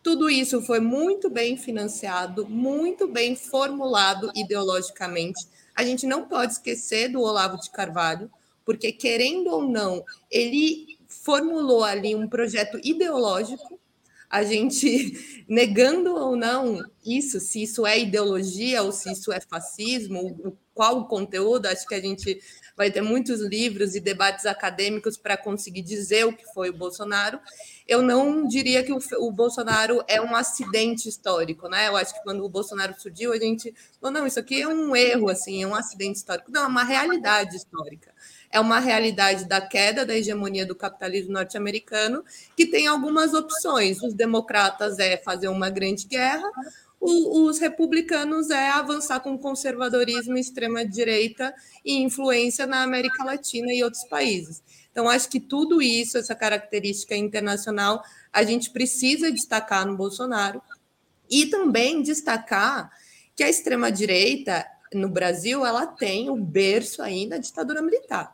tudo 0.05 0.28
isso 0.28 0.61
foi 0.61 0.80
muito 0.80 1.30
bem 1.30 1.57
financiado, 1.57 2.46
muito 2.46 3.09
bem 3.09 3.34
formulado 3.34 4.30
ideologicamente. 4.34 5.46
A 5.74 5.82
gente 5.82 6.07
não 6.07 6.28
pode 6.28 6.52
esquecer 6.52 7.09
do 7.09 7.22
Olavo 7.22 7.57
de 7.59 7.70
Carvalho, 7.70 8.30
porque, 8.66 8.92
querendo 8.92 9.48
ou 9.48 9.66
não, 9.66 10.05
ele 10.30 10.93
formulou 11.24 11.82
ali 11.82 12.14
um 12.14 12.28
projeto 12.28 12.78
ideológico. 12.84 13.80
A 14.28 14.42
gente, 14.42 15.44
negando 15.48 16.14
ou 16.14 16.36
não 16.36 16.82
isso, 17.04 17.40
se 17.40 17.62
isso 17.62 17.86
é 17.86 17.98
ideologia 17.98 18.82
ou 18.82 18.92
se 18.92 19.10
isso 19.10 19.32
é 19.32 19.40
fascismo, 19.40 20.56
qual 20.74 20.98
o 20.98 21.06
conteúdo, 21.06 21.66
acho 21.66 21.86
que 21.86 21.94
a 21.94 22.00
gente 22.00 22.40
vai 22.76 22.90
ter 22.90 23.00
muitos 23.00 23.40
livros 23.40 23.94
e 23.94 24.00
debates 24.00 24.44
acadêmicos 24.44 25.16
para 25.16 25.36
conseguir 25.36 25.82
dizer 25.82 26.26
o 26.26 26.36
que 26.36 26.44
foi 26.52 26.70
o 26.70 26.76
Bolsonaro 26.76 27.38
eu 27.86 28.00
não 28.00 28.46
diria 28.46 28.82
que 28.82 28.92
o, 28.92 29.30
Bolsonaro 29.30 30.02
é 30.08 30.20
um 30.20 30.34
acidente 30.34 31.06
histórico, 31.06 31.68
né? 31.68 31.88
Eu 31.88 31.96
acho 31.96 32.14
que 32.14 32.22
quando 32.22 32.42
o 32.42 32.48
Bolsonaro 32.48 32.94
surgiu, 32.98 33.32
a 33.32 33.38
gente 33.38 33.74
falou, 34.00 34.12
não, 34.12 34.26
isso 34.26 34.40
aqui 34.40 34.62
é 34.62 34.68
um 34.68 34.96
erro, 34.96 35.28
assim, 35.28 35.62
é 35.62 35.66
um 35.66 35.74
acidente 35.74 36.16
histórico. 36.16 36.50
Não, 36.50 36.64
é 36.64 36.66
uma 36.66 36.82
realidade 36.82 37.56
histórica. 37.56 38.13
É 38.55 38.61
uma 38.61 38.78
realidade 38.78 39.46
da 39.46 39.61
queda 39.61 40.07
da 40.07 40.14
hegemonia 40.14 40.64
do 40.64 40.76
capitalismo 40.76 41.32
norte-americano, 41.32 42.24
que 42.57 42.64
tem 42.64 42.86
algumas 42.86 43.34
opções. 43.34 44.00
Os 44.00 44.14
democratas 44.14 45.00
é 45.00 45.16
fazer 45.16 45.48
uma 45.48 45.68
grande 45.68 46.07
guerra, 46.07 46.48
os 47.00 47.59
republicanos 47.59 48.50
é 48.50 48.70
avançar 48.70 49.18
com 49.18 49.36
conservadorismo, 49.36 50.38
extrema-direita 50.38 51.52
e 51.84 52.00
influência 52.00 52.64
na 52.64 52.84
América 52.84 53.24
Latina 53.24 53.72
e 53.72 53.82
outros 53.82 54.05
países. 54.05 54.62
Então, 54.92 55.09
acho 55.09 55.28
que 55.28 55.40
tudo 55.40 55.82
isso, 55.82 56.16
essa 56.16 56.36
característica 56.36 57.16
internacional, 57.16 58.05
a 58.32 58.44
gente 58.44 58.70
precisa 58.70 59.32
destacar 59.32 59.84
no 59.84 59.96
Bolsonaro 59.96 60.62
e 61.28 61.46
também 61.46 62.02
destacar 62.02 62.88
que 63.34 63.42
a 63.42 63.50
extrema-direita 63.50 64.64
no 64.94 65.09
Brasil 65.09 65.66
ela 65.66 65.88
tem 65.88 66.30
o 66.30 66.36
berço 66.36 67.02
ainda 67.02 67.34
da 67.34 67.42
ditadura 67.42 67.82
militar. 67.82 68.34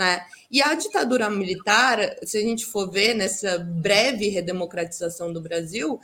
Né? 0.00 0.24
E 0.50 0.62
a 0.62 0.72
ditadura 0.72 1.28
militar, 1.28 1.98
se 2.24 2.38
a 2.38 2.40
gente 2.40 2.64
for 2.64 2.90
ver 2.90 3.12
nessa 3.12 3.58
breve 3.58 4.30
redemocratização 4.30 5.30
do 5.30 5.42
Brasil, 5.42 6.00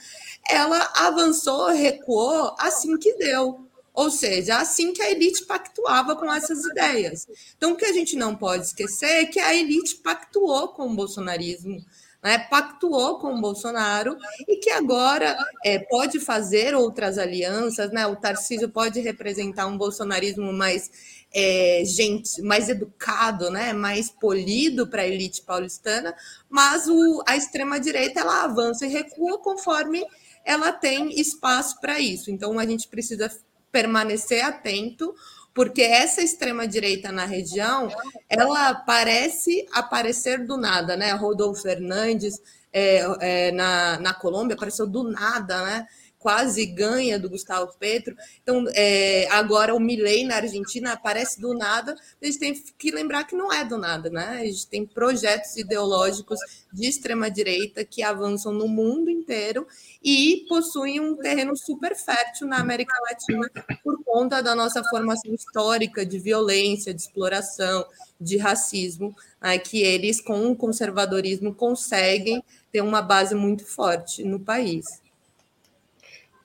ela 0.47 0.93
avançou, 0.97 1.69
recuou 1.69 2.55
assim 2.59 2.99
que 2.99 3.15
deu. 3.15 3.67
Ou 3.95 4.11
seja, 4.11 4.59
assim 4.59 4.93
que 4.93 5.01
a 5.01 5.11
elite 5.11 5.47
pactuava 5.47 6.15
com 6.15 6.31
essas 6.31 6.63
ideias. 6.67 7.27
Então, 7.57 7.73
o 7.73 7.77
que 7.77 7.87
a 7.87 7.93
gente 7.95 8.17
não 8.17 8.37
pode 8.37 8.67
esquecer 8.67 9.23
é 9.23 9.25
que 9.25 9.41
a 9.41 9.55
elite 9.55 9.97
pactuou 9.97 10.69
com 10.69 10.89
o 10.89 10.95
bolsonarismo, 10.95 11.83
né? 12.23 12.39
pactuou 12.51 13.19
com 13.19 13.33
o 13.35 13.41
Bolsonaro 13.41 14.15
e 14.47 14.59
que 14.59 14.69
agora 14.69 15.39
é, 15.65 15.79
pode 15.79 16.21
fazer 16.21 16.75
outras 16.75 17.17
alianças. 17.17 17.91
Né? 17.91 18.07
O 18.07 18.17
Tarcísio 18.17 18.69
pode 18.69 19.01
representar 19.01 19.67
um 19.67 19.79
bolsonarismo 19.79 20.53
mais 20.53 20.91
é, 21.39 21.83
gente, 21.85 22.41
mais 22.41 22.71
educado, 22.71 23.51
né? 23.51 23.75
mais 23.75 24.11
polido 24.11 24.87
para 24.87 25.03
a 25.03 25.07
elite 25.07 25.43
paulistana, 25.43 26.17
mas 26.49 26.89
o, 26.89 27.23
a 27.29 27.37
extrema-direita 27.37 28.21
ela 28.21 28.45
avança 28.45 28.87
e 28.87 28.89
recua 28.89 29.39
conforme 29.39 30.03
ela 30.47 30.73
tem 30.73 31.21
espaço 31.21 31.79
para 31.79 32.01
isso. 32.01 32.31
Então, 32.31 32.59
a 32.59 32.65
gente 32.65 32.89
precisa 32.89 33.31
permanecer 33.71 34.43
atento, 34.43 35.15
porque 35.53 35.83
essa 35.83 36.23
extrema 36.23 36.67
direita 36.67 37.13
na 37.13 37.27
região, 37.27 37.91
ela 38.31 38.75
parece 38.75 39.67
aparecer 39.73 40.47
do 40.47 40.57
nada, 40.57 40.97
né? 40.97 41.13
Rodolfo 41.13 41.61
Fernandes 41.61 42.41
é, 42.73 43.01
é, 43.21 43.53
na, 43.53 43.99
na 43.99 44.15
Colômbia 44.15 44.55
apareceu 44.55 44.87
do 44.87 45.03
nada, 45.03 45.63
né? 45.65 45.87
Quase 46.27 46.67
ganha 46.67 47.21
do 47.21 47.31
Gustavo 47.31 47.73
Petro. 47.79 48.17
Então, 48.43 48.65
é, 48.75 49.29
agora 49.31 49.73
o 49.73 49.79
Milei 49.79 50.25
na 50.25 50.35
Argentina 50.35 50.93
aparece 50.93 51.41
do 51.41 51.55
nada. 51.55 51.95
A 52.21 52.27
gente 52.27 52.41
tem 52.41 52.65
que 52.77 52.91
lembrar 52.91 53.23
que 53.23 53.37
não 53.37 53.53
é 53.53 53.65
do 53.65 53.79
nada, 53.79 54.11
né? 54.11 54.41
A 54.41 54.45
gente 54.45 54.67
tem 54.67 54.85
projetos 54.85 55.57
ideológicos 55.57 56.41
de 56.73 56.89
extrema 56.89 57.31
direita 57.31 57.85
que 57.85 58.03
avançam 58.03 58.53
no 58.53 58.67
mundo 58.67 59.09
inteiro 59.09 59.69
e 60.03 60.45
possuem 60.49 60.99
um 60.99 61.15
terreno 61.15 61.57
super 61.57 61.95
fértil 61.95 62.49
na 62.49 62.59
América 62.59 62.97
Latina 63.09 63.49
por 63.85 64.03
conta 64.03 64.43
da 64.43 64.53
nossa 64.53 64.83
formação 64.83 65.33
histórica 65.33 66.05
de 66.05 66.19
violência, 66.19 66.93
de 66.93 67.03
exploração, 67.03 67.87
de 68.21 68.37
racismo, 68.37 69.15
né, 69.41 69.59
que 69.59 69.81
eles, 69.81 70.21
com 70.21 70.51
o 70.51 70.57
conservadorismo, 70.57 71.55
conseguem 71.55 72.43
ter 72.73 72.81
uma 72.81 73.01
base 73.01 73.33
muito 73.37 73.65
forte 73.65 74.25
no 74.25 74.41
país. 74.41 75.06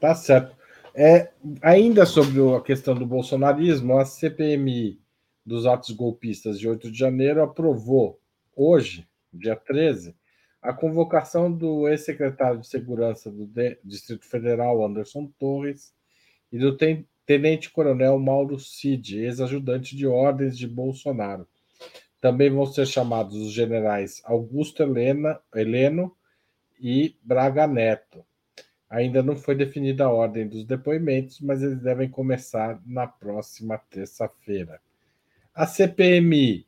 Tá 0.02 0.16
certo. 0.16 0.56
É, 0.96 1.32
ainda 1.62 2.08
sobre 2.08 2.42
a 2.56 2.60
questão 2.60 2.96
do 2.96 3.06
bolsonarismo, 3.06 4.00
a 4.00 4.04
CPMI 4.04 5.00
dos 5.46 5.68
atos 5.68 5.92
golpistas 5.92 6.60
de 6.60 6.68
8 6.68 6.92
de 6.92 6.98
janeiro 6.98 7.44
aprovou 7.44 8.20
hoje, 8.56 9.08
dia 9.32 9.56
13, 9.56 10.16
a 10.60 10.74
convocação 10.74 11.52
do 11.52 11.88
ex-secretário 11.88 12.60
de 12.60 12.68
Segurança 12.68 13.30
do 13.30 13.48
Distrito 13.84 14.26
Federal, 14.26 14.84
Anderson 14.84 15.32
Torres, 15.38 15.94
e 16.52 16.58
do 16.58 16.76
tenente-coronel 17.28 18.18
Mauro 18.18 18.60
Cid, 18.60 19.20
ex-ajudante 19.20 19.96
de 19.96 20.08
ordens 20.08 20.58
de 20.58 20.68
Bolsonaro. 20.68 21.48
Também 22.20 22.50
vão 22.50 22.66
ser 22.66 22.88
chamados 22.88 23.36
os 23.36 23.52
generais 23.54 24.20
Augusto 24.26 24.82
Helena, 24.82 25.40
Heleno 25.54 26.12
e 26.80 27.16
Braga 27.24 27.68
Neto. 27.68 28.26
Ainda 28.92 29.24
não 29.24 29.38
foi 29.38 29.56
definida 29.56 30.04
a 30.04 30.12
ordem 30.12 30.46
dos 30.46 30.66
depoimentos, 30.66 31.40
mas 31.40 31.64
eles 31.64 31.80
devem 31.80 32.10
começar 32.10 32.78
na 32.86 33.08
próxima 33.08 33.78
terça-feira. 33.78 34.82
A 35.56 35.66
CPMI 35.66 36.68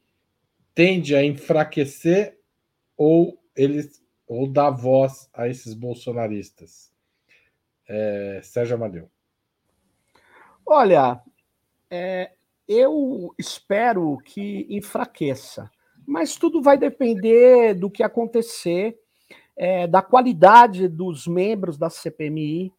tende 0.74 1.18
a 1.18 1.24
enfraquecer 1.24 2.40
ou 2.96 3.38
eles 3.54 4.02
ou 4.26 4.48
dar 4.48 4.70
voz 4.70 5.30
a 5.34 5.50
esses 5.50 5.74
bolsonaristas? 5.74 6.94
É, 7.86 8.40
Sérgio 8.42 8.76
Amadeu. 8.78 9.12
Olha, 10.66 11.22
é, 11.92 12.32
eu 12.66 13.36
espero 13.38 14.18
que 14.24 14.66
enfraqueça, 14.70 15.70
mas 16.08 16.38
tudo 16.38 16.62
vai 16.62 16.78
depender 16.78 17.74
do 17.74 17.92
que 17.92 18.02
acontecer 18.02 18.98
é, 19.56 19.88
da 19.88 20.02
qualidade 20.02 20.88
dos 20.88 21.28
membros 21.28 21.78
da 21.78 21.90
CPMI, 21.90 22.72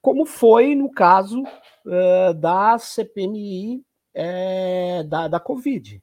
como 0.00 0.26
foi 0.26 0.74
no 0.74 0.90
caso 0.90 1.42
uh, 1.42 2.34
da 2.34 2.78
CPMI 2.78 3.82
é, 4.14 5.02
da, 5.04 5.28
da 5.28 5.40
Covid. 5.40 6.02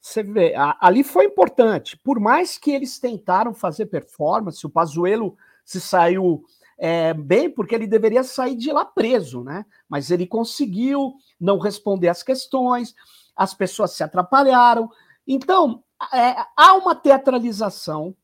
Você 0.00 0.22
vê, 0.22 0.54
a, 0.54 0.76
ali 0.80 1.04
foi 1.04 1.26
importante, 1.26 1.98
por 1.98 2.18
mais 2.18 2.56
que 2.56 2.70
eles 2.70 2.98
tentaram 2.98 3.52
fazer 3.52 3.86
performance, 3.86 4.64
o 4.64 4.70
Pazuello 4.70 5.36
se 5.64 5.80
saiu 5.80 6.44
é, 6.78 7.12
bem, 7.12 7.50
porque 7.50 7.74
ele 7.74 7.86
deveria 7.86 8.22
sair 8.22 8.54
de 8.54 8.70
lá 8.70 8.84
preso, 8.84 9.42
né? 9.42 9.64
Mas 9.88 10.10
ele 10.10 10.26
conseguiu 10.26 11.14
não 11.40 11.58
responder 11.58 12.08
as 12.08 12.22
questões, 12.22 12.94
as 13.34 13.54
pessoas 13.54 13.92
se 13.92 14.04
atrapalharam. 14.04 14.90
Então, 15.26 15.82
é, 16.12 16.36
há 16.56 16.74
uma 16.74 16.94
teatralização 16.94 18.14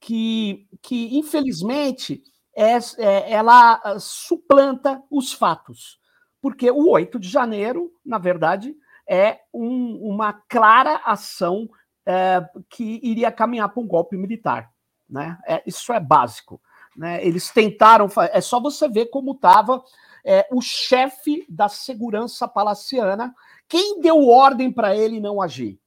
que, 0.00 0.66
que 0.82 1.16
infelizmente, 1.18 2.22
é, 2.56 2.78
é, 2.98 3.32
ela 3.32 3.80
ah, 3.84 3.98
suplanta 3.98 5.02
os 5.10 5.32
fatos. 5.32 6.00
Porque 6.40 6.70
o 6.70 6.88
8 6.88 7.18
de 7.18 7.28
janeiro, 7.28 7.92
na 8.04 8.18
verdade, 8.18 8.74
é 9.08 9.40
um, 9.52 9.96
uma 10.02 10.32
clara 10.48 11.02
ação 11.04 11.68
é, 12.06 12.42
que 12.68 12.98
iria 13.02 13.30
caminhar 13.30 13.68
para 13.68 13.82
um 13.82 13.86
golpe 13.86 14.16
militar. 14.16 14.70
Né? 15.08 15.36
É, 15.46 15.62
isso 15.66 15.92
é 15.92 15.98
básico. 15.98 16.60
Né? 16.96 17.24
Eles 17.24 17.50
tentaram. 17.50 18.08
É 18.32 18.40
só 18.40 18.60
você 18.60 18.88
ver 18.88 19.06
como 19.06 19.32
estava 19.32 19.82
é, 20.24 20.46
o 20.50 20.60
chefe 20.60 21.44
da 21.48 21.68
segurança 21.68 22.46
palaciana. 22.46 23.34
Quem 23.68 24.00
deu 24.00 24.28
ordem 24.28 24.72
para 24.72 24.96
ele 24.96 25.20
não 25.20 25.42
agir? 25.42 25.79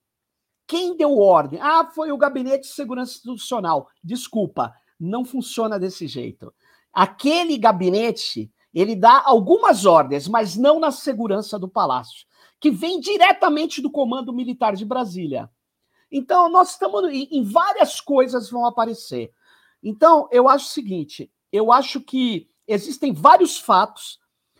Quem 0.73 0.97
deu 0.97 1.19
ordem? 1.19 1.59
Ah, 1.61 1.85
foi 1.93 2.11
o 2.11 2.17
Gabinete 2.17 2.61
de 2.61 2.73
Segurança 2.73 3.11
Institucional. 3.13 3.87
Desculpa, 4.03 4.73
não 4.99 5.23
funciona 5.23 5.77
desse 5.77 6.07
jeito. 6.07 6.51
Aquele 6.91 7.59
gabinete, 7.59 8.51
ele 8.73 8.95
dá 8.95 9.21
algumas 9.23 9.85
ordens, 9.85 10.27
mas 10.27 10.57
não 10.57 10.79
na 10.79 10.89
segurança 10.89 11.59
do 11.59 11.69
palácio, 11.69 12.25
que 12.59 12.71
vem 12.71 12.99
diretamente 12.99 13.83
do 13.83 13.91
Comando 13.91 14.33
Militar 14.33 14.75
de 14.75 14.83
Brasília. 14.83 15.47
Então, 16.11 16.49
nós 16.49 16.71
estamos 16.71 17.03
em, 17.13 17.43
várias 17.43 18.01
coisas 18.01 18.49
vão 18.49 18.65
aparecer. 18.65 19.31
Então, 19.83 20.27
eu 20.31 20.49
acho 20.49 20.65
o 20.65 20.73
seguinte: 20.73 21.31
eu 21.51 21.71
acho 21.71 22.01
que 22.01 22.49
existem 22.67 23.13
vários 23.13 23.59
fatos, 23.59 24.17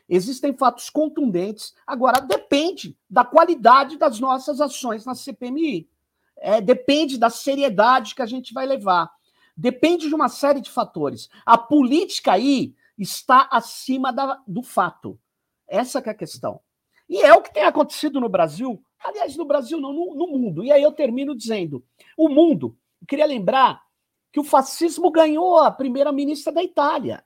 existem 0.07 0.55
fatos 0.55 0.91
contundentes. 0.91 1.73
Agora, 1.87 2.19
depende 2.19 2.95
da 3.09 3.25
qualidade 3.25 3.97
das 3.97 4.19
nossas 4.19 4.61
ações 4.61 5.05
na 5.05 5.15
CPMI. 5.15 5.91
É, 6.43 6.59
depende 6.59 7.17
da 7.17 7.29
seriedade 7.29 8.13
que 8.13 8.21
a 8.21 8.25
gente 8.25 8.53
vai 8.53 8.65
levar. 8.65 9.09
Depende 9.55 10.09
de 10.09 10.15
uma 10.15 10.29
série 10.29 10.61
de 10.61 10.69
fatores. 10.69 11.29
A 11.45 11.57
política 11.57 12.33
aí 12.33 12.75
está 12.97 13.47
acima 13.51 14.11
da, 14.11 14.41
do 14.47 14.61
fato. 14.61 15.19
Essa 15.67 15.99
é 15.99 16.09
a 16.09 16.13
questão. 16.13 16.59
E 17.07 17.21
é 17.21 17.33
o 17.33 17.41
que 17.41 17.53
tem 17.53 17.63
acontecido 17.63 18.19
no 18.19 18.29
Brasil 18.29 18.83
Aliás, 19.03 19.35
no 19.35 19.45
Brasil, 19.45 19.79
não, 19.81 19.91
no, 19.91 20.15
no 20.15 20.27
mundo. 20.27 20.63
E 20.63 20.71
aí 20.71 20.81
eu 20.81 20.91
termino 20.91 21.35
dizendo: 21.35 21.83
o 22.17 22.29
mundo, 22.29 22.77
queria 23.07 23.25
lembrar 23.25 23.83
que 24.31 24.39
o 24.39 24.43
fascismo 24.43 25.11
ganhou 25.11 25.57
a 25.57 25.69
primeira-ministra 25.69 26.51
da 26.51 26.63
Itália. 26.63 27.23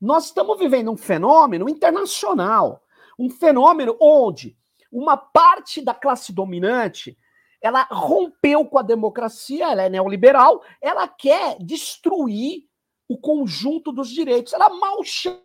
Nós 0.00 0.26
estamos 0.26 0.58
vivendo 0.58 0.90
um 0.90 0.96
fenômeno 0.96 1.68
internacional, 1.68 2.84
um 3.18 3.30
fenômeno 3.30 3.96
onde 4.00 4.56
uma 4.90 5.16
parte 5.16 5.80
da 5.80 5.94
classe 5.94 6.32
dominante 6.32 7.16
ela 7.62 7.84
rompeu 7.84 8.66
com 8.66 8.78
a 8.78 8.82
democracia, 8.82 9.70
ela 9.70 9.82
é 9.82 9.88
neoliberal, 9.88 10.62
ela 10.80 11.06
quer 11.06 11.56
destruir 11.60 12.66
o 13.08 13.16
conjunto 13.16 13.92
dos 13.92 14.10
direitos. 14.10 14.52
Ela 14.52 14.68
mal 14.68 15.02
chama 15.04 15.40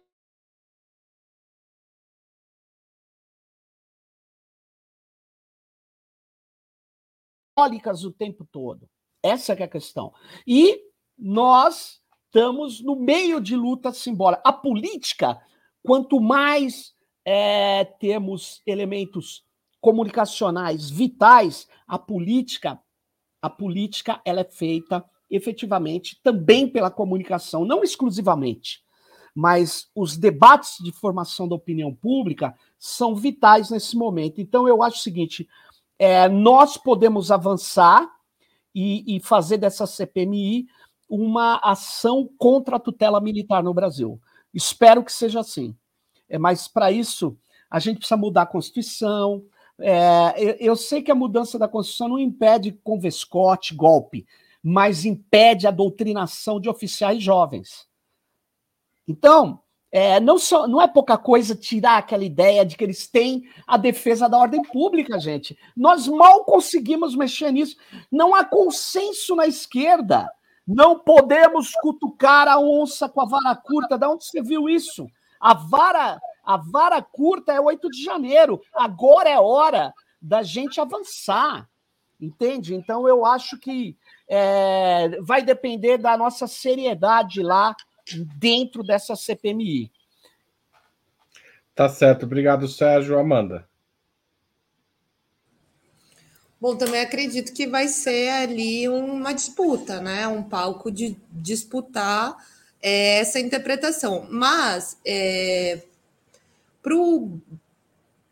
o 7.57 8.11
tempo 8.11 8.47
todo. 8.51 8.89
Essa 9.23 9.53
é 9.53 9.63
a 9.63 9.67
questão. 9.67 10.13
E 10.45 10.79
nós 11.17 12.01
estamos 12.25 12.81
no 12.83 12.95
meio 12.95 13.41
de 13.41 13.55
luta 13.55 13.91
simbólica. 13.91 14.41
A 14.45 14.53
política, 14.53 15.39
quanto 15.83 16.19
mais 16.19 16.95
é, 17.25 17.83
temos 17.99 18.61
elementos 18.65 19.46
comunicacionais 19.87 20.89
vitais, 20.89 21.65
a 21.87 21.97
política, 21.97 22.77
a 23.41 23.49
política 23.49 24.19
ela 24.25 24.41
é 24.41 24.43
feita 24.43 25.01
efetivamente 25.29 26.19
também 26.21 26.67
pela 26.67 26.91
comunicação, 26.91 27.63
não 27.63 27.81
exclusivamente, 27.85 28.83
mas 29.33 29.87
os 29.95 30.17
debates 30.17 30.83
de 30.83 30.91
formação 30.91 31.47
da 31.47 31.55
opinião 31.55 31.95
pública 31.95 32.53
são 32.77 33.15
vitais 33.15 33.69
nesse 33.69 33.95
momento. 33.95 34.41
Então 34.41 34.67
eu 34.67 34.83
acho 34.83 34.97
o 34.97 35.01
seguinte, 35.01 35.47
é, 35.97 36.27
nós 36.27 36.75
podemos 36.75 37.31
avançar 37.31 38.11
e, 38.75 39.15
e, 39.15 39.21
fazer 39.21 39.57
dessa 39.57 39.87
CPMI 39.87 40.67
uma 41.07 41.61
ação 41.63 42.29
contra 42.37 42.75
a 42.75 42.79
tutela 42.79 43.21
militar 43.21 43.63
no 43.63 43.73
Brasil. 43.73 44.19
Espero 44.53 45.01
que 45.01 45.13
seja 45.13 45.39
assim. 45.39 45.73
É, 46.27 46.37
mas 46.37 46.67
para 46.67 46.91
isso, 46.91 47.37
a 47.71 47.79
gente 47.79 47.99
precisa 47.99 48.17
mudar 48.17 48.41
a 48.41 48.47
Constituição. 48.47 49.45
É, 49.79 50.33
eu, 50.37 50.55
eu, 50.59 50.75
sei 50.75 51.01
que 51.01 51.11
a 51.11 51.15
mudança 51.15 51.59
da 51.59 51.67
Constituição 51.67 52.09
não 52.09 52.19
impede 52.19 52.71
convescote, 52.83 53.75
golpe, 53.75 54.25
mas 54.63 55.05
impede 55.05 55.67
a 55.67 55.71
doutrinação 55.71 56.59
de 56.59 56.69
oficiais 56.69 57.21
jovens. 57.21 57.87
Então, 59.07 59.61
é, 59.89 60.19
não, 60.19 60.37
só, 60.37 60.67
não 60.67 60.81
é 60.81 60.87
pouca 60.87 61.17
coisa 61.17 61.55
tirar 61.55 61.97
aquela 61.97 62.23
ideia 62.23 62.65
de 62.65 62.75
que 62.75 62.83
eles 62.83 63.07
têm 63.07 63.43
a 63.65 63.77
defesa 63.77 64.27
da 64.27 64.37
ordem 64.37 64.61
pública, 64.61 65.19
gente. 65.19 65.57
Nós 65.75 66.07
mal 66.07 66.43
conseguimos 66.43 67.15
mexer 67.15 67.51
nisso. 67.51 67.77
Não 68.11 68.35
há 68.35 68.43
consenso 68.43 69.35
na 69.35 69.47
esquerda. 69.47 70.29
Não 70.67 70.99
podemos 70.99 71.71
cutucar 71.81 72.47
a 72.49 72.59
onça 72.59 73.07
com 73.07 73.21
a 73.21 73.25
vara 73.25 73.55
curta. 73.55 73.97
Da 73.97 74.09
onde 74.09 74.25
você 74.25 74.41
viu 74.41 74.67
isso? 74.67 75.07
A 75.39 75.53
vara, 75.53 76.19
a 76.47 76.55
vara 76.55 77.01
curta 77.01 77.51
é 77.51 77.59
8 77.59 77.89
de 77.89 78.01
janeiro. 78.01 78.61
Agora 78.73 79.29
é 79.29 79.37
hora 79.37 79.93
da 80.21 80.41
gente 80.41 80.79
avançar. 80.79 81.69
Entende? 82.19 82.73
Então 82.73 83.05
eu 83.05 83.25
acho 83.25 83.59
que 83.59 83.97
é, 84.29 85.19
vai 85.21 85.41
depender 85.41 85.97
da 85.97 86.17
nossa 86.17 86.47
seriedade 86.47 87.43
lá 87.43 87.75
dentro 88.39 88.81
dessa 88.81 89.13
CPMI. 89.13 89.91
Tá 91.75 91.89
certo. 91.89 92.25
Obrigado, 92.25 92.65
Sérgio. 92.65 93.19
Amanda. 93.19 93.67
Bom, 96.59 96.77
também 96.77 97.01
acredito 97.01 97.53
que 97.53 97.67
vai 97.67 97.89
ser 97.89 98.29
ali 98.29 98.87
uma 98.87 99.33
disputa, 99.33 99.99
né? 99.99 100.27
Um 100.27 100.41
palco 100.41 100.89
de 100.89 101.15
disputar 101.29 102.35
é, 102.81 103.19
essa 103.19 103.39
interpretação. 103.39 104.25
Mas 104.31 104.97
é, 105.05 105.83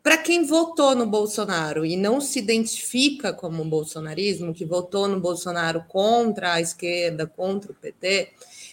para 0.02 0.16
quem 0.18 0.46
votou 0.46 0.94
no 0.94 1.06
Bolsonaro 1.06 1.84
e 1.84 1.96
não 1.96 2.20
se 2.20 2.38
identifica 2.38 3.32
como 3.32 3.62
um 3.62 3.68
bolsonarismo, 3.68 4.54
que 4.54 4.64
votou 4.64 5.08
no 5.08 5.18
Bolsonaro 5.18 5.84
contra 5.88 6.54
a 6.54 6.60
esquerda, 6.60 7.26
contra 7.26 7.72
o 7.72 7.74
PT, 7.74 8.30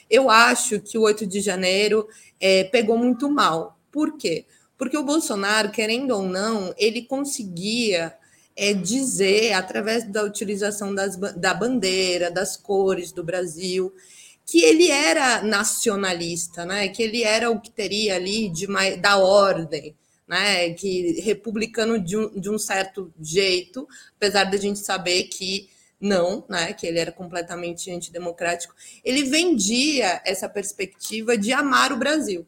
eu 0.09 0.29
acho 0.29 0.79
que 0.79 0.95
o 0.95 1.01
8 1.01 1.25
de 1.25 1.41
janeiro 1.41 2.07
é, 2.39 2.65
pegou 2.65 2.97
muito 2.97 3.29
mal. 3.31 3.79
Por 3.91 4.15
quê? 4.15 4.45
Porque 4.77 4.97
o 4.97 5.03
Bolsonaro, 5.03 5.71
querendo 5.71 6.11
ou 6.11 6.23
não, 6.23 6.73
ele 6.77 7.01
conseguia 7.01 8.13
é, 8.55 8.73
dizer, 8.73 9.53
através 9.53 10.03
da 10.03 10.23
utilização 10.23 10.93
das, 10.93 11.15
da 11.15 11.53
bandeira, 11.53 12.29
das 12.29 12.55
cores 12.55 13.11
do 13.11 13.23
Brasil, 13.23 13.91
que 14.45 14.61
ele 14.63 14.89
era 14.89 15.41
nacionalista, 15.41 16.65
né? 16.65 16.87
que 16.89 17.01
ele 17.01 17.23
era 17.23 17.49
o 17.49 17.59
que 17.59 17.71
teria 17.71 18.15
ali 18.15 18.49
de 18.49 18.67
mais, 18.67 18.99
da 18.99 19.17
ordem, 19.17 19.95
né? 20.27 20.73
que 20.73 21.21
republicano 21.21 21.99
de 21.99 22.17
um, 22.17 22.39
de 22.39 22.49
um 22.49 22.57
certo 22.57 23.13
jeito, 23.19 23.87
apesar 24.15 24.45
da 24.45 24.57
gente 24.57 24.79
saber 24.79 25.23
que 25.23 25.69
não, 26.03 26.43
né, 26.49 26.73
que 26.73 26.85
ele 26.85 26.99
era 26.99 27.13
completamente 27.13 27.89
antidemocrático, 27.89 28.75
ele 29.05 29.23
vendia 29.23 30.21
essa 30.25 30.49
perspectiva 30.49 31.37
de 31.37 31.53
amar 31.53 31.93
o 31.93 31.97
Brasil. 31.97 32.45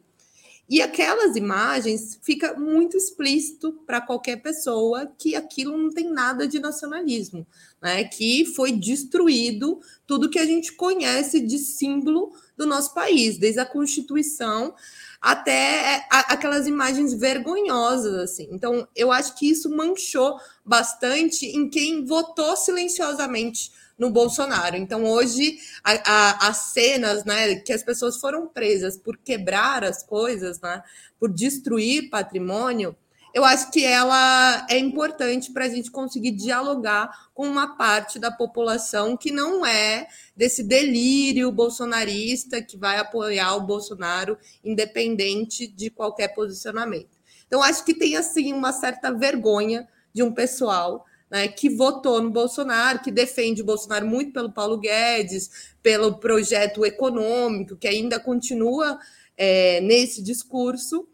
E 0.68 0.82
aquelas 0.82 1.36
imagens 1.36 2.18
fica 2.22 2.54
muito 2.54 2.96
explícito 2.96 3.72
para 3.86 4.00
qualquer 4.00 4.42
pessoa 4.42 5.06
que 5.16 5.36
aquilo 5.36 5.78
não 5.78 5.90
tem 5.90 6.10
nada 6.10 6.48
de 6.48 6.58
nacionalismo, 6.58 7.46
né? 7.80 8.02
Que 8.02 8.44
foi 8.46 8.72
destruído 8.72 9.78
tudo 10.06 10.28
que 10.28 10.40
a 10.40 10.44
gente 10.44 10.72
conhece 10.72 11.38
de 11.38 11.58
símbolo 11.58 12.32
do 12.56 12.66
nosso 12.66 12.92
país, 12.94 13.38
desde 13.38 13.60
a 13.60 13.66
Constituição 13.66 14.74
até 15.20 15.96
é, 15.96 16.06
aquelas 16.10 16.66
imagens 16.66 17.14
vergonhosas, 17.14 18.14
assim. 18.14 18.48
Então, 18.50 18.86
eu 18.94 19.12
acho 19.12 19.36
que 19.36 19.48
isso 19.48 19.70
manchou 19.70 20.38
bastante 20.64 21.46
em 21.46 21.68
quem 21.68 22.04
votou 22.04 22.56
silenciosamente 22.56 23.70
no 23.98 24.10
Bolsonaro. 24.10 24.76
Então, 24.76 25.04
hoje, 25.04 25.58
a, 25.82 25.92
a, 25.92 26.48
as 26.48 26.56
cenas, 26.72 27.24
né, 27.24 27.56
que 27.56 27.72
as 27.72 27.82
pessoas 27.82 28.18
foram 28.18 28.46
presas 28.46 28.96
por 28.96 29.16
quebrar 29.16 29.84
as 29.84 30.02
coisas, 30.02 30.60
né, 30.60 30.82
por 31.18 31.32
destruir 31.32 32.10
patrimônio, 32.10 32.96
eu 33.36 33.44
acho 33.44 33.70
que 33.70 33.84
ela 33.84 34.66
é 34.70 34.78
importante 34.78 35.52
para 35.52 35.66
a 35.66 35.68
gente 35.68 35.90
conseguir 35.90 36.30
dialogar 36.30 37.28
com 37.34 37.46
uma 37.46 37.76
parte 37.76 38.18
da 38.18 38.30
população 38.30 39.14
que 39.14 39.30
não 39.30 39.66
é 39.66 40.08
desse 40.34 40.62
delírio 40.62 41.52
bolsonarista 41.52 42.62
que 42.62 42.78
vai 42.78 42.96
apoiar 42.96 43.54
o 43.56 43.60
Bolsonaro, 43.60 44.38
independente 44.64 45.66
de 45.66 45.90
qualquer 45.90 46.28
posicionamento. 46.28 47.16
Então, 47.46 47.62
acho 47.62 47.84
que 47.84 47.92
tem 47.92 48.16
assim 48.16 48.54
uma 48.54 48.72
certa 48.72 49.12
vergonha 49.12 49.86
de 50.14 50.22
um 50.22 50.32
pessoal 50.32 51.04
né, 51.30 51.48
que 51.48 51.68
votou 51.68 52.22
no 52.22 52.30
Bolsonaro, 52.30 53.00
que 53.00 53.10
defende 53.10 53.62
o 53.62 53.64
Bolsonaro 53.64 54.06
muito 54.06 54.32
pelo 54.32 54.52
Paulo 54.52 54.78
Guedes, 54.78 55.74
pelo 55.82 56.18
projeto 56.18 56.84
econômico, 56.84 57.76
que 57.76 57.88
ainda 57.88 58.20
continua 58.20 58.98
é, 59.36 59.80
nesse 59.80 60.22
discurso 60.22 61.08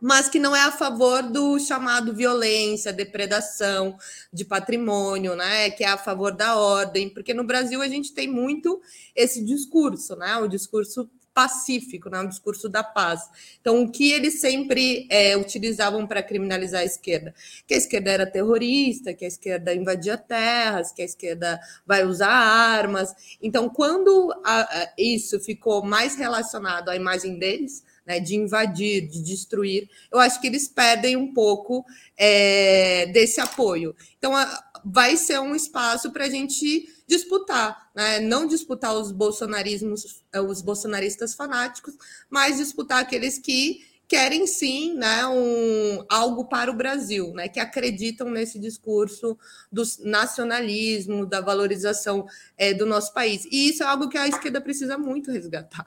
mas 0.00 0.28
que 0.28 0.38
não 0.38 0.54
é 0.54 0.62
a 0.62 0.70
favor 0.70 1.22
do 1.22 1.58
chamado 1.58 2.14
violência, 2.14 2.92
depredação 2.92 3.98
de 4.32 4.44
patrimônio, 4.44 5.34
né? 5.34 5.70
Que 5.70 5.82
é 5.82 5.88
a 5.88 5.98
favor 5.98 6.32
da 6.32 6.56
ordem, 6.56 7.08
porque 7.08 7.34
no 7.34 7.44
Brasil 7.44 7.82
a 7.82 7.88
gente 7.88 8.12
tem 8.12 8.28
muito 8.28 8.80
esse 9.14 9.44
discurso, 9.44 10.14
né? 10.14 10.36
O 10.36 10.46
discurso 10.46 11.10
pacífico, 11.38 12.10
né? 12.10 12.18
um 12.18 12.28
discurso 12.28 12.68
da 12.68 12.82
paz. 12.82 13.20
Então, 13.60 13.84
o 13.84 13.88
que 13.88 14.10
eles 14.10 14.40
sempre 14.40 15.06
é, 15.08 15.36
utilizavam 15.36 16.04
para 16.04 16.20
criminalizar 16.20 16.80
a 16.80 16.84
esquerda? 16.84 17.32
Que 17.64 17.74
a 17.74 17.76
esquerda 17.76 18.10
era 18.10 18.26
terrorista, 18.26 19.14
que 19.14 19.24
a 19.24 19.28
esquerda 19.28 19.72
invadia 19.72 20.18
terras, 20.18 20.90
que 20.90 21.00
a 21.00 21.04
esquerda 21.04 21.60
vai 21.86 22.04
usar 22.04 22.28
armas. 22.28 23.14
Então, 23.40 23.68
quando 23.68 24.32
a, 24.44 24.62
a, 24.62 24.92
isso 24.98 25.38
ficou 25.38 25.84
mais 25.84 26.16
relacionado 26.16 26.88
à 26.88 26.96
imagem 26.96 27.38
deles, 27.38 27.84
né, 28.04 28.18
de 28.18 28.34
invadir, 28.34 29.06
de 29.06 29.22
destruir, 29.22 29.88
eu 30.10 30.18
acho 30.18 30.40
que 30.40 30.48
eles 30.48 30.66
perdem 30.66 31.14
um 31.14 31.32
pouco 31.32 31.86
é, 32.16 33.06
desse 33.12 33.40
apoio. 33.40 33.94
Então, 34.18 34.36
a, 34.36 34.64
vai 34.84 35.16
ser 35.16 35.38
um 35.38 35.54
espaço 35.54 36.10
para 36.10 36.24
a 36.24 36.30
gente 36.30 36.97
disputar, 37.08 37.90
né? 37.94 38.20
não 38.20 38.46
disputar 38.46 38.94
os 38.94 39.10
bolsonarismos, 39.10 40.22
os 40.46 40.60
bolsonaristas 40.60 41.34
fanáticos, 41.34 41.94
mas 42.28 42.58
disputar 42.58 43.00
aqueles 43.00 43.38
que 43.38 43.88
querem 44.06 44.46
sim 44.46 44.94
né, 44.94 45.26
um, 45.26 46.04
algo 46.08 46.46
para 46.46 46.70
o 46.70 46.74
Brasil, 46.74 47.32
né, 47.34 47.46
que 47.46 47.60
acreditam 47.60 48.30
nesse 48.30 48.58
discurso 48.58 49.36
do 49.70 49.82
nacionalismo, 50.00 51.26
da 51.26 51.42
valorização 51.42 52.26
é, 52.56 52.72
do 52.72 52.86
nosso 52.86 53.12
país. 53.12 53.44
E 53.50 53.68
isso 53.68 53.82
é 53.82 53.86
algo 53.86 54.08
que 54.08 54.16
a 54.16 54.26
esquerda 54.26 54.60
precisa 54.60 54.96
muito 54.96 55.30
resgatar 55.30 55.86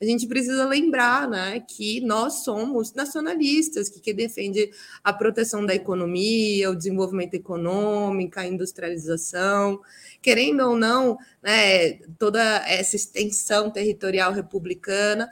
a 0.00 0.04
gente 0.04 0.26
precisa 0.26 0.64
lembrar 0.66 1.28
né, 1.28 1.60
que 1.60 2.00
nós 2.00 2.42
somos 2.42 2.94
nacionalistas, 2.94 3.90
que, 3.90 4.00
que 4.00 4.14
defende 4.14 4.70
a 5.04 5.12
proteção 5.12 5.66
da 5.66 5.74
economia, 5.74 6.70
o 6.70 6.76
desenvolvimento 6.76 7.34
econômico, 7.34 8.40
a 8.40 8.46
industrialização. 8.46 9.78
Querendo 10.22 10.60
ou 10.66 10.74
não, 10.74 11.18
né, 11.42 11.98
toda 12.18 12.40
essa 12.66 12.96
extensão 12.96 13.70
territorial 13.70 14.32
republicana 14.32 15.28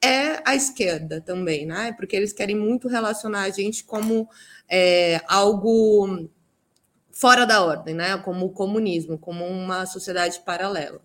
é 0.00 0.40
a 0.46 0.54
esquerda 0.54 1.20
também, 1.20 1.66
né? 1.66 1.92
Porque 1.92 2.16
eles 2.16 2.32
querem 2.32 2.56
muito 2.56 2.88
relacionar 2.88 3.42
a 3.42 3.50
gente 3.50 3.84
como 3.84 4.28
é, 4.68 5.20
algo 5.28 6.28
fora 7.12 7.44
da 7.44 7.62
ordem, 7.62 7.94
né? 7.94 8.16
Como 8.18 8.46
o 8.46 8.50
comunismo, 8.50 9.18
como 9.18 9.44
uma 9.44 9.84
sociedade 9.84 10.40
paralela. 10.40 11.02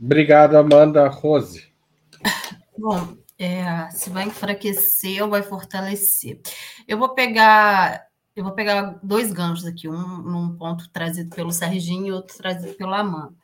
Obrigado, 0.00 0.56
Amanda 0.56 1.08
Rose. 1.08 1.66
Bom, 2.78 3.16
é, 3.38 3.90
se 3.90 4.10
vai 4.10 4.24
enfraquecer 4.24 5.22
ou 5.22 5.28
vai 5.28 5.42
fortalecer. 5.42 6.40
Eu 6.86 6.98
vou 6.98 7.14
pegar, 7.14 8.06
eu 8.36 8.44
vou 8.44 8.52
pegar 8.52 8.98
dois 9.02 9.32
ganchos 9.32 9.66
aqui, 9.66 9.88
um 9.88 10.18
num 10.18 10.56
ponto 10.56 10.88
trazido 10.90 11.34
pelo 11.34 11.52
Serginho 11.52 12.06
e 12.06 12.12
outro 12.12 12.36
trazido 12.36 12.74
pela 12.74 12.98
Amanda. 12.98 13.34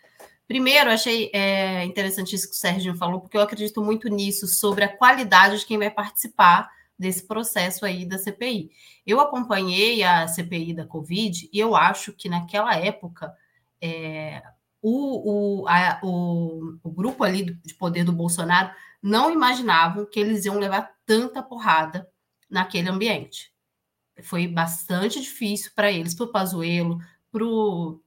Primeiro, 0.46 0.90
achei 0.90 1.30
é, 1.32 1.84
interessante 1.84 2.34
isso 2.34 2.48
que 2.48 2.54
o 2.54 2.58
Serginho 2.58 2.96
falou, 2.96 3.20
porque 3.20 3.36
eu 3.36 3.40
acredito 3.40 3.82
muito 3.82 4.08
nisso, 4.08 4.46
sobre 4.46 4.84
a 4.84 4.96
qualidade 4.96 5.58
de 5.58 5.66
quem 5.66 5.78
vai 5.78 5.90
participar 5.90 6.70
desse 6.98 7.26
processo 7.26 7.84
aí 7.84 8.04
da 8.06 8.18
CPI. 8.18 8.70
Eu 9.06 9.20
acompanhei 9.20 10.02
a 10.02 10.28
CPI 10.28 10.74
da 10.74 10.86
Covid 10.86 11.48
e 11.52 11.58
eu 11.58 11.74
acho 11.74 12.12
que 12.12 12.28
naquela 12.28 12.76
época 12.76 13.32
é, 13.80 14.42
o, 14.86 15.62
o, 15.62 15.66
a, 15.66 15.98
o, 16.02 16.78
o 16.82 16.90
grupo 16.90 17.24
ali 17.24 17.54
de 17.64 17.72
poder 17.72 18.04
do 18.04 18.12
Bolsonaro 18.12 18.70
não 19.02 19.30
imaginavam 19.30 20.04
que 20.04 20.20
eles 20.20 20.44
iam 20.44 20.58
levar 20.58 20.94
tanta 21.06 21.42
porrada 21.42 22.06
naquele 22.50 22.90
ambiente. 22.90 23.50
Foi 24.22 24.46
bastante 24.46 25.22
difícil 25.22 25.72
para 25.74 25.90
eles, 25.90 26.14
para 26.14 26.26
o 26.26 26.30
Pazuello, 26.30 26.98
para 27.32 27.42
o. 27.42 27.98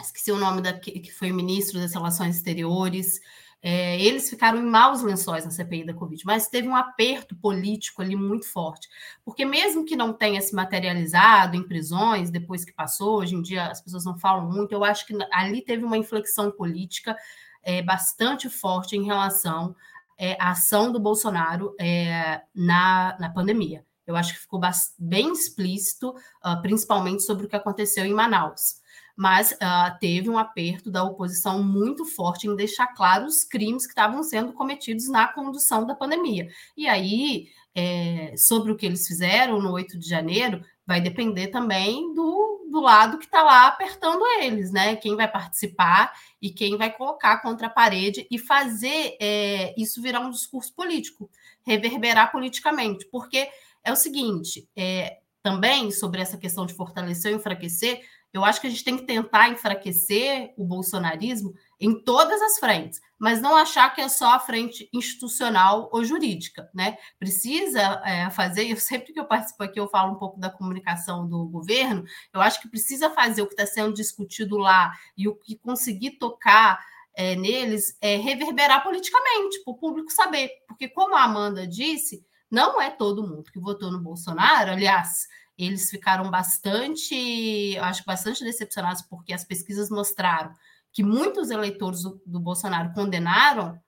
Esqueci 0.00 0.32
o 0.32 0.38
nome 0.38 0.62
da 0.62 0.72
que 0.72 1.12
foi 1.12 1.30
ministro 1.32 1.78
das 1.78 1.92
Relações 1.92 2.36
Exteriores, 2.36 3.20
é, 3.62 4.00
eles 4.00 4.30
ficaram 4.30 4.58
em 4.58 4.64
maus 4.64 5.02
lençóis 5.02 5.44
na 5.44 5.50
CPI 5.50 5.84
da 5.84 5.94
Covid, 5.94 6.22
mas 6.24 6.48
teve 6.48 6.68
um 6.68 6.76
aperto 6.76 7.34
político 7.36 8.02
ali 8.02 8.14
muito 8.14 8.46
forte. 8.46 8.88
Porque, 9.24 9.44
mesmo 9.44 9.84
que 9.84 9.96
não 9.96 10.12
tenha 10.12 10.40
se 10.40 10.54
materializado 10.54 11.56
em 11.56 11.66
prisões 11.66 12.30
depois 12.30 12.64
que 12.64 12.72
passou, 12.72 13.18
hoje 13.18 13.34
em 13.34 13.42
dia 13.42 13.66
as 13.66 13.80
pessoas 13.80 14.04
não 14.04 14.16
falam 14.18 14.48
muito, 14.48 14.72
eu 14.72 14.84
acho 14.84 15.06
que 15.06 15.16
ali 15.32 15.62
teve 15.62 15.84
uma 15.84 15.98
inflexão 15.98 16.50
política 16.50 17.16
é, 17.62 17.82
bastante 17.82 18.48
forte 18.48 18.96
em 18.96 19.04
relação 19.04 19.74
é, 20.18 20.36
à 20.40 20.50
ação 20.50 20.92
do 20.92 21.00
Bolsonaro 21.00 21.74
é, 21.80 22.42
na, 22.54 23.16
na 23.18 23.30
pandemia. 23.30 23.84
Eu 24.06 24.14
acho 24.14 24.34
que 24.34 24.40
ficou 24.40 24.60
bem 24.96 25.32
explícito, 25.32 26.10
uh, 26.10 26.62
principalmente 26.62 27.24
sobre 27.24 27.46
o 27.46 27.48
que 27.48 27.56
aconteceu 27.56 28.04
em 28.04 28.14
Manaus 28.14 28.80
mas 29.16 29.52
uh, 29.52 29.98
teve 29.98 30.28
um 30.28 30.36
aperto 30.36 30.90
da 30.90 31.02
oposição 31.02 31.62
muito 31.62 32.04
forte 32.04 32.46
em 32.46 32.54
deixar 32.54 32.88
claro 32.88 33.24
os 33.24 33.42
crimes 33.42 33.84
que 33.84 33.92
estavam 33.92 34.22
sendo 34.22 34.52
cometidos 34.52 35.08
na 35.08 35.26
condução 35.26 35.86
da 35.86 35.94
pandemia. 35.94 36.48
E 36.76 36.86
aí, 36.86 37.48
é, 37.74 38.34
sobre 38.36 38.70
o 38.70 38.76
que 38.76 38.84
eles 38.84 39.06
fizeram 39.06 39.60
no 39.60 39.72
8 39.72 39.98
de 39.98 40.06
janeiro, 40.06 40.62
vai 40.86 41.00
depender 41.00 41.48
também 41.48 42.14
do, 42.14 42.68
do 42.70 42.80
lado 42.80 43.18
que 43.18 43.24
está 43.24 43.42
lá 43.42 43.66
apertando 43.66 44.24
eles, 44.40 44.70
né? 44.70 44.94
Quem 44.96 45.16
vai 45.16 45.30
participar 45.30 46.12
e 46.40 46.50
quem 46.50 46.76
vai 46.76 46.92
colocar 46.92 47.38
contra 47.38 47.66
a 47.66 47.70
parede 47.70 48.26
e 48.30 48.38
fazer 48.38 49.16
é, 49.20 49.74
isso 49.76 50.02
virar 50.02 50.20
um 50.20 50.30
discurso 50.30 50.74
político, 50.74 51.30
reverberar 51.66 52.30
politicamente, 52.30 53.06
porque 53.10 53.48
é 53.82 53.92
o 53.92 53.96
seguinte, 53.96 54.68
é, 54.76 55.18
também 55.42 55.92
sobre 55.92 56.20
essa 56.20 56.36
questão 56.36 56.66
de 56.66 56.74
fortalecer 56.74 57.30
ou 57.30 57.38
enfraquecer, 57.38 58.00
eu 58.36 58.44
acho 58.44 58.60
que 58.60 58.66
a 58.66 58.70
gente 58.70 58.84
tem 58.84 58.96
que 58.96 59.04
tentar 59.04 59.48
enfraquecer 59.48 60.52
o 60.58 60.64
bolsonarismo 60.64 61.54
em 61.80 61.98
todas 62.02 62.40
as 62.42 62.58
frentes, 62.58 63.00
mas 63.18 63.40
não 63.40 63.56
achar 63.56 63.94
que 63.94 64.00
é 64.00 64.08
só 64.08 64.34
a 64.34 64.38
frente 64.38 64.88
institucional 64.92 65.88
ou 65.90 66.04
jurídica, 66.04 66.70
né? 66.74 66.98
Precisa 67.18 67.80
é, 68.04 68.28
fazer, 68.28 68.70
eu 68.70 68.76
sempre 68.80 69.12
que 69.14 69.18
eu 69.18 69.24
participo 69.24 69.62
aqui, 69.62 69.80
eu 69.80 69.88
falo 69.88 70.12
um 70.12 70.18
pouco 70.18 70.38
da 70.38 70.50
comunicação 70.50 71.26
do 71.26 71.46
governo, 71.46 72.04
eu 72.32 72.40
acho 72.40 72.60
que 72.60 72.68
precisa 72.68 73.08
fazer 73.08 73.40
o 73.40 73.46
que 73.46 73.54
está 73.54 73.66
sendo 73.66 73.94
discutido 73.94 74.58
lá 74.58 74.92
e 75.16 75.26
o 75.26 75.34
que 75.34 75.56
conseguir 75.56 76.12
tocar 76.12 76.84
é, 77.14 77.34
neles 77.34 77.96
é 78.02 78.16
reverberar 78.16 78.82
politicamente, 78.82 79.64
para 79.64 79.72
o 79.72 79.78
público 79.78 80.12
saber. 80.12 80.50
Porque, 80.68 80.86
como 80.86 81.14
a 81.16 81.22
Amanda 81.22 81.66
disse, 81.66 82.22
não 82.50 82.80
é 82.80 82.90
todo 82.90 83.26
mundo 83.26 83.50
que 83.50 83.58
votou 83.58 83.90
no 83.90 83.98
Bolsonaro, 83.98 84.72
aliás, 84.72 85.26
eles 85.58 85.90
ficaram 85.90 86.30
bastante, 86.30 87.76
acho 87.78 88.04
bastante 88.04 88.44
decepcionados, 88.44 89.02
porque 89.02 89.32
as 89.32 89.44
pesquisas 89.44 89.90
mostraram 89.90 90.52
que 90.92 91.02
muitos 91.02 91.50
eleitores 91.50 92.02
do, 92.02 92.20
do 92.26 92.40
Bolsonaro 92.40 92.92
condenaram 92.92 93.78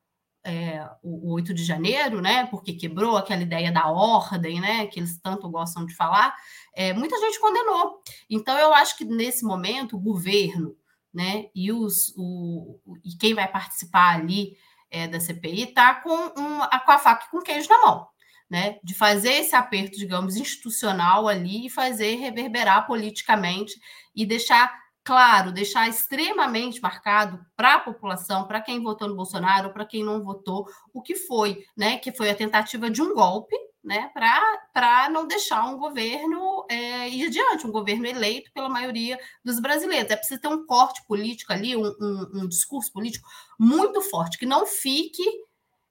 é, 0.44 0.86
o, 1.02 1.30
o 1.30 1.32
8 1.34 1.52
de 1.52 1.64
janeiro, 1.64 2.20
né? 2.20 2.46
Porque 2.46 2.72
quebrou 2.72 3.16
aquela 3.16 3.42
ideia 3.42 3.72
da 3.72 3.88
ordem, 3.88 4.60
né? 4.60 4.86
Que 4.86 5.00
eles 5.00 5.18
tanto 5.18 5.48
gostam 5.48 5.84
de 5.84 5.94
falar. 5.94 6.34
É, 6.74 6.92
muita 6.92 7.18
gente 7.18 7.40
condenou. 7.40 8.02
Então, 8.30 8.56
eu 8.58 8.72
acho 8.72 8.96
que 8.96 9.04
nesse 9.04 9.44
momento 9.44 9.96
o 9.96 10.00
governo, 10.00 10.76
né? 11.12 11.46
E, 11.54 11.72
os, 11.72 12.14
o, 12.16 12.80
e 13.04 13.14
quem 13.16 13.34
vai 13.34 13.48
participar 13.48 14.14
ali 14.14 14.56
é, 14.90 15.06
da 15.06 15.20
CPI 15.20 15.64
está 15.64 15.94
com, 15.96 16.14
um, 16.14 16.58
com 16.60 16.92
a 16.92 16.98
faca 16.98 17.26
e 17.26 17.30
com 17.30 17.42
queijo 17.42 17.68
na 17.68 17.86
mão 17.86 18.08
né, 18.50 18.78
de 18.82 18.94
fazer 18.94 19.32
esse 19.32 19.54
aperto, 19.54 19.98
digamos, 19.98 20.36
institucional 20.36 21.28
ali 21.28 21.66
e 21.66 21.70
fazer 21.70 22.16
reverberar 22.16 22.86
politicamente 22.86 23.74
e 24.14 24.24
deixar 24.24 24.72
claro, 25.08 25.52
deixar 25.52 25.88
extremamente 25.88 26.82
marcado 26.82 27.42
para 27.56 27.76
a 27.76 27.80
população, 27.80 28.46
para 28.46 28.60
quem 28.60 28.82
votou 28.82 29.08
no 29.08 29.16
Bolsonaro, 29.16 29.72
para 29.72 29.86
quem 29.86 30.04
não 30.04 30.22
votou, 30.22 30.66
o 30.92 31.00
que 31.00 31.14
foi, 31.14 31.64
né, 31.74 31.96
que 31.96 32.12
foi 32.12 32.28
a 32.28 32.34
tentativa 32.34 32.90
de 32.90 33.00
um 33.00 33.14
golpe, 33.14 33.56
né, 33.82 34.10
para 34.12 35.08
não 35.08 35.26
deixar 35.26 35.64
um 35.64 35.78
governo 35.78 36.66
é, 36.68 37.08
ir 37.08 37.26
adiante, 37.26 37.66
um 37.66 37.72
governo 37.72 38.06
eleito 38.06 38.52
pela 38.52 38.68
maioria 38.68 39.18
dos 39.42 39.58
brasileiros. 39.58 40.10
É 40.10 40.16
preciso 40.16 40.42
ter 40.42 40.48
um 40.48 40.66
corte 40.66 41.02
político 41.06 41.54
ali, 41.54 41.74
um, 41.74 41.86
um, 41.86 42.30
um 42.42 42.48
discurso 42.48 42.92
político 42.92 43.26
muito 43.58 44.02
forte, 44.02 44.36
que 44.36 44.44
não 44.44 44.66
fique 44.66 45.24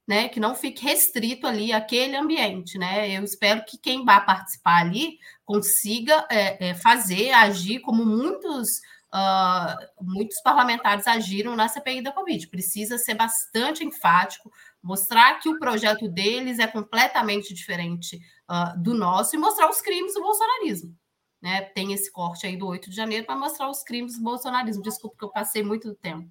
né, 0.07 0.29
que 0.29 0.39
não 0.39 0.55
fique 0.55 0.83
restrito 0.85 1.45
ali 1.45 1.73
aquele 1.73 2.15
ambiente, 2.15 2.77
né? 2.77 3.11
Eu 3.11 3.23
espero 3.23 3.65
que 3.65 3.77
quem 3.77 4.05
vai 4.05 4.23
participar 4.25 4.81
ali 4.81 5.17
consiga 5.43 6.25
é, 6.31 6.69
é, 6.69 6.73
fazer, 6.75 7.31
agir 7.31 7.81
como 7.81 8.05
muitos 8.05 8.79
uh, 9.13 10.03
muitos 10.03 10.41
parlamentares 10.41 11.07
agiram 11.07 11.55
na 11.55 11.67
CPI 11.67 12.01
da 12.01 12.11
Covid. 12.11 12.47
Precisa 12.47 12.97
ser 12.97 13.15
bastante 13.15 13.83
enfático, 13.83 14.51
mostrar 14.81 15.39
que 15.39 15.49
o 15.49 15.59
projeto 15.59 16.07
deles 16.07 16.59
é 16.59 16.67
completamente 16.67 17.53
diferente 17.53 18.17
uh, 18.49 18.81
do 18.81 18.93
nosso 18.93 19.35
e 19.35 19.39
mostrar 19.39 19.69
os 19.69 19.81
crimes 19.81 20.13
do 20.13 20.21
bolsonarismo. 20.21 20.95
Né? 21.41 21.61
Tem 21.61 21.93
esse 21.93 22.11
corte 22.11 22.47
aí 22.47 22.57
do 22.57 22.67
8 22.67 22.89
de 22.89 22.95
janeiro 22.95 23.25
para 23.25 23.35
mostrar 23.35 23.69
os 23.69 23.83
crimes 23.83 24.17
do 24.17 24.23
bolsonarismo. 24.23 24.81
Desculpa 24.81 25.17
que 25.19 25.25
eu 25.25 25.31
passei 25.31 25.63
muito 25.63 25.93
tempo. 25.95 26.29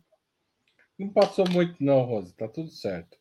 Não 0.99 1.11
passou 1.11 1.47
muito, 1.49 1.77
não, 1.79 2.03
Rosa, 2.03 2.35
tá 2.37 2.49
tudo 2.49 2.71
certo. 2.71 3.19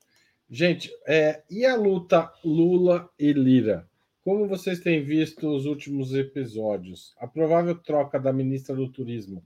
Gente, 0.50 0.92
é, 1.08 1.42
e 1.50 1.66
a 1.66 1.76
luta 1.76 2.32
Lula 2.44 3.10
e 3.18 3.34
Lira? 3.34 3.90
Como 4.24 4.48
vocês 4.48 4.80
têm 4.80 5.04
visto 5.04 5.48
os 5.48 5.66
últimos 5.66 6.14
episódios? 6.14 7.16
A 7.18 7.26
provável 7.26 7.76
troca 7.76 8.20
da 8.20 8.32
ministra 8.32 8.76
do 8.76 8.92
Turismo, 8.92 9.44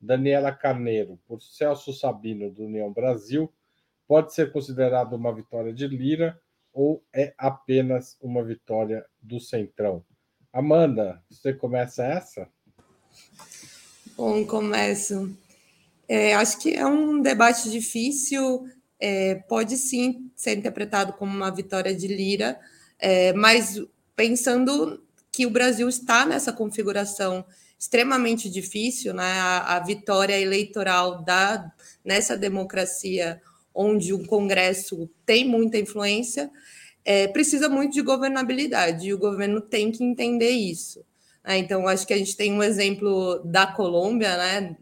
Daniela 0.00 0.52
Carneiro, 0.52 1.18
por 1.26 1.42
Celso 1.42 1.92
Sabino, 1.92 2.48
do 2.48 2.64
União 2.64 2.92
Brasil, 2.92 3.52
pode 4.06 4.32
ser 4.34 4.52
considerada 4.52 5.16
uma 5.16 5.34
vitória 5.34 5.72
de 5.72 5.88
Lira 5.88 6.40
ou 6.72 7.04
é 7.12 7.34
apenas 7.36 8.16
uma 8.20 8.44
vitória 8.44 9.04
do 9.20 9.40
Centrão? 9.40 10.04
Amanda, 10.52 11.20
você 11.28 11.52
começa 11.52 12.04
essa? 12.04 12.48
Bom, 14.16 14.46
começo. 14.46 15.36
É, 16.08 16.34
acho 16.34 16.60
que 16.60 16.72
é 16.72 16.86
um 16.86 17.20
debate 17.20 17.68
difícil, 17.68 18.64
é, 18.98 19.34
pode 19.34 19.76
sim 19.76 20.30
ser 20.34 20.56
interpretado 20.56 21.12
como 21.14 21.34
uma 21.34 21.50
vitória 21.50 21.94
de 21.94 22.06
Lira, 22.06 22.58
é, 22.98 23.32
mas 23.32 23.80
pensando 24.14 25.02
que 25.30 25.46
o 25.46 25.50
Brasil 25.50 25.88
está 25.88 26.24
nessa 26.24 26.52
configuração 26.52 27.44
extremamente 27.78 28.48
difícil, 28.48 29.12
né? 29.12 29.32
a, 29.38 29.76
a 29.76 29.80
vitória 29.80 30.40
eleitoral 30.40 31.22
da, 31.22 31.70
nessa 32.04 32.36
democracia 32.36 33.40
onde 33.74 34.14
o 34.14 34.26
Congresso 34.26 35.08
tem 35.26 35.46
muita 35.46 35.76
influência, 35.76 36.50
é, 37.04 37.28
precisa 37.28 37.68
muito 37.68 37.92
de 37.92 38.00
governabilidade, 38.00 39.08
e 39.08 39.14
o 39.14 39.18
governo 39.18 39.60
tem 39.60 39.92
que 39.92 40.02
entender 40.02 40.48
isso. 40.48 41.04
Né? 41.44 41.58
Então, 41.58 41.86
acho 41.86 42.06
que 42.06 42.14
a 42.14 42.18
gente 42.18 42.36
tem 42.36 42.52
um 42.52 42.62
exemplo 42.62 43.40
da 43.44 43.66
Colômbia, 43.66 44.36
né? 44.36 44.76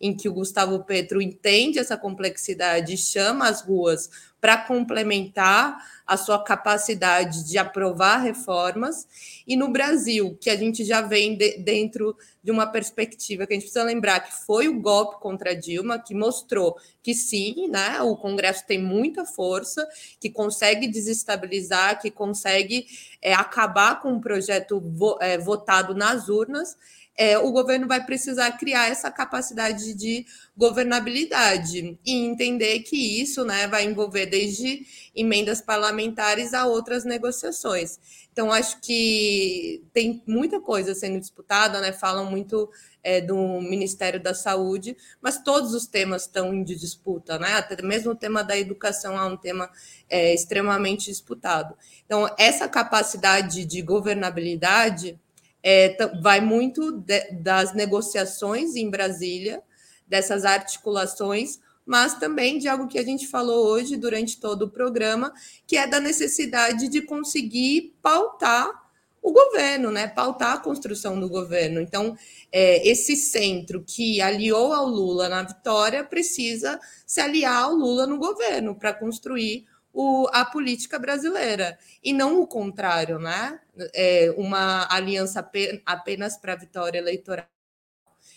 Em 0.00 0.16
que 0.16 0.28
o 0.28 0.32
Gustavo 0.32 0.84
Petro 0.84 1.20
entende 1.20 1.78
essa 1.78 1.96
complexidade 1.96 2.94
e 2.94 2.98
chama 2.98 3.48
as 3.48 3.62
ruas 3.62 4.08
para 4.40 4.56
complementar 4.56 5.76
a 6.06 6.16
sua 6.16 6.42
capacidade 6.42 7.44
de 7.44 7.58
aprovar 7.58 8.18
reformas, 8.18 9.06
e 9.46 9.56
no 9.56 9.68
Brasil, 9.68 10.38
que 10.40 10.48
a 10.48 10.56
gente 10.56 10.84
já 10.84 11.02
vem 11.02 11.36
de, 11.36 11.58
dentro 11.58 12.16
de 12.42 12.50
uma 12.50 12.66
perspectiva 12.66 13.46
que 13.46 13.52
a 13.52 13.56
gente 13.56 13.64
precisa 13.64 13.84
lembrar 13.84 14.20
que 14.20 14.32
foi 14.46 14.68
o 14.68 14.80
golpe 14.80 15.20
contra 15.20 15.54
Dilma 15.54 15.98
que 15.98 16.14
mostrou 16.14 16.76
que 17.02 17.14
sim, 17.14 17.68
né, 17.68 18.00
o 18.00 18.16
Congresso 18.16 18.64
tem 18.66 18.78
muita 18.80 19.24
força, 19.24 19.86
que 20.20 20.30
consegue 20.30 20.86
desestabilizar, 20.86 22.00
que 22.00 22.10
consegue 22.10 22.86
é, 23.20 23.34
acabar 23.34 24.00
com 24.00 24.12
um 24.12 24.20
projeto 24.20 24.80
vo, 24.80 25.18
é, 25.20 25.36
votado 25.36 25.94
nas 25.94 26.28
urnas, 26.28 26.76
é, 27.18 27.36
o 27.36 27.50
governo 27.50 27.88
vai 27.88 28.06
precisar 28.06 28.52
criar 28.52 28.88
essa 28.88 29.10
capacidade 29.10 29.92
de 29.92 30.24
governabilidade 30.56 31.98
e 32.06 32.12
entender 32.14 32.78
que 32.80 33.20
isso 33.20 33.44
né, 33.44 33.66
vai 33.66 33.84
envolver 33.84 34.26
desde 34.26 34.86
emendas 35.16 35.60
parlamentares 35.60 36.54
a 36.54 36.64
outras 36.64 37.04
negociações. 37.04 37.98
Então, 38.32 38.52
acho 38.52 38.80
que 38.80 39.82
tem 39.92 40.22
muita 40.24 40.60
coisa 40.60 40.94
sendo 40.94 41.18
disputada, 41.18 41.80
né? 41.80 41.92
Falam 41.92 42.30
muito 42.30 42.70
é, 43.02 43.20
do 43.20 43.60
Ministério 43.60 44.22
da 44.22 44.32
Saúde, 44.32 44.96
mas 45.20 45.42
todos 45.42 45.74
os 45.74 45.88
temas 45.88 46.22
estão 46.22 46.54
em 46.54 46.62
disputa, 46.62 47.36
né? 47.36 47.54
Até 47.54 47.82
mesmo 47.82 48.12
o 48.12 48.14
tema 48.14 48.44
da 48.44 48.56
educação 48.56 49.18
é 49.18 49.24
um 49.24 49.36
tema 49.36 49.68
é, 50.08 50.32
extremamente 50.32 51.06
disputado. 51.06 51.74
Então, 52.06 52.32
essa 52.38 52.68
capacidade 52.68 53.64
de 53.64 53.82
governabilidade 53.82 55.18
é, 55.62 55.96
vai 56.20 56.40
muito 56.40 56.92
de, 56.92 57.32
das 57.32 57.74
negociações 57.74 58.76
em 58.76 58.90
Brasília, 58.90 59.62
dessas 60.06 60.44
articulações, 60.44 61.58
mas 61.84 62.14
também 62.14 62.58
de 62.58 62.68
algo 62.68 62.86
que 62.86 62.98
a 62.98 63.04
gente 63.04 63.26
falou 63.26 63.66
hoje 63.66 63.96
durante 63.96 64.38
todo 64.38 64.62
o 64.66 64.70
programa, 64.70 65.32
que 65.66 65.76
é 65.76 65.86
da 65.86 66.00
necessidade 66.00 66.88
de 66.88 67.00
conseguir 67.02 67.94
pautar 68.02 68.88
o 69.22 69.32
governo, 69.32 69.90
né? 69.90 70.06
Pautar 70.06 70.54
a 70.54 70.58
construção 70.58 71.18
do 71.18 71.28
governo. 71.28 71.80
Então, 71.80 72.16
é, 72.52 72.86
esse 72.88 73.16
centro 73.16 73.82
que 73.86 74.20
aliou 74.20 74.72
ao 74.72 74.86
Lula 74.86 75.28
na 75.28 75.42
vitória 75.42 76.04
precisa 76.04 76.78
se 77.06 77.20
aliar 77.20 77.64
ao 77.64 77.74
Lula 77.74 78.06
no 78.06 78.18
governo 78.18 78.74
para 78.74 78.94
construir 78.94 79.66
o, 80.00 80.28
a 80.32 80.44
política 80.44 80.96
brasileira, 80.96 81.76
e 82.04 82.12
não 82.12 82.40
o 82.40 82.46
contrário, 82.46 83.18
né? 83.18 83.58
É 83.92 84.32
uma 84.36 84.86
aliança 84.94 85.44
apenas 85.84 86.36
para 86.36 86.52
a 86.52 86.56
vitória 86.56 86.98
eleitoral. 86.98 87.48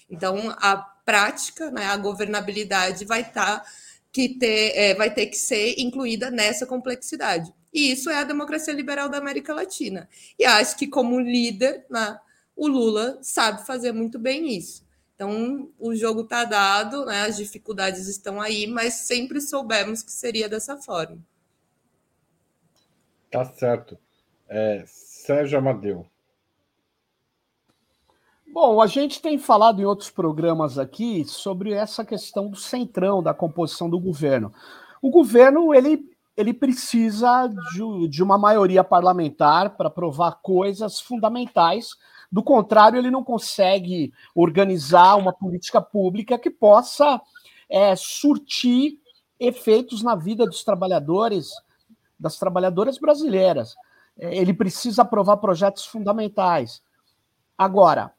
Então, 0.09 0.49
a 0.57 0.76
prática, 0.76 1.70
né, 1.70 1.86
a 1.86 1.97
governabilidade 1.97 3.05
vai 3.05 3.32
tá, 3.32 3.64
que 4.12 4.30
ter, 4.39 4.76
é, 4.76 4.95
vai 4.95 5.14
ter 5.14 5.28
que 5.28 5.38
ser 5.38 5.76
incluída 5.78 6.32
nessa 6.32 6.66
complexidade. 6.66 7.53
E 7.72 7.91
isso 7.91 8.09
é 8.09 8.18
a 8.18 8.24
democracia 8.24 8.74
liberal 8.74 9.07
da 9.07 9.20
América 9.20 9.53
Latina. 9.53 10.09
E 10.39 10.45
acho 10.45 10.76
que, 10.76 10.88
como 10.88 11.20
líder, 11.20 11.86
né, 11.91 12.20
o 12.55 12.68
Lula 12.68 13.20
sabe 13.22 13.68
fazer 13.68 13.91
muito 13.91 14.18
bem 14.18 14.57
isso. 14.57 14.84
Então, 15.14 15.72
o 15.78 15.93
jogo 15.95 16.22
está 16.22 16.43
dado, 16.43 17.05
né, 17.05 17.22
as 17.22 17.38
dificuldades 17.38 18.07
estão 18.07 18.41
aí, 18.41 18.66
mas 18.66 18.95
sempre 18.95 19.39
soubemos 19.39 20.01
que 20.01 20.12
seria 20.12 20.49
dessa 20.49 20.76
forma. 20.76 21.24
Tá 23.32 23.46
certo. 23.46 23.98
É, 24.50 24.84
Sérgio 24.86 25.58
Amadeu. 25.58 26.06
Bom, 28.54 28.82
a 28.82 28.88
gente 28.88 29.22
tem 29.22 29.38
falado 29.38 29.82
em 29.82 29.86
outros 29.86 30.10
programas 30.10 30.78
aqui 30.78 31.24
sobre 31.24 31.72
essa 31.72 32.04
questão 32.04 32.50
do 32.50 32.58
centrão, 32.58 33.24
da 33.24 33.34
composição 33.34 33.90
do 33.90 33.98
governo. 33.98 34.54
O 35.02 35.10
governo, 35.10 35.74
ele, 35.74 36.04
ele 36.36 36.54
precisa 36.54 37.48
de, 37.48 38.10
de 38.10 38.22
uma 38.22 38.38
maioria 38.38 38.84
parlamentar 38.84 39.78
para 39.78 39.88
aprovar 39.88 40.42
coisas 40.42 41.00
fundamentais. 41.00 41.96
Do 42.30 42.44
contrário, 42.44 43.00
ele 43.00 43.10
não 43.10 43.24
consegue 43.24 44.12
organizar 44.36 45.16
uma 45.16 45.32
política 45.32 45.82
pública 45.82 46.38
que 46.38 46.50
possa 46.50 47.22
é, 47.70 47.96
surtir 47.96 49.00
efeitos 49.40 50.04
na 50.04 50.14
vida 50.14 50.46
dos 50.46 50.62
trabalhadores, 50.66 51.54
das 52.22 52.38
trabalhadoras 52.38 53.00
brasileiras. 53.00 53.76
É, 54.18 54.38
ele 54.38 54.54
precisa 54.54 55.02
aprovar 55.02 55.38
projetos 55.38 55.86
fundamentais. 55.86 56.82
Agora, 57.58 58.14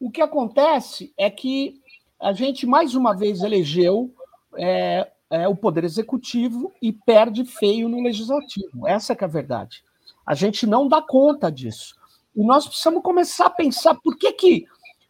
o 0.00 0.10
que 0.10 0.22
acontece 0.22 1.12
é 1.16 1.30
que 1.30 1.80
a 2.20 2.32
gente 2.32 2.66
mais 2.66 2.94
uma 2.94 3.14
vez 3.14 3.42
elegeu 3.42 4.14
é, 4.56 5.10
é, 5.30 5.46
o 5.46 5.54
poder 5.54 5.84
executivo 5.84 6.72
e 6.80 6.92
perde 6.92 7.44
feio 7.44 7.88
no 7.88 8.02
legislativo. 8.02 8.88
Essa 8.88 9.12
é, 9.12 9.24
a 9.24 9.26
verdade. 9.26 9.84
A 10.26 10.34
gente 10.34 10.66
não 10.66 10.88
dá 10.88 11.02
conta 11.02 11.52
disso. 11.52 11.94
E 12.34 12.42
nós 12.44 12.66
precisamos 12.66 13.02
começar 13.02 13.46
a 13.46 13.50
pensar 13.50 13.94
por 13.96 14.16
que, 14.16 14.32
que, 14.32 14.66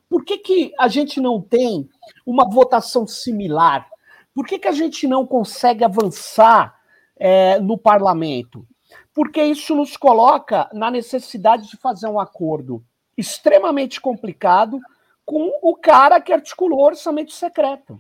por 0.08 0.24
que, 0.24 0.38
que 0.38 0.72
a 0.78 0.88
gente 0.88 1.20
não 1.20 1.40
tem 1.40 1.88
uma 2.26 2.48
votação 2.48 3.06
similar? 3.06 3.88
Por 4.34 4.44
que, 4.44 4.58
que 4.58 4.68
a 4.68 4.72
gente 4.72 5.06
não 5.06 5.24
consegue 5.24 5.84
avançar 5.84 6.74
é, 7.16 7.58
no 7.60 7.78
parlamento? 7.78 8.66
Porque 9.12 9.42
isso 9.42 9.74
nos 9.74 9.96
coloca 9.96 10.68
na 10.72 10.90
necessidade 10.90 11.68
de 11.68 11.76
fazer 11.76 12.08
um 12.08 12.18
acordo 12.18 12.84
extremamente 13.16 14.00
complicado 14.00 14.80
com 15.24 15.50
o 15.62 15.74
cara 15.76 16.20
que 16.20 16.32
articulou 16.32 16.80
o 16.80 16.84
orçamento 16.84 17.32
secreto, 17.32 17.98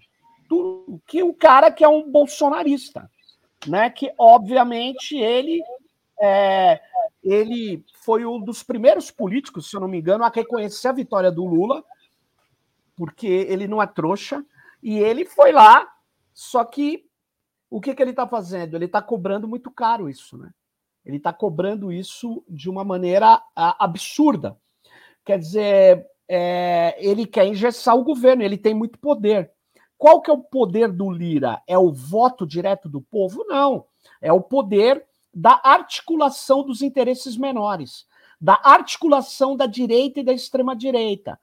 do, 0.48 1.00
que 1.06 1.22
o 1.22 1.32
cara 1.32 1.70
que 1.70 1.84
é 1.84 1.88
um 1.88 2.10
bolsonarista, 2.10 3.10
né? 3.66 3.88
Que 3.90 4.12
obviamente 4.18 5.16
ele 5.16 5.62
é, 6.20 6.80
ele 7.22 7.84
foi 8.02 8.26
um 8.26 8.38
dos 8.38 8.62
primeiros 8.62 9.10
políticos, 9.10 9.70
se 9.70 9.76
eu 9.76 9.80
não 9.80 9.88
me 9.88 9.98
engano, 9.98 10.24
a 10.24 10.28
reconhecer 10.28 10.88
a 10.88 10.92
vitória 10.92 11.32
do 11.32 11.44
Lula, 11.44 11.82
porque 12.96 13.26
ele 13.26 13.66
não 13.66 13.82
é 13.82 13.86
trouxa 13.86 14.44
e 14.82 14.98
ele 14.98 15.24
foi 15.24 15.50
lá, 15.50 15.90
só 16.32 16.64
que 16.64 17.06
o 17.74 17.80
que, 17.80 17.92
que 17.92 18.00
ele 18.00 18.12
está 18.12 18.24
fazendo? 18.24 18.76
Ele 18.76 18.84
está 18.84 19.02
cobrando 19.02 19.48
muito 19.48 19.68
caro 19.68 20.08
isso, 20.08 20.38
né? 20.38 20.52
Ele 21.04 21.16
está 21.16 21.32
cobrando 21.32 21.90
isso 21.90 22.44
de 22.48 22.70
uma 22.70 22.84
maneira 22.84 23.42
a, 23.52 23.84
absurda. 23.84 24.56
Quer 25.24 25.40
dizer, 25.40 26.06
é, 26.28 26.94
ele 27.04 27.26
quer 27.26 27.48
engessar 27.48 27.96
o 27.96 28.04
governo, 28.04 28.44
ele 28.44 28.56
tem 28.56 28.74
muito 28.74 28.96
poder. 28.96 29.50
Qual 29.98 30.22
que 30.22 30.30
é 30.30 30.32
o 30.32 30.38
poder 30.38 30.92
do 30.92 31.10
Lira? 31.10 31.60
É 31.66 31.76
o 31.76 31.92
voto 31.92 32.46
direto 32.46 32.88
do 32.88 33.00
povo? 33.00 33.44
Não. 33.48 33.86
É 34.22 34.32
o 34.32 34.40
poder 34.40 35.04
da 35.34 35.60
articulação 35.64 36.62
dos 36.62 36.80
interesses 36.80 37.36
menores, 37.36 38.06
da 38.40 38.60
articulação 38.62 39.56
da 39.56 39.66
direita 39.66 40.20
e 40.20 40.24
da 40.24 40.32
extrema-direita. 40.32 41.40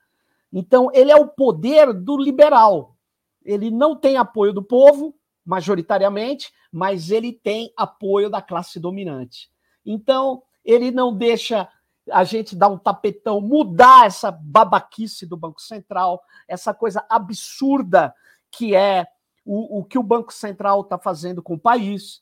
Então, 0.53 0.89
ele 0.93 1.11
é 1.11 1.15
o 1.17 1.27
poder 1.27 1.91
do 1.91 2.15
liberal. 2.15 2.95
Ele 3.43 3.69
não 3.69 3.97
tem 3.97 4.15
apoio 4.15 4.53
do 4.53 4.63
povo, 4.63 5.13
majoritariamente, 5.45 6.51
mas 6.71 7.11
ele 7.11 7.33
tem 7.33 7.73
apoio 7.75 8.29
da 8.29 8.41
classe 8.41 8.79
dominante. 8.79 9.49
Então, 9.85 10.43
ele 10.63 10.91
não 10.91 11.15
deixa 11.15 11.67
a 12.11 12.23
gente 12.23 12.55
dar 12.55 12.69
um 12.69 12.77
tapetão, 12.77 13.39
mudar 13.41 14.05
essa 14.05 14.31
babaquice 14.31 15.25
do 15.25 15.37
Banco 15.37 15.61
Central, 15.61 16.21
essa 16.47 16.73
coisa 16.73 17.05
absurda 17.09 18.13
que 18.49 18.75
é 18.75 19.07
o, 19.45 19.79
o 19.79 19.83
que 19.83 19.97
o 19.97 20.03
Banco 20.03 20.33
Central 20.33 20.81
está 20.81 20.97
fazendo 20.97 21.41
com 21.41 21.53
o 21.53 21.59
país. 21.59 22.21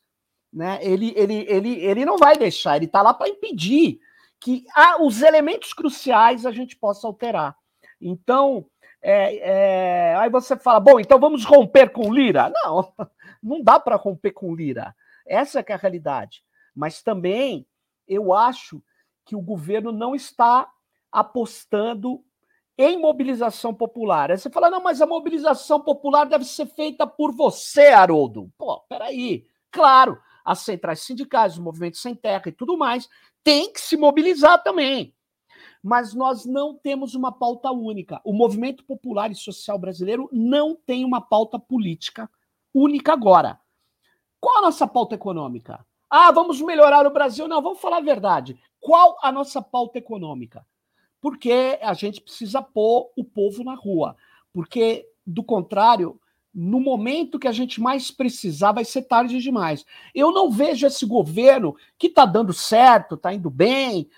Né? 0.52 0.80
Ele, 0.82 1.14
ele, 1.16 1.46
ele, 1.48 1.74
ele 1.84 2.06
não 2.06 2.18
vai 2.18 2.38
deixar, 2.38 2.76
ele 2.76 2.86
está 2.86 3.02
lá 3.02 3.14
para 3.14 3.30
impedir 3.30 4.00
que 4.40 4.66
ah, 4.74 5.02
os 5.02 5.22
elementos 5.22 5.74
cruciais 5.74 6.46
a 6.46 6.52
gente 6.52 6.76
possa 6.76 7.06
alterar. 7.08 7.56
Então, 8.02 8.66
é, 9.02 9.38
é, 9.38 10.16
aí 10.16 10.30
você 10.30 10.58
fala, 10.58 10.80
bom, 10.80 11.00
então 11.00 11.20
vamos 11.20 11.46
romper 11.46 11.90
com 11.90 12.14
Lira. 12.14 12.52
Não, 12.64 12.94
não 13.42 13.64
dá 13.64 13.80
para 13.80 13.96
romper 13.96 14.32
com 14.32 14.54
Lira. 14.54 14.96
Essa 15.26 15.60
é, 15.60 15.74
a 15.74 15.78
realidade. 15.78 16.44
Mas 16.76 17.02
também 17.02 17.66
eu 18.08 18.34
acho 18.34 18.82
que 19.26 19.36
o 19.36 19.42
governo 19.42 19.92
não 19.92 20.16
está 20.16 20.68
apostando 21.12 22.24
em 22.78 22.98
mobilização 22.98 23.74
popular. 23.74 24.32
Aí 24.32 24.38
você 24.38 24.50
fala, 24.50 24.70
não, 24.70 24.82
mas 24.82 25.02
a 25.02 25.06
mobilização 25.06 25.82
popular 25.82 26.26
deve 26.26 26.46
ser 26.46 26.66
feita 26.66 27.06
por 27.06 27.34
você, 27.34 27.88
Haroldo. 27.88 28.52
Pô, 28.58 28.80
peraí. 28.88 29.46
Claro, 29.70 30.18
as 30.44 30.60
centrais 30.60 31.02
sindicais, 31.02 31.54
os 31.54 31.60
movimentos 31.60 32.02
sem 32.02 32.16
terra 32.16 32.44
e 32.48 32.52
tudo 32.52 32.78
mais, 32.78 33.08
tem 33.44 33.72
que 33.72 33.82
se 33.82 33.98
mobilizar 33.98 34.64
também. 34.64 35.14
Mas 35.82 36.14
nós 36.14 36.46
não 36.46 36.76
temos 36.76 37.16
uma 37.16 37.32
pauta 37.32 37.72
única. 37.72 38.20
O 38.24 38.34
movimento 38.34 38.84
popular 38.84 39.32
e 39.32 39.36
social 39.36 39.80
brasileiro 39.80 40.30
não 40.32 40.76
tem 40.76 41.06
uma 41.06 41.22
pauta 41.22 41.58
política 41.58 42.30
única 42.74 43.14
agora. 43.14 43.60
Qual 44.40 44.58
a 44.58 44.62
nossa 44.62 44.88
pauta 44.88 45.16
econômica? 45.16 45.86
Ah, 46.10 46.32
vamos 46.32 46.62
melhorar 46.62 47.06
o 47.06 47.12
Brasil. 47.12 47.48
Não, 47.48 47.62
vamos 47.62 47.80
falar 47.80 47.98
a 47.98 48.02
verdade. 48.02 48.60
Qual 48.80 49.18
a 49.22 49.32
nossa 49.32 49.62
pauta 49.62 49.98
econômica? 49.98 50.66
porque 51.22 51.78
a 51.82 51.94
gente 51.94 52.22
precisa 52.22 52.62
pôr 52.62 53.12
o 53.16 53.24
povo 53.24 53.64
na 53.64 53.76
rua. 53.76 54.16
Porque, 54.54 55.08
do 55.26 55.44
contrário, 55.44 56.20
no 56.54 56.80
momento 56.80 57.40
que 57.40 57.48
a 57.48 57.52
gente 57.52 57.80
mais 57.82 58.10
precisar, 58.10 58.72
vai 58.72 58.86
ser 58.86 59.04
tarde 59.04 59.40
demais. 59.40 59.86
Eu 60.16 60.32
não 60.32 60.50
vejo 60.50 60.88
esse 60.88 61.06
governo 61.06 61.76
que 61.98 62.08
está 62.08 62.26
dando 62.26 62.54
certo, 62.54 63.16
está 63.16 63.34
indo 63.34 63.50
bem, 63.50 64.10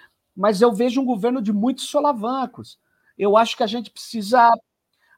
mas 0.42 0.60
eu 0.60 0.74
vejo 0.74 1.00
um 1.00 1.06
governo 1.06 1.40
de 1.40 1.54
muitos 1.54 1.86
solavancos. 1.86 2.80
Eu 3.16 3.38
acho 3.38 3.56
que 3.56 3.62
a 3.62 3.68
gente 3.68 3.92
precisa 3.92 4.52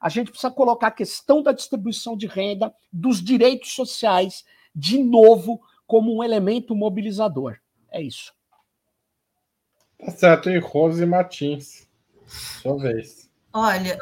a 0.01 0.09
gente 0.09 0.31
precisa 0.31 0.51
colocar 0.51 0.87
a 0.87 0.91
questão 0.91 1.41
da 1.41 1.53
distribuição 1.53 2.17
de 2.17 2.27
renda, 2.27 2.75
dos 2.91 3.23
direitos 3.23 3.71
sociais, 3.71 4.43
de 4.75 5.01
novo, 5.01 5.61
como 5.87 6.17
um 6.17 6.21
elemento 6.21 6.75
mobilizador. 6.75 7.57
É 7.89 8.01
isso. 8.01 8.33
Tá 9.97 10.11
certo, 10.11 10.49
e 10.49 10.59
Rose 10.59 11.05
Martins. 11.05 11.87
Sua 12.61 12.77
vez. 12.77 13.29
Olha, 13.53 13.97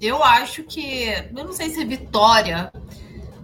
eu 0.00 0.24
acho 0.24 0.64
que. 0.64 1.04
Eu 1.36 1.44
não 1.44 1.52
sei 1.52 1.70
se 1.70 1.84
vitória 1.84 2.72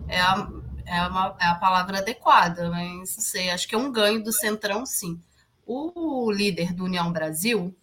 é 0.09 0.21
a, 0.21 0.49
é, 0.85 1.03
uma, 1.07 1.37
é 1.41 1.45
a 1.45 1.55
palavra 1.55 1.99
adequada, 1.99 2.69
mas 2.71 3.17
não 3.17 3.23
sei, 3.23 3.51
acho 3.51 3.69
que 3.69 3.77
é 3.77 3.79
um 3.79 3.93
ganho 3.93 4.21
do 4.21 4.33
Centrão, 4.33 4.85
sim. 4.85 5.23
O 5.71 6.33
líder 6.33 6.73
do 6.73 6.85
União 6.85 7.13
Brasil, 7.13 7.77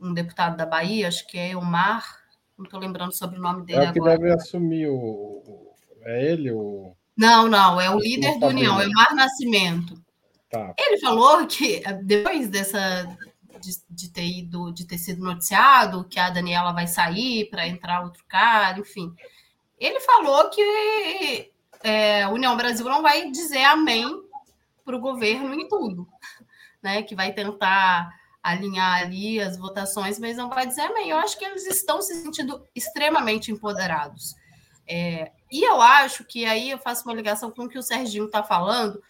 um 0.00 0.12
deputado 0.12 0.56
da 0.56 0.66
Bahia, 0.66 1.06
acho 1.06 1.24
que 1.28 1.38
é 1.38 1.56
Omar, 1.56 2.04
não 2.58 2.64
estou 2.64 2.80
lembrando 2.80 3.12
sobre 3.12 3.38
o 3.38 3.40
nome 3.40 3.64
dele 3.64 3.84
é 3.84 3.90
o 3.90 3.92
que 3.92 4.00
deve 4.00 4.32
assumir 4.32 4.88
o. 4.88 5.72
É 6.02 6.32
ele 6.32 6.50
o. 6.50 6.92
Não, 7.16 7.46
não, 7.46 7.80
é 7.80 7.88
o 7.88 8.00
líder 8.00 8.36
do 8.40 8.46
União, 8.46 8.80
é 8.80 8.86
Omar 8.88 9.14
Nascimento. 9.14 9.94
Tá. 10.50 10.74
Ele 10.76 10.98
falou 10.98 11.46
que 11.46 11.80
depois 12.02 12.48
dessa 12.48 13.16
de, 13.60 13.70
de, 13.88 14.10
ter 14.10 14.26
ido, 14.26 14.72
de 14.72 14.84
ter 14.84 14.98
sido 14.98 15.22
noticiado 15.22 16.04
que 16.08 16.18
a 16.18 16.30
Daniela 16.30 16.72
vai 16.72 16.88
sair 16.88 17.48
para 17.48 17.68
entrar 17.68 18.02
outro 18.02 18.24
cara, 18.26 18.80
enfim. 18.80 19.14
Ele 19.78 20.00
falou 20.00 20.50
que 20.50 21.52
é, 21.84 22.24
a 22.24 22.30
União 22.30 22.56
Brasil 22.56 22.84
não 22.86 23.02
vai 23.02 23.30
dizer 23.30 23.62
amém 23.64 24.06
para 24.84 24.96
o 24.96 25.00
governo 25.00 25.54
em 25.54 25.68
tudo, 25.68 26.08
né? 26.82 27.02
Que 27.02 27.14
vai 27.14 27.32
tentar 27.32 28.10
alinhar 28.42 29.02
ali 29.02 29.40
as 29.40 29.58
votações, 29.58 30.18
mas 30.18 30.36
não 30.36 30.48
vai 30.48 30.66
dizer 30.66 30.82
amém. 30.82 31.10
Eu 31.10 31.18
acho 31.18 31.38
que 31.38 31.44
eles 31.44 31.66
estão 31.66 32.00
se 32.00 32.14
sentindo 32.22 32.66
extremamente 32.74 33.52
empoderados. 33.52 34.34
É, 34.88 35.30
e 35.50 35.62
eu 35.62 35.80
acho 35.80 36.24
que 36.24 36.44
aí 36.44 36.70
eu 36.70 36.78
faço 36.78 37.04
uma 37.04 37.14
ligação 37.14 37.50
com 37.50 37.64
o 37.64 37.68
que 37.68 37.78
o 37.78 37.82
Serginho 37.82 38.26
está 38.26 38.42
falando, 38.42 39.00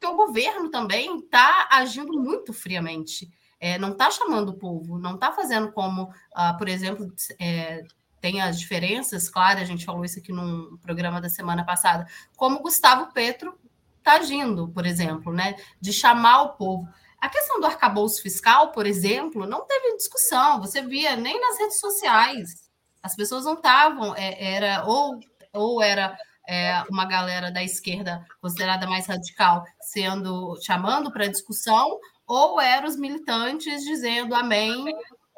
que 0.00 0.06
o 0.06 0.16
governo 0.16 0.70
também 0.70 1.18
está 1.18 1.68
agindo 1.70 2.18
muito 2.18 2.52
friamente 2.52 3.30
é, 3.60 3.78
não 3.78 3.92
está 3.92 4.10
chamando 4.10 4.48
o 4.48 4.58
povo, 4.58 4.98
não 4.98 5.14
está 5.14 5.30
fazendo 5.30 5.70
como, 5.70 6.10
ah, 6.34 6.54
por 6.54 6.66
exemplo, 6.66 7.12
é, 7.38 7.84
tem 8.18 8.40
as 8.40 8.58
diferenças, 8.58 9.28
claro, 9.28 9.60
a 9.60 9.64
gente 9.64 9.84
falou 9.84 10.04
isso 10.04 10.18
aqui 10.18 10.32
num 10.32 10.78
programa 10.78 11.20
da 11.20 11.28
semana 11.28 11.62
passada, 11.62 12.06
como 12.36 12.62
Gustavo 12.62 13.12
Petro 13.12 13.54
está 13.98 14.14
agindo, 14.14 14.68
por 14.68 14.86
exemplo, 14.86 15.30
né, 15.30 15.54
de 15.78 15.92
chamar 15.92 16.42
o 16.42 16.48
povo. 16.54 16.88
A 17.20 17.28
questão 17.28 17.60
do 17.60 17.66
arcabouço 17.66 18.22
fiscal, 18.22 18.72
por 18.72 18.86
exemplo, 18.86 19.46
não 19.46 19.66
teve 19.66 19.96
discussão, 19.96 20.60
você 20.60 20.80
via 20.80 21.16
nem 21.16 21.38
nas 21.38 21.58
redes 21.58 21.78
sociais. 21.78 22.70
As 23.02 23.14
pessoas 23.14 23.44
não 23.44 23.54
estavam, 23.54 24.14
é, 24.16 24.54
era 24.54 24.84
ou, 24.86 25.18
ou 25.52 25.82
era 25.82 26.16
é, 26.48 26.82
uma 26.90 27.04
galera 27.04 27.50
da 27.50 27.62
esquerda 27.62 28.24
considerada 28.40 28.86
mais 28.86 29.06
radical 29.06 29.64
sendo 29.80 30.58
chamando 30.62 31.12
para 31.12 31.26
discussão, 31.26 31.98
ou 32.26 32.60
eram 32.60 32.88
os 32.88 32.96
militantes 32.96 33.82
dizendo 33.84 34.34
amém 34.34 34.84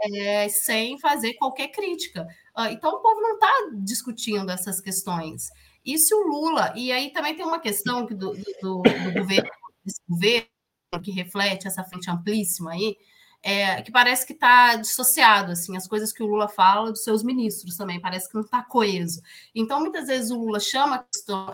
é, 0.03 0.49
sem 0.49 0.99
fazer 1.01 1.35
qualquer 1.35 1.69
crítica. 1.69 2.27
Ah, 2.55 2.71
então 2.71 2.93
o 2.93 3.01
povo 3.01 3.21
não 3.21 3.35
está 3.35 3.51
discutindo 3.75 4.51
essas 4.51 4.81
questões. 4.81 5.49
E 5.85 5.99
se 5.99 6.15
o 6.15 6.23
Lula, 6.29 6.73
e 6.77 6.93
aí 6.93 7.13
também 7.13 7.35
tem 7.35 7.45
uma 7.45 7.59
questão 7.59 8.07
do, 8.07 8.15
do, 8.15 8.35
do 8.83 9.13
governo, 9.15 9.51
desse 9.85 10.01
governo 10.09 10.52
que 11.01 11.11
reflete 11.11 11.67
essa 11.67 11.85
frente 11.85 12.11
amplíssima 12.11 12.73
aí, 12.73 12.97
é, 13.45 13.83
que 13.83 13.91
parece 13.91 14.25
que 14.25 14.35
está 14.35 14.77
dissociado, 14.77 15.51
assim, 15.51 15.77
as 15.77 15.89
coisas 15.89 16.13
que 16.13 16.23
o 16.23 16.27
Lula 16.27 16.47
fala 16.47 16.93
dos 16.93 17.03
seus 17.03 17.25
ministros 17.25 17.77
também, 17.77 18.01
parece 18.01 18.29
que 18.29 18.37
não 18.37 18.43
está 18.43 18.63
coeso. 18.63 19.21
Então, 19.53 19.81
muitas 19.81 20.07
vezes 20.07 20.31
o 20.31 20.39
Lula 20.39 20.61
chama, 20.61 21.05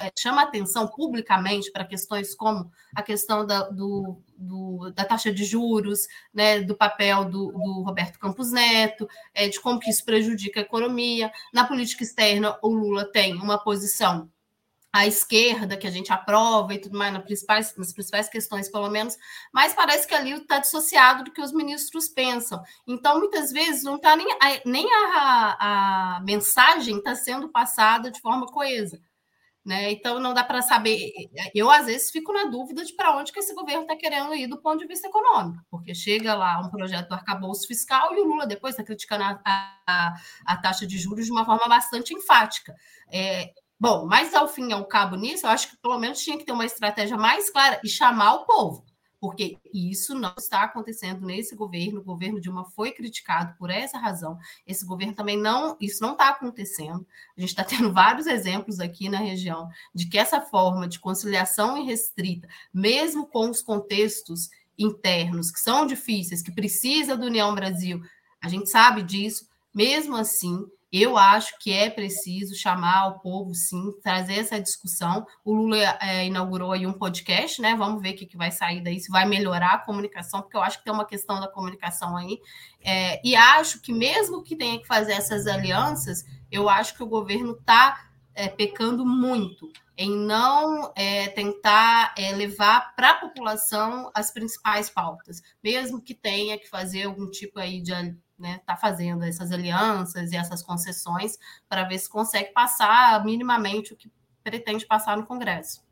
é, 0.00 0.12
chama 0.14 0.42
atenção 0.42 0.86
publicamente 0.86 1.72
para 1.72 1.86
questões 1.86 2.34
como 2.34 2.70
a 2.94 3.02
questão 3.02 3.46
da, 3.46 3.70
do, 3.70 4.20
do, 4.36 4.90
da 4.90 5.02
taxa 5.02 5.32
de 5.32 5.44
juros, 5.44 6.06
né, 6.32 6.60
do 6.60 6.76
papel 6.76 7.24
do, 7.24 7.52
do 7.52 7.82
Roberto 7.82 8.18
Campos 8.18 8.52
Neto, 8.52 9.08
é, 9.32 9.48
de 9.48 9.58
como 9.58 9.80
que 9.80 9.88
isso 9.88 10.04
prejudica 10.04 10.60
a 10.60 10.64
economia. 10.64 11.32
Na 11.54 11.64
política 11.64 12.02
externa, 12.02 12.58
o 12.60 12.68
Lula 12.68 13.10
tem 13.10 13.34
uma 13.34 13.56
posição 13.56 14.30
à 14.92 15.06
esquerda, 15.06 15.76
que 15.76 15.86
a 15.86 15.90
gente 15.90 16.12
aprova 16.12 16.74
e 16.74 16.80
tudo 16.80 16.96
mais, 16.96 17.12
nas 17.12 17.24
principais, 17.24 17.76
nas 17.76 17.92
principais 17.92 18.28
questões, 18.28 18.70
pelo 18.70 18.88
menos, 18.88 19.16
mas 19.52 19.74
parece 19.74 20.06
que 20.06 20.14
ali 20.14 20.32
está 20.32 20.58
dissociado 20.58 21.24
do 21.24 21.32
que 21.32 21.42
os 21.42 21.52
ministros 21.52 22.08
pensam. 22.08 22.62
Então, 22.86 23.18
muitas 23.18 23.52
vezes, 23.52 23.82
não 23.82 23.96
está 23.96 24.16
nem, 24.16 24.30
a, 24.32 24.60
nem 24.64 24.86
a, 24.92 26.16
a 26.16 26.20
mensagem 26.20 26.98
está 26.98 27.14
sendo 27.14 27.48
passada 27.50 28.10
de 28.10 28.20
forma 28.20 28.46
coesa. 28.46 28.98
Né? 29.68 29.92
Então, 29.92 30.18
não 30.18 30.32
dá 30.32 30.42
para 30.42 30.62
saber. 30.62 31.12
Eu, 31.54 31.70
às 31.70 31.84
vezes, 31.84 32.10
fico 32.10 32.32
na 32.32 32.44
dúvida 32.44 32.82
de 32.82 32.94
para 32.94 33.14
onde 33.14 33.30
que 33.30 33.38
esse 33.38 33.54
governo 33.54 33.82
está 33.82 33.94
querendo 33.94 34.34
ir 34.34 34.46
do 34.46 34.56
ponto 34.56 34.78
de 34.78 34.86
vista 34.86 35.08
econômico, 35.08 35.62
porque 35.70 35.94
chega 35.94 36.34
lá 36.34 36.58
um 36.60 36.70
projeto 36.70 37.08
do 37.08 37.14
arcabouço 37.14 37.66
fiscal 37.66 38.14
e 38.14 38.20
o 38.20 38.24
Lula 38.24 38.46
depois 38.46 38.72
está 38.72 38.82
criticando 38.82 39.24
a, 39.24 39.38
a, 39.86 40.14
a, 40.46 40.56
taxa 40.56 40.86
de 40.86 40.96
juros 40.96 41.26
de 41.26 41.32
uma 41.32 41.44
forma 41.44 41.68
bastante 41.68 42.14
enfática. 42.14 42.74
É, 43.12 43.52
Bom, 43.80 44.06
mas 44.06 44.34
ao 44.34 44.48
fim 44.48 44.70
e 44.70 44.72
ao 44.72 44.84
cabo 44.86 45.14
nisso, 45.14 45.46
eu 45.46 45.50
acho 45.50 45.70
que 45.70 45.76
pelo 45.76 45.98
menos 45.98 46.20
tinha 46.20 46.36
que 46.36 46.44
ter 46.44 46.50
uma 46.50 46.66
estratégia 46.66 47.16
mais 47.16 47.48
clara 47.48 47.80
e 47.84 47.88
chamar 47.88 48.34
o 48.34 48.44
povo, 48.44 48.84
porque 49.20 49.56
isso 49.72 50.16
não 50.16 50.34
está 50.36 50.64
acontecendo 50.64 51.24
nesse 51.24 51.54
governo. 51.54 52.00
O 52.00 52.04
governo 52.04 52.40
Dilma 52.40 52.64
foi 52.64 52.90
criticado 52.90 53.54
por 53.56 53.70
essa 53.70 53.96
razão. 53.96 54.36
Esse 54.66 54.84
governo 54.84 55.14
também 55.14 55.36
não, 55.36 55.76
isso 55.80 56.02
não 56.02 56.12
está 56.12 56.30
acontecendo. 56.30 57.06
A 57.36 57.40
gente 57.40 57.50
está 57.50 57.62
tendo 57.62 57.92
vários 57.92 58.26
exemplos 58.26 58.80
aqui 58.80 59.08
na 59.08 59.18
região 59.18 59.68
de 59.94 60.08
que 60.08 60.18
essa 60.18 60.40
forma 60.40 60.88
de 60.88 60.98
conciliação 60.98 61.78
irrestrita, 61.78 62.48
mesmo 62.74 63.28
com 63.28 63.48
os 63.48 63.62
contextos 63.62 64.50
internos 64.76 65.52
que 65.52 65.60
são 65.60 65.86
difíceis, 65.86 66.42
que 66.42 66.52
precisa 66.52 67.16
do 67.16 67.26
União 67.26 67.54
Brasil, 67.54 68.00
a 68.40 68.48
gente 68.48 68.68
sabe 68.70 69.02
disso, 69.04 69.48
mesmo 69.72 70.16
assim 70.16 70.66
eu 70.92 71.18
acho 71.18 71.58
que 71.58 71.70
é 71.70 71.90
preciso 71.90 72.54
chamar 72.54 73.08
o 73.08 73.18
povo, 73.20 73.54
sim, 73.54 73.92
trazer 74.02 74.38
essa 74.38 74.60
discussão. 74.60 75.26
O 75.44 75.52
Lula 75.52 75.76
é, 76.00 76.24
inaugurou 76.26 76.72
aí 76.72 76.86
um 76.86 76.92
podcast, 76.92 77.60
né? 77.60 77.74
Vamos 77.76 78.00
ver 78.00 78.14
o 78.14 78.16
que, 78.16 78.26
que 78.26 78.36
vai 78.36 78.50
sair 78.50 78.82
daí, 78.82 78.98
se 78.98 79.10
vai 79.10 79.26
melhorar 79.26 79.74
a 79.74 79.78
comunicação, 79.78 80.40
porque 80.40 80.56
eu 80.56 80.62
acho 80.62 80.78
que 80.78 80.84
tem 80.84 80.92
uma 80.92 81.04
questão 81.04 81.40
da 81.40 81.48
comunicação 81.48 82.16
aí. 82.16 82.38
É, 82.80 83.20
e 83.26 83.36
acho 83.36 83.82
que 83.82 83.92
mesmo 83.92 84.42
que 84.42 84.56
tenha 84.56 84.78
que 84.80 84.86
fazer 84.86 85.12
essas 85.12 85.46
alianças, 85.46 86.24
eu 86.50 86.68
acho 86.68 86.94
que 86.96 87.02
o 87.02 87.06
governo 87.06 87.52
está 87.52 88.08
é, 88.34 88.48
pecando 88.48 89.04
muito 89.04 89.70
em 89.96 90.16
não 90.16 90.92
é, 90.94 91.26
tentar 91.28 92.14
é, 92.16 92.32
levar 92.32 92.94
para 92.94 93.10
a 93.10 93.14
população 93.16 94.10
as 94.14 94.30
principais 94.30 94.88
pautas, 94.88 95.42
mesmo 95.62 96.00
que 96.00 96.14
tenha 96.14 96.56
que 96.56 96.68
fazer 96.68 97.02
algum 97.02 97.28
tipo 97.28 97.58
aí 97.58 97.82
de 97.82 97.92
né, 98.38 98.60
tá 98.64 98.76
fazendo 98.76 99.24
essas 99.24 99.50
alianças 99.50 100.32
e 100.32 100.36
essas 100.36 100.62
concessões 100.62 101.38
para 101.68 101.84
ver 101.84 101.98
se 101.98 102.08
consegue 102.08 102.52
passar 102.52 103.24
minimamente 103.24 103.92
o 103.92 103.96
que 103.96 104.10
pretende 104.42 104.86
passar 104.86 105.16
no 105.16 105.26
Congresso. 105.26 105.82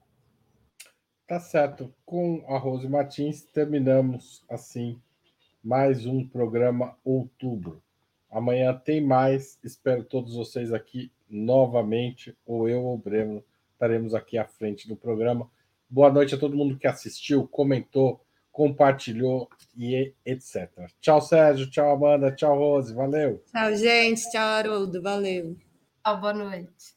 Tá 1.27 1.41
certo. 1.41 1.93
Com 2.05 2.45
a 2.49 2.57
Rose 2.57 2.89
Martins, 2.89 3.43
terminamos 3.43 4.45
assim 4.49 5.01
mais 5.63 6.07
um 6.07 6.27
programa 6.27 6.97
Outubro. 7.05 7.83
Amanhã 8.31 8.73
tem 8.73 9.01
mais. 9.01 9.59
Espero 9.65 10.05
todos 10.05 10.35
vocês 10.35 10.73
aqui 10.73 11.11
novamente, 11.29 12.37
ou 12.47 12.69
eu 12.69 12.85
ou 12.85 12.95
o 12.95 12.99
Breno 12.99 13.43
estaremos 13.73 14.15
aqui 14.15 14.39
à 14.39 14.45
frente 14.45 14.89
do 14.89 14.97
programa. 14.97 15.51
Boa 15.89 16.13
noite 16.13 16.35
a 16.35 16.39
todo 16.39 16.57
mundo 16.57 16.79
que 16.79 16.87
assistiu, 16.87 17.47
comentou, 17.47 18.25
compartilhou 18.57 19.51
e 19.77 20.15
etc. 20.25 20.71
Tchau, 20.99 21.21
Sérgio. 21.21 21.71
Tchau, 21.71 21.91
Amanda. 21.91 22.35
Tchau, 22.35 22.57
Rose. 22.57 22.95
Valeu. 22.95 23.45
Tchau, 23.53 23.77
gente. 23.77 24.31
Tchau, 24.31 24.41
Haroldo. 24.41 25.03
Valeu. 25.03 25.59
Tchau, 26.03 26.21
boa 26.23 26.33
noite. 26.33 26.96